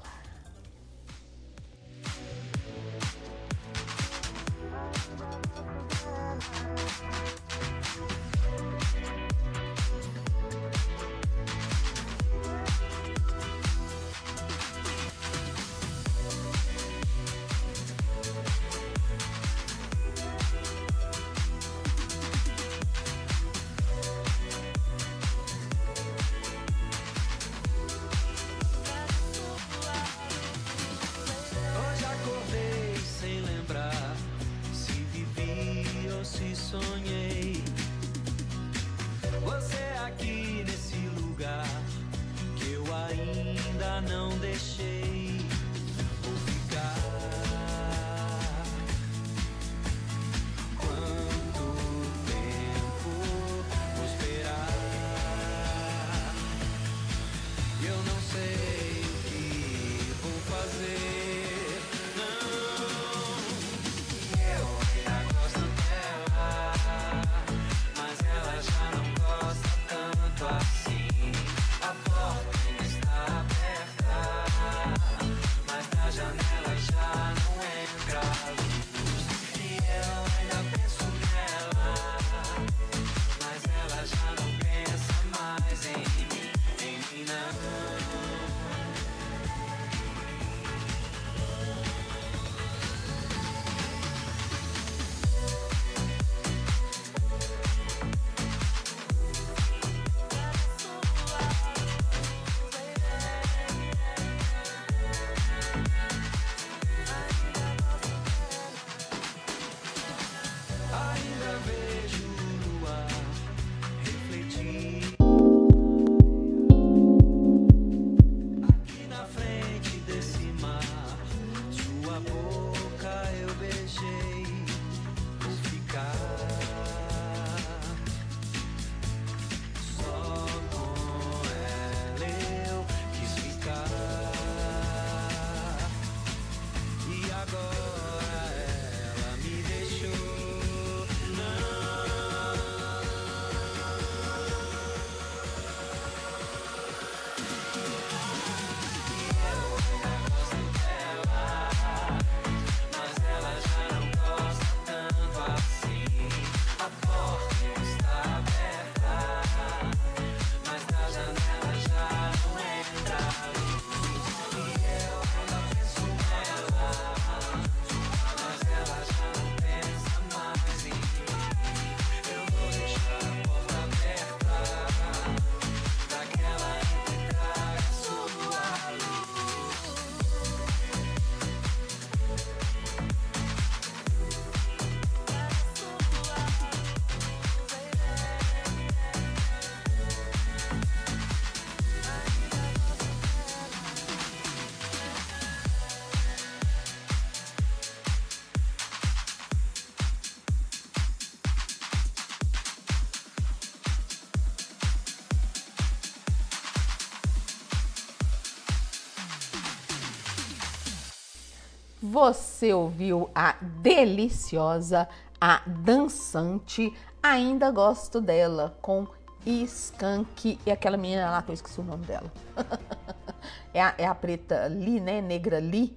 [212.11, 215.07] Você ouviu a deliciosa,
[215.39, 216.91] a dançante,
[217.21, 219.05] ainda gosto dela, com
[219.45, 222.33] Skank e aquela menina lá que eu esqueci o nome dela.
[223.71, 225.21] é, a, é a preta Li, né?
[225.21, 225.95] Negra Li.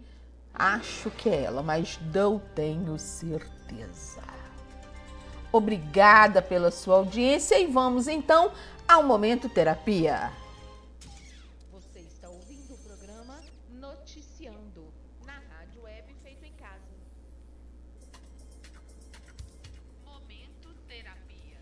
[0.52, 4.20] Acho que é ela, mas não tenho certeza.
[5.50, 8.52] Obrigada pela sua audiência e vamos então
[8.86, 10.30] ao momento terapia.
[15.26, 16.94] Na Rádio Web Feito em Casa.
[20.04, 21.60] Momento terapia.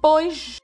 [0.00, 0.62] Pois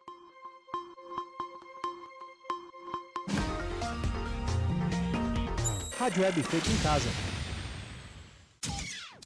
[5.98, 7.08] Rádio Web feito em casa.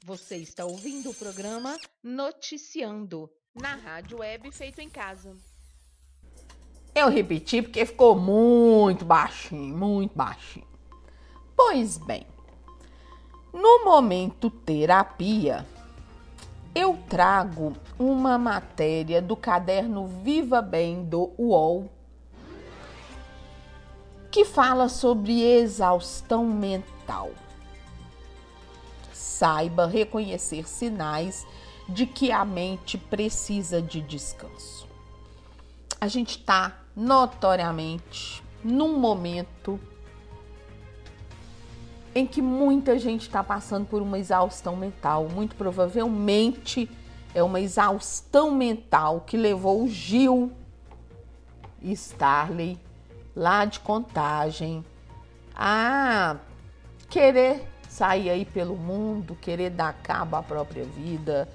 [0.04, 5.36] Você está ouvindo o programa Noticiando na Rádio Web Feito em Casa.
[6.94, 10.66] Eu repeti porque ficou muito baixinho, muito baixinho.
[11.56, 12.26] Pois bem,
[13.52, 15.66] no momento terapia,
[16.74, 21.90] eu trago uma matéria do caderno Viva Bem do UOL
[24.30, 27.30] que fala sobre exaustão mental.
[29.12, 31.46] Saiba reconhecer sinais
[31.86, 34.88] de que a mente precisa de descanso.
[36.00, 39.78] A gente está notoriamente num momento
[42.14, 45.28] em que muita gente está passando por uma exaustão mental.
[45.28, 46.88] Muito provavelmente
[47.34, 50.52] é uma exaustão mental que levou o Gil
[51.82, 52.78] Starley,
[53.34, 54.84] lá de contagem,
[55.54, 56.36] a
[57.08, 61.48] querer sair aí pelo mundo, querer dar cabo à própria vida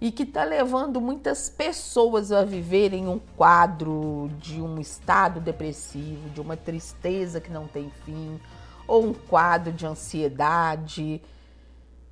[0.00, 6.40] e que está levando muitas pessoas a viverem um quadro de um estado depressivo, de
[6.40, 8.38] uma tristeza que não tem fim,
[8.86, 11.22] ou um quadro de ansiedade,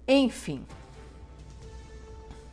[0.08, 0.66] enfim.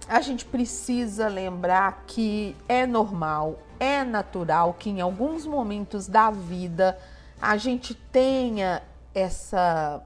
[0.08, 6.99] A gente precisa lembrar que é normal, é natural que em alguns momentos da vida
[7.41, 8.84] a gente tenha
[9.16, 10.03] essa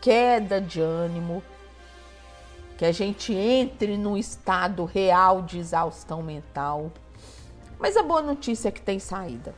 [0.00, 1.42] queda de ânimo,
[2.76, 6.92] que a gente entre num estado real de exaustão mental.
[7.78, 9.54] Mas a boa notícia é que tem saída.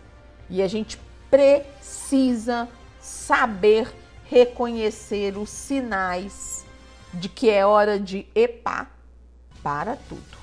[0.48, 0.98] E a gente
[1.30, 2.68] precisa
[3.00, 3.92] saber
[4.24, 6.64] reconhecer os sinais
[7.14, 8.88] de que é hora de epá
[9.62, 10.36] para tudo.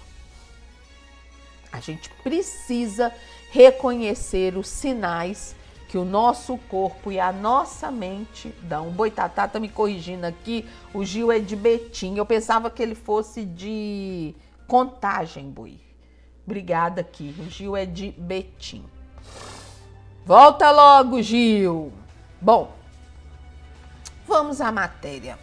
[1.72, 3.12] A gente precisa
[3.52, 5.56] reconhecer os sinais
[5.94, 8.88] que o nosso corpo e a nossa mente dão.
[8.88, 12.16] O Boitatá tá me corrigindo aqui, o Gil é de Betim.
[12.16, 14.34] Eu pensava que ele fosse de
[14.66, 15.80] Contagem, Boi.
[16.48, 17.36] Obrigada aqui.
[17.38, 18.84] O Gil é de Betim.
[20.26, 21.94] Volta logo, Gil.
[22.42, 22.74] Bom,
[24.28, 25.38] vamos à matéria.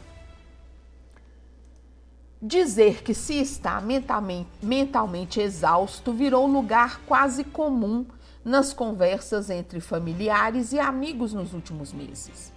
[2.42, 8.04] Dizer que se está mentalmente, mentalmente exausto virou lugar quase comum
[8.44, 12.52] nas conversas entre familiares e amigos nos últimos meses.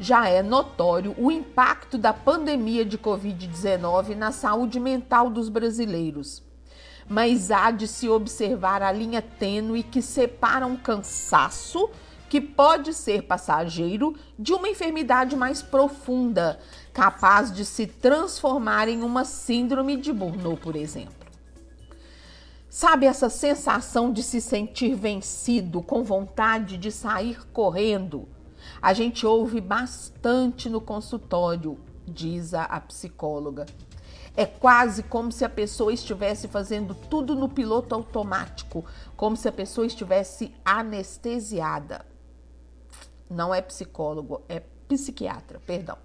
[0.00, 6.42] Já é notório o impacto da pandemia de Covid-19 na saúde mental dos brasileiros.
[7.08, 11.90] Mas há de se observar a linha tênue que separa um cansaço
[12.28, 16.60] que pode ser passageiro de uma enfermidade mais profunda,
[16.92, 21.17] capaz de se transformar em uma síndrome de Burnout, por exemplo.
[22.78, 28.28] Sabe essa sensação de se sentir vencido, com vontade de sair correndo?
[28.80, 31.76] A gente ouve bastante no consultório,
[32.06, 33.66] diz a, psicóloga.
[34.36, 38.84] É quase como se a pessoa estivesse fazendo tudo no piloto automático,
[39.16, 42.06] como se a pessoa estivesse anestesiada.
[43.28, 45.98] Não é psicólogo, é psiquiatra, perdão.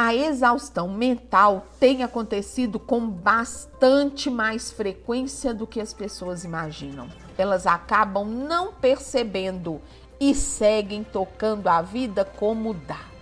[0.00, 7.08] A exaustão mental tem acontecido com bastante mais frequência do que as pessoas imaginam.
[7.36, 9.80] Elas acabam não percebendo
[10.20, 13.17] e seguem tocando a vida como dá.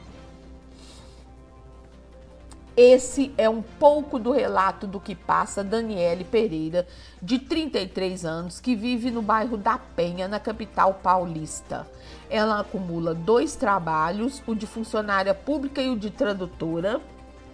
[2.77, 6.87] Esse é um pouco do relato do que passa Daniele Pereira,
[7.23, 11.87] de 33 anos, que vive no bairro da Penha, na capital paulista.
[12.29, 17.01] Ela acumula dois trabalhos, o de funcionária pública e o de tradutora,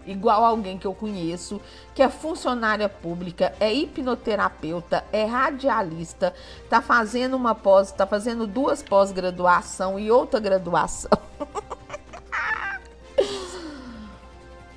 [0.05, 1.61] igual alguém que eu conheço,
[1.95, 6.35] que é funcionária pública, é hipnoterapeuta, é radialista,
[6.69, 11.11] tá fazendo uma pós, tá fazendo duas pós-graduação e outra graduação.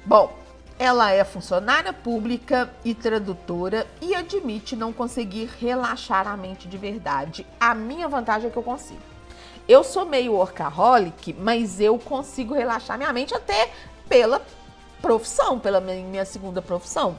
[0.05, 0.31] Bom,
[0.77, 7.47] ela é funcionária pública e tradutora e admite não conseguir relaxar a mente de verdade.
[7.59, 9.01] A minha vantagem é que eu consigo.
[9.67, 13.71] Eu sou meio workaholic, mas eu consigo relaxar minha mente até
[14.07, 14.45] pela
[15.01, 17.17] profissão, pela minha segunda profissão.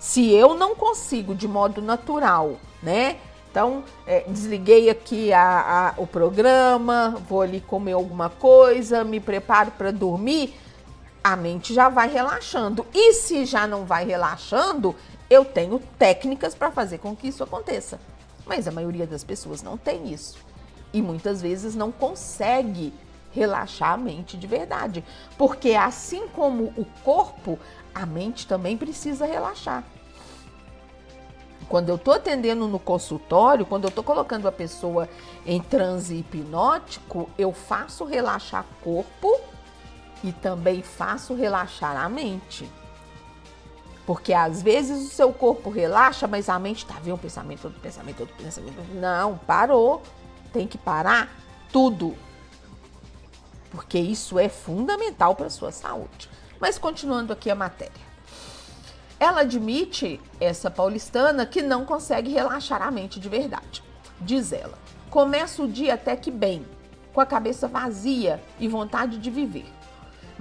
[0.00, 3.18] Se eu não consigo de modo natural, né?
[3.48, 9.70] Então, é, desliguei aqui a, a, o programa, vou ali comer alguma coisa, me preparo
[9.72, 10.54] para dormir,
[11.22, 12.86] a mente já vai relaxando.
[12.92, 14.94] E se já não vai relaxando,
[15.30, 18.00] eu tenho técnicas para fazer com que isso aconteça.
[18.46, 20.38] Mas a maioria das pessoas não tem isso.
[20.92, 22.92] E muitas vezes não consegue
[23.30, 25.04] relaxar a mente de verdade.
[25.38, 27.58] Porque assim como o corpo,
[27.94, 29.84] a mente também precisa relaxar.
[31.68, 35.08] Quando eu estou atendendo no consultório, quando eu estou colocando a pessoa
[35.46, 39.40] em transe hipnótico, eu faço relaxar corpo
[40.22, 42.68] e também faço relaxar a mente.
[44.06, 47.80] Porque às vezes o seu corpo relaxa, mas a mente tá vendo um pensamento, outro
[47.80, 48.76] pensamento, outro pensamento.
[48.94, 50.02] Não, parou.
[50.52, 51.30] Tem que parar
[51.72, 52.16] tudo.
[53.70, 56.28] Porque isso é fundamental para sua saúde.
[56.60, 58.12] Mas continuando aqui a matéria.
[59.18, 63.82] Ela admite, essa paulistana, que não consegue relaxar a mente de verdade.
[64.20, 64.76] Diz ela:
[65.08, 66.66] começa o dia até que bem,
[67.14, 69.81] com a cabeça vazia e vontade de viver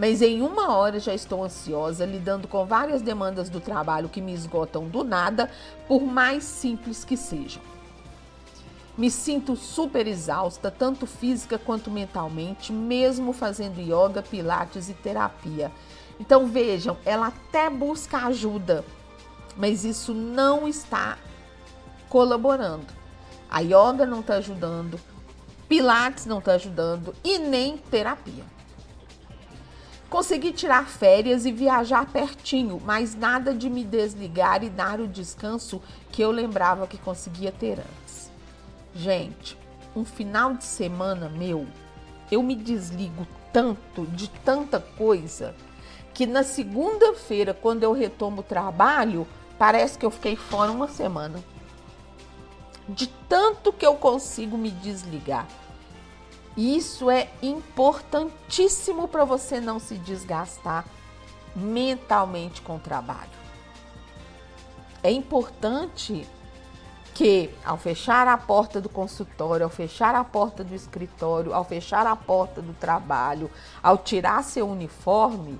[0.01, 4.33] mas em uma hora já estou ansiosa, lidando com várias demandas do trabalho que me
[4.33, 5.47] esgotam do nada,
[5.87, 7.61] por mais simples que sejam.
[8.97, 15.71] Me sinto super exausta, tanto física quanto mentalmente, mesmo fazendo yoga, pilates e terapia.
[16.19, 18.83] Então vejam, ela até busca ajuda,
[19.55, 21.15] mas isso não está
[22.09, 22.87] colaborando.
[23.47, 24.99] A yoga não está ajudando,
[25.69, 28.60] pilates não está ajudando e nem terapia.
[30.11, 35.81] Consegui tirar férias e viajar pertinho, mas nada de me desligar e dar o descanso
[36.11, 38.29] que eu lembrava que conseguia ter antes.
[38.93, 39.57] Gente,
[39.95, 41.65] um final de semana meu,
[42.29, 45.55] eu me desligo tanto de tanta coisa
[46.13, 49.25] que na segunda-feira, quando eu retomo o trabalho,
[49.57, 51.41] parece que eu fiquei fora uma semana.
[52.89, 55.47] De tanto que eu consigo me desligar.
[56.55, 60.85] Isso é importantíssimo para você não se desgastar
[61.55, 63.29] mentalmente com o trabalho.
[65.01, 66.27] É importante
[67.13, 72.05] que, ao fechar a porta do consultório, ao fechar a porta do escritório, ao fechar
[72.05, 73.49] a porta do trabalho,
[73.81, 75.59] ao tirar seu uniforme,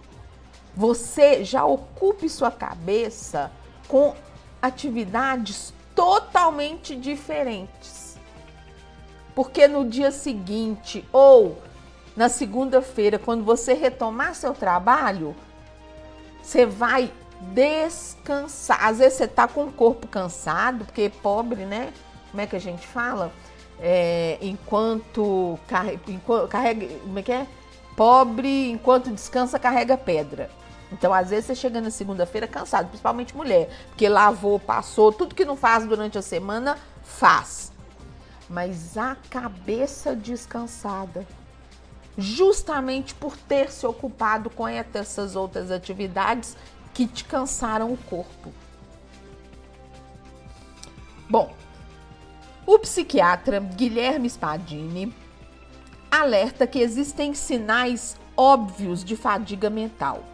[0.76, 3.51] você já ocupe sua cabeça
[3.88, 4.15] com
[4.61, 8.01] atividades totalmente diferentes
[9.41, 11.59] porque no dia seguinte ou
[12.15, 15.35] na segunda-feira, quando você retomar seu trabalho,
[16.43, 18.85] você vai descansar.
[18.85, 21.91] Às vezes você tá com o corpo cansado, porque pobre, né?
[22.30, 23.31] Como é que a gente fala?
[23.80, 27.47] É, enquanto carrega, como é que é?
[27.97, 30.51] Pobre, enquanto descansa, carrega pedra.
[30.91, 35.45] Então, às vezes, você chega na segunda-feira cansado, principalmente mulher, porque lavou, passou, tudo que
[35.45, 37.72] não faz durante a semana, faz
[38.52, 41.26] mas a cabeça descansada,
[42.18, 46.57] justamente por ter se ocupado com essas outras atividades
[46.94, 48.52] que te cansaram o corpo.
[51.30, 51.56] Bom,
[52.65, 55.15] o psiquiatra Guilherme Spadini
[56.11, 60.26] alerta que existem sinais óbvios de fadiga mental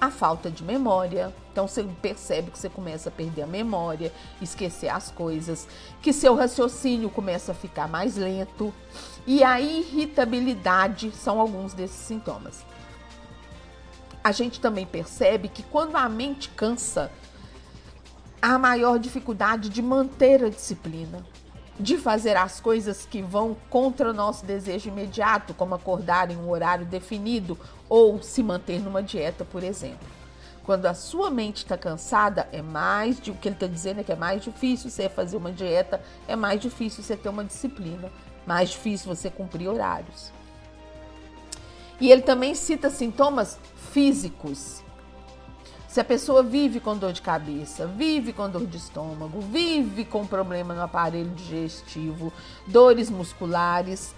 [0.00, 1.32] a falta de memória.
[1.56, 4.12] Então você percebe que você começa a perder a memória,
[4.42, 5.66] esquecer as coisas,
[6.02, 8.74] que seu raciocínio começa a ficar mais lento
[9.26, 12.62] e a irritabilidade são alguns desses sintomas.
[14.22, 17.10] A gente também percebe que quando a mente cansa,
[18.42, 21.24] há maior dificuldade de manter a disciplina
[21.80, 26.50] de fazer as coisas que vão contra o nosso desejo imediato, como acordar em um
[26.50, 27.58] horário definido
[27.88, 30.15] ou se manter numa dieta, por exemplo.
[30.66, 34.04] Quando a sua mente está cansada, é mais de o que ele está dizendo é
[34.04, 38.10] que é mais difícil você fazer uma dieta, é mais difícil você ter uma disciplina,
[38.44, 40.32] mais difícil você cumprir horários.
[42.00, 43.58] E ele também cita sintomas
[43.92, 44.84] físicos
[45.96, 50.26] se a pessoa vive com dor de cabeça, vive com dor de estômago, vive com
[50.26, 52.30] problema no aparelho digestivo,
[52.66, 54.14] dores musculares,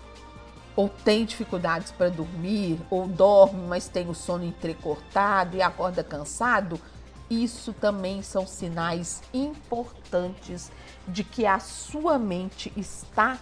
[0.78, 6.80] ou tem dificuldades para dormir, ou dorme, mas tem o sono entrecortado e acorda cansado,
[7.28, 10.70] isso também são sinais importantes
[11.09, 13.38] de que a sua mente está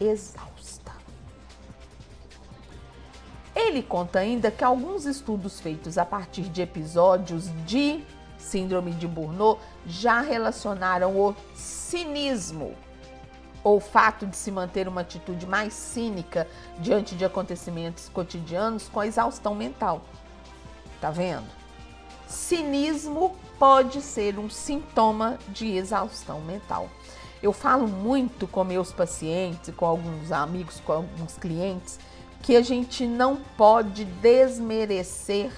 [0.00, 0.92] exausta.
[3.52, 8.04] Ele conta ainda que alguns estudos feitos a partir de episódios de
[8.38, 12.85] síndrome de Burnout já relacionaram o cinismo
[13.66, 16.46] ou o fato de se manter uma atitude mais cínica
[16.78, 20.02] diante de acontecimentos cotidianos com a exaustão mental.
[21.00, 21.48] Tá vendo?
[22.28, 26.88] Cinismo pode ser um sintoma de exaustão mental.
[27.42, 31.98] Eu falo muito com meus pacientes, com alguns amigos, com alguns clientes,
[32.44, 35.50] que a gente não pode desmerecer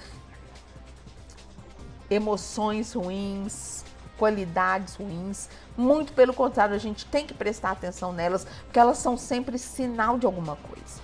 [2.09, 3.85] emoções ruins,
[4.19, 5.47] qualidades ruins.
[5.79, 10.19] Muito pelo contrário, a gente tem que prestar atenção nelas, porque elas são sempre sinal
[10.19, 10.99] de alguma coisa.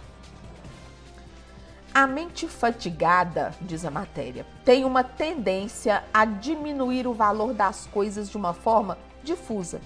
[1.94, 8.30] A mente fatigada, diz a matéria, tem uma tendência a diminuir o valor das coisas
[8.30, 9.80] de uma forma difusa.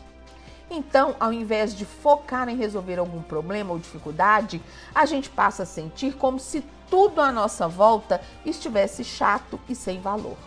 [0.71, 4.59] Então, ao invés de focar em resolver algum problema ou dificuldade,
[4.95, 10.01] a gente passa a sentir como se tudo à nossa volta estivesse chato e sem
[10.01, 10.37] valor.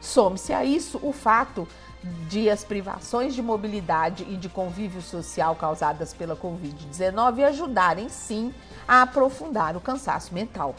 [0.00, 1.66] Some-se a isso o fato
[2.02, 8.54] de as privações de mobilidade e de convívio social causadas pela Covid-19 ajudarem sim
[8.88, 10.74] a aprofundar o cansaço mental.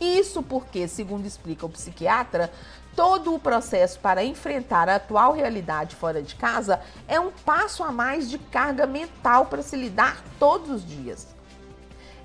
[0.00, 2.50] Isso porque, segundo explica o psiquiatra,
[2.96, 7.92] todo o processo para enfrentar a atual realidade fora de casa é um passo a
[7.92, 11.28] mais de carga mental para se lidar todos os dias.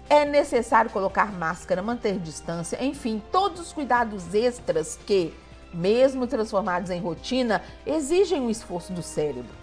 [0.10, 5.36] É necessário colocar máscara, manter distância, enfim, todos os cuidados extras que,
[5.74, 9.54] mesmo transformados em rotina, exigem um esforço do cérebro.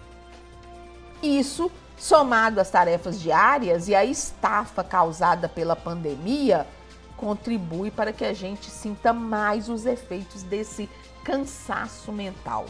[1.21, 6.67] Isso, somado às tarefas diárias e à estafa causada pela pandemia,
[7.15, 10.87] contribui para que a gente sinta mais os efeitos desse
[11.23, 12.65] cansaço mental.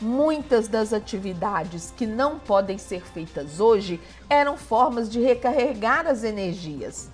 [0.00, 7.08] Muitas das atividades que não podem ser feitas hoje eram formas de recarregar as energias.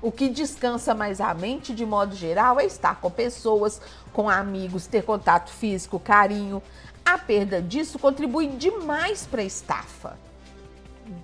[0.00, 3.80] O que descansa mais a mente, de modo geral, é estar com pessoas,
[4.12, 6.62] com amigos, ter contato físico, carinho.
[7.04, 10.16] A perda disso contribui demais para a estafa,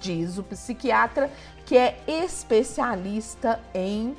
[0.00, 1.30] diz o psiquiatra,
[1.64, 4.16] que é especialista em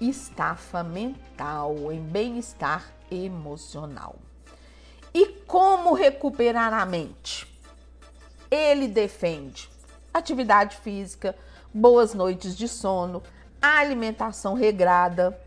[0.00, 4.16] estafa mental, em bem-estar emocional.
[5.14, 7.46] E como recuperar a mente?
[8.50, 9.70] Ele defende
[10.12, 11.36] atividade física,
[11.76, 13.22] boas noites de sono,
[13.60, 15.38] alimentação regrada.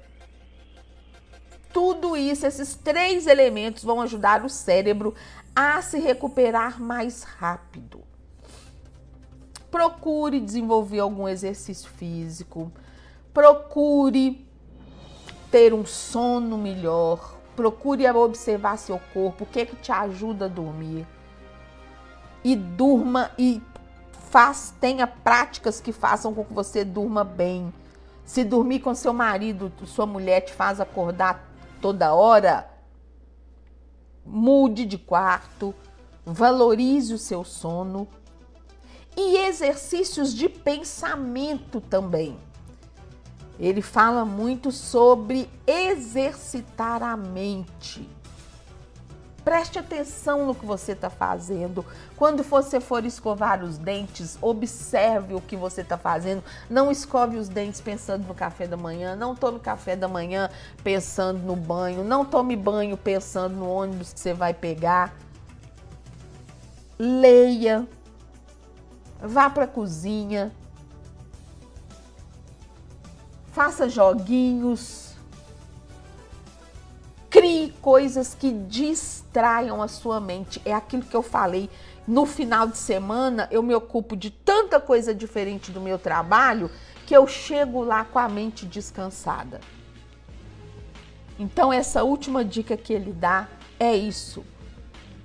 [1.73, 5.15] Tudo isso, esses três elementos vão ajudar o cérebro
[5.56, 8.03] a se recuperar mais rápido.
[9.72, 12.72] Procure desenvolver algum exercício físico,
[13.34, 14.47] procure
[15.51, 20.47] ter um sono melhor, procure observar seu corpo, o que é que te ajuda a
[20.47, 21.07] dormir.
[22.43, 23.61] E durma e
[24.30, 27.73] faz, tenha práticas que façam com que você durma bem.
[28.23, 31.49] Se dormir com seu marido, sua mulher te faz acordar
[31.81, 32.69] toda hora,
[34.26, 35.73] mude de quarto,
[36.26, 38.07] valorize o seu sono
[39.18, 42.38] e exercícios de pensamento também.
[43.60, 48.07] Ele fala muito sobre exercitar a mente.
[49.49, 51.84] Preste atenção no que você está fazendo.
[52.15, 56.43] Quando você for escovar os dentes, observe o que você está fazendo.
[56.69, 59.15] Não escove os dentes pensando no café da manhã.
[59.15, 60.51] Não tome café da manhã
[60.84, 62.03] pensando no banho.
[62.03, 65.15] Não tome banho pensando no ônibus que você vai pegar.
[66.99, 67.88] Leia.
[69.19, 70.51] Vá para a cozinha.
[73.51, 75.09] Faça joguinhos
[77.30, 80.61] Crie coisas que distraiam a sua mente.
[80.65, 81.69] É aquilo que eu falei.
[82.07, 86.72] No final de semana, eu me ocupo de tanta coisa diferente do meu trabalho
[87.06, 89.60] que eu chego lá com a mente descansada.
[91.38, 93.47] Então, essa última dica que ele dá
[93.80, 94.43] é isso.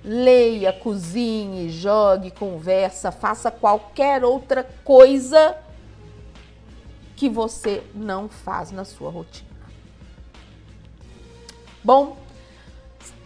[0.03, 5.57] Leia, cozinhe, jogue, conversa, faça qualquer outra coisa
[7.15, 9.44] que você não faz na sua rotina.
[11.85, 12.17] Bom,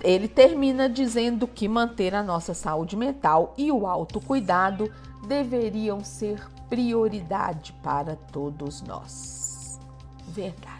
[0.03, 4.91] ele termina dizendo que manter a nossa saúde mental e o autocuidado
[5.25, 9.79] deveriam ser prioridade para todos nós.
[10.27, 10.77] Verdade.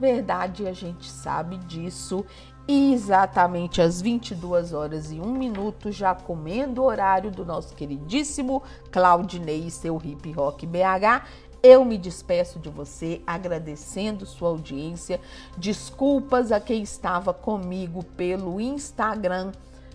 [0.00, 2.26] Verdade, a gente sabe disso.
[2.66, 8.64] E exatamente às 22 horas e 1 minuto, já comendo o horário do nosso queridíssimo
[8.90, 11.24] Claudinei e seu Hip Rock BH,
[11.62, 15.20] eu me despeço de você agradecendo sua audiência.
[15.56, 19.52] Desculpas a quem estava comigo pelo Instagram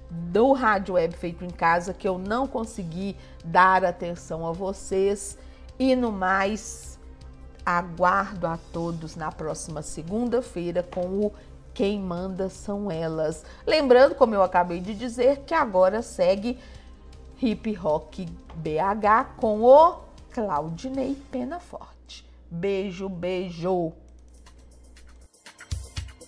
[0.09, 5.37] do Rádio Web Feito em Casa que eu não consegui dar atenção a vocês.
[5.79, 6.99] E no mais,
[7.65, 11.33] aguardo a todos na próxima segunda-feira com o
[11.73, 13.43] Quem Manda São Elas.
[13.65, 16.59] Lembrando, como eu acabei de dizer, que agora segue
[17.41, 22.25] Hip Rock BH com o Claudinei Pena Forte.
[22.49, 23.93] Beijo, beijo.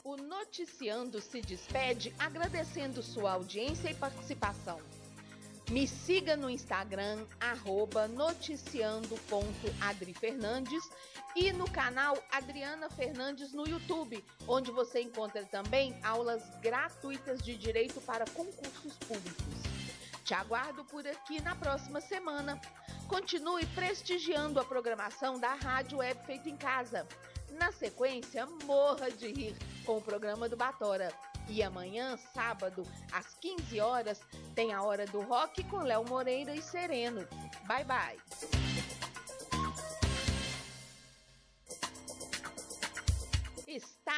[0.04, 4.80] O Noticiando se despede agradecendo sua audiência e participação.
[5.72, 10.84] Me siga no Instagram, arroba noticiando.adrifernandes
[11.36, 18.00] e no canal Adriana Fernandes no YouTube, onde você encontra também aulas gratuitas de direito
[18.02, 19.75] para concursos públicos.
[20.26, 22.60] Te aguardo por aqui na próxima semana.
[23.08, 27.08] Continue prestigiando a programação da Rádio Web Feito em Casa.
[27.52, 31.14] Na sequência, morra de rir com o programa do Batora.
[31.48, 32.82] E amanhã, sábado,
[33.12, 34.20] às 15 horas,
[34.56, 37.28] tem a Hora do Rock com Léo Moreira e Sereno.
[37.68, 38.20] Bye bye!
[43.68, 44.14] Está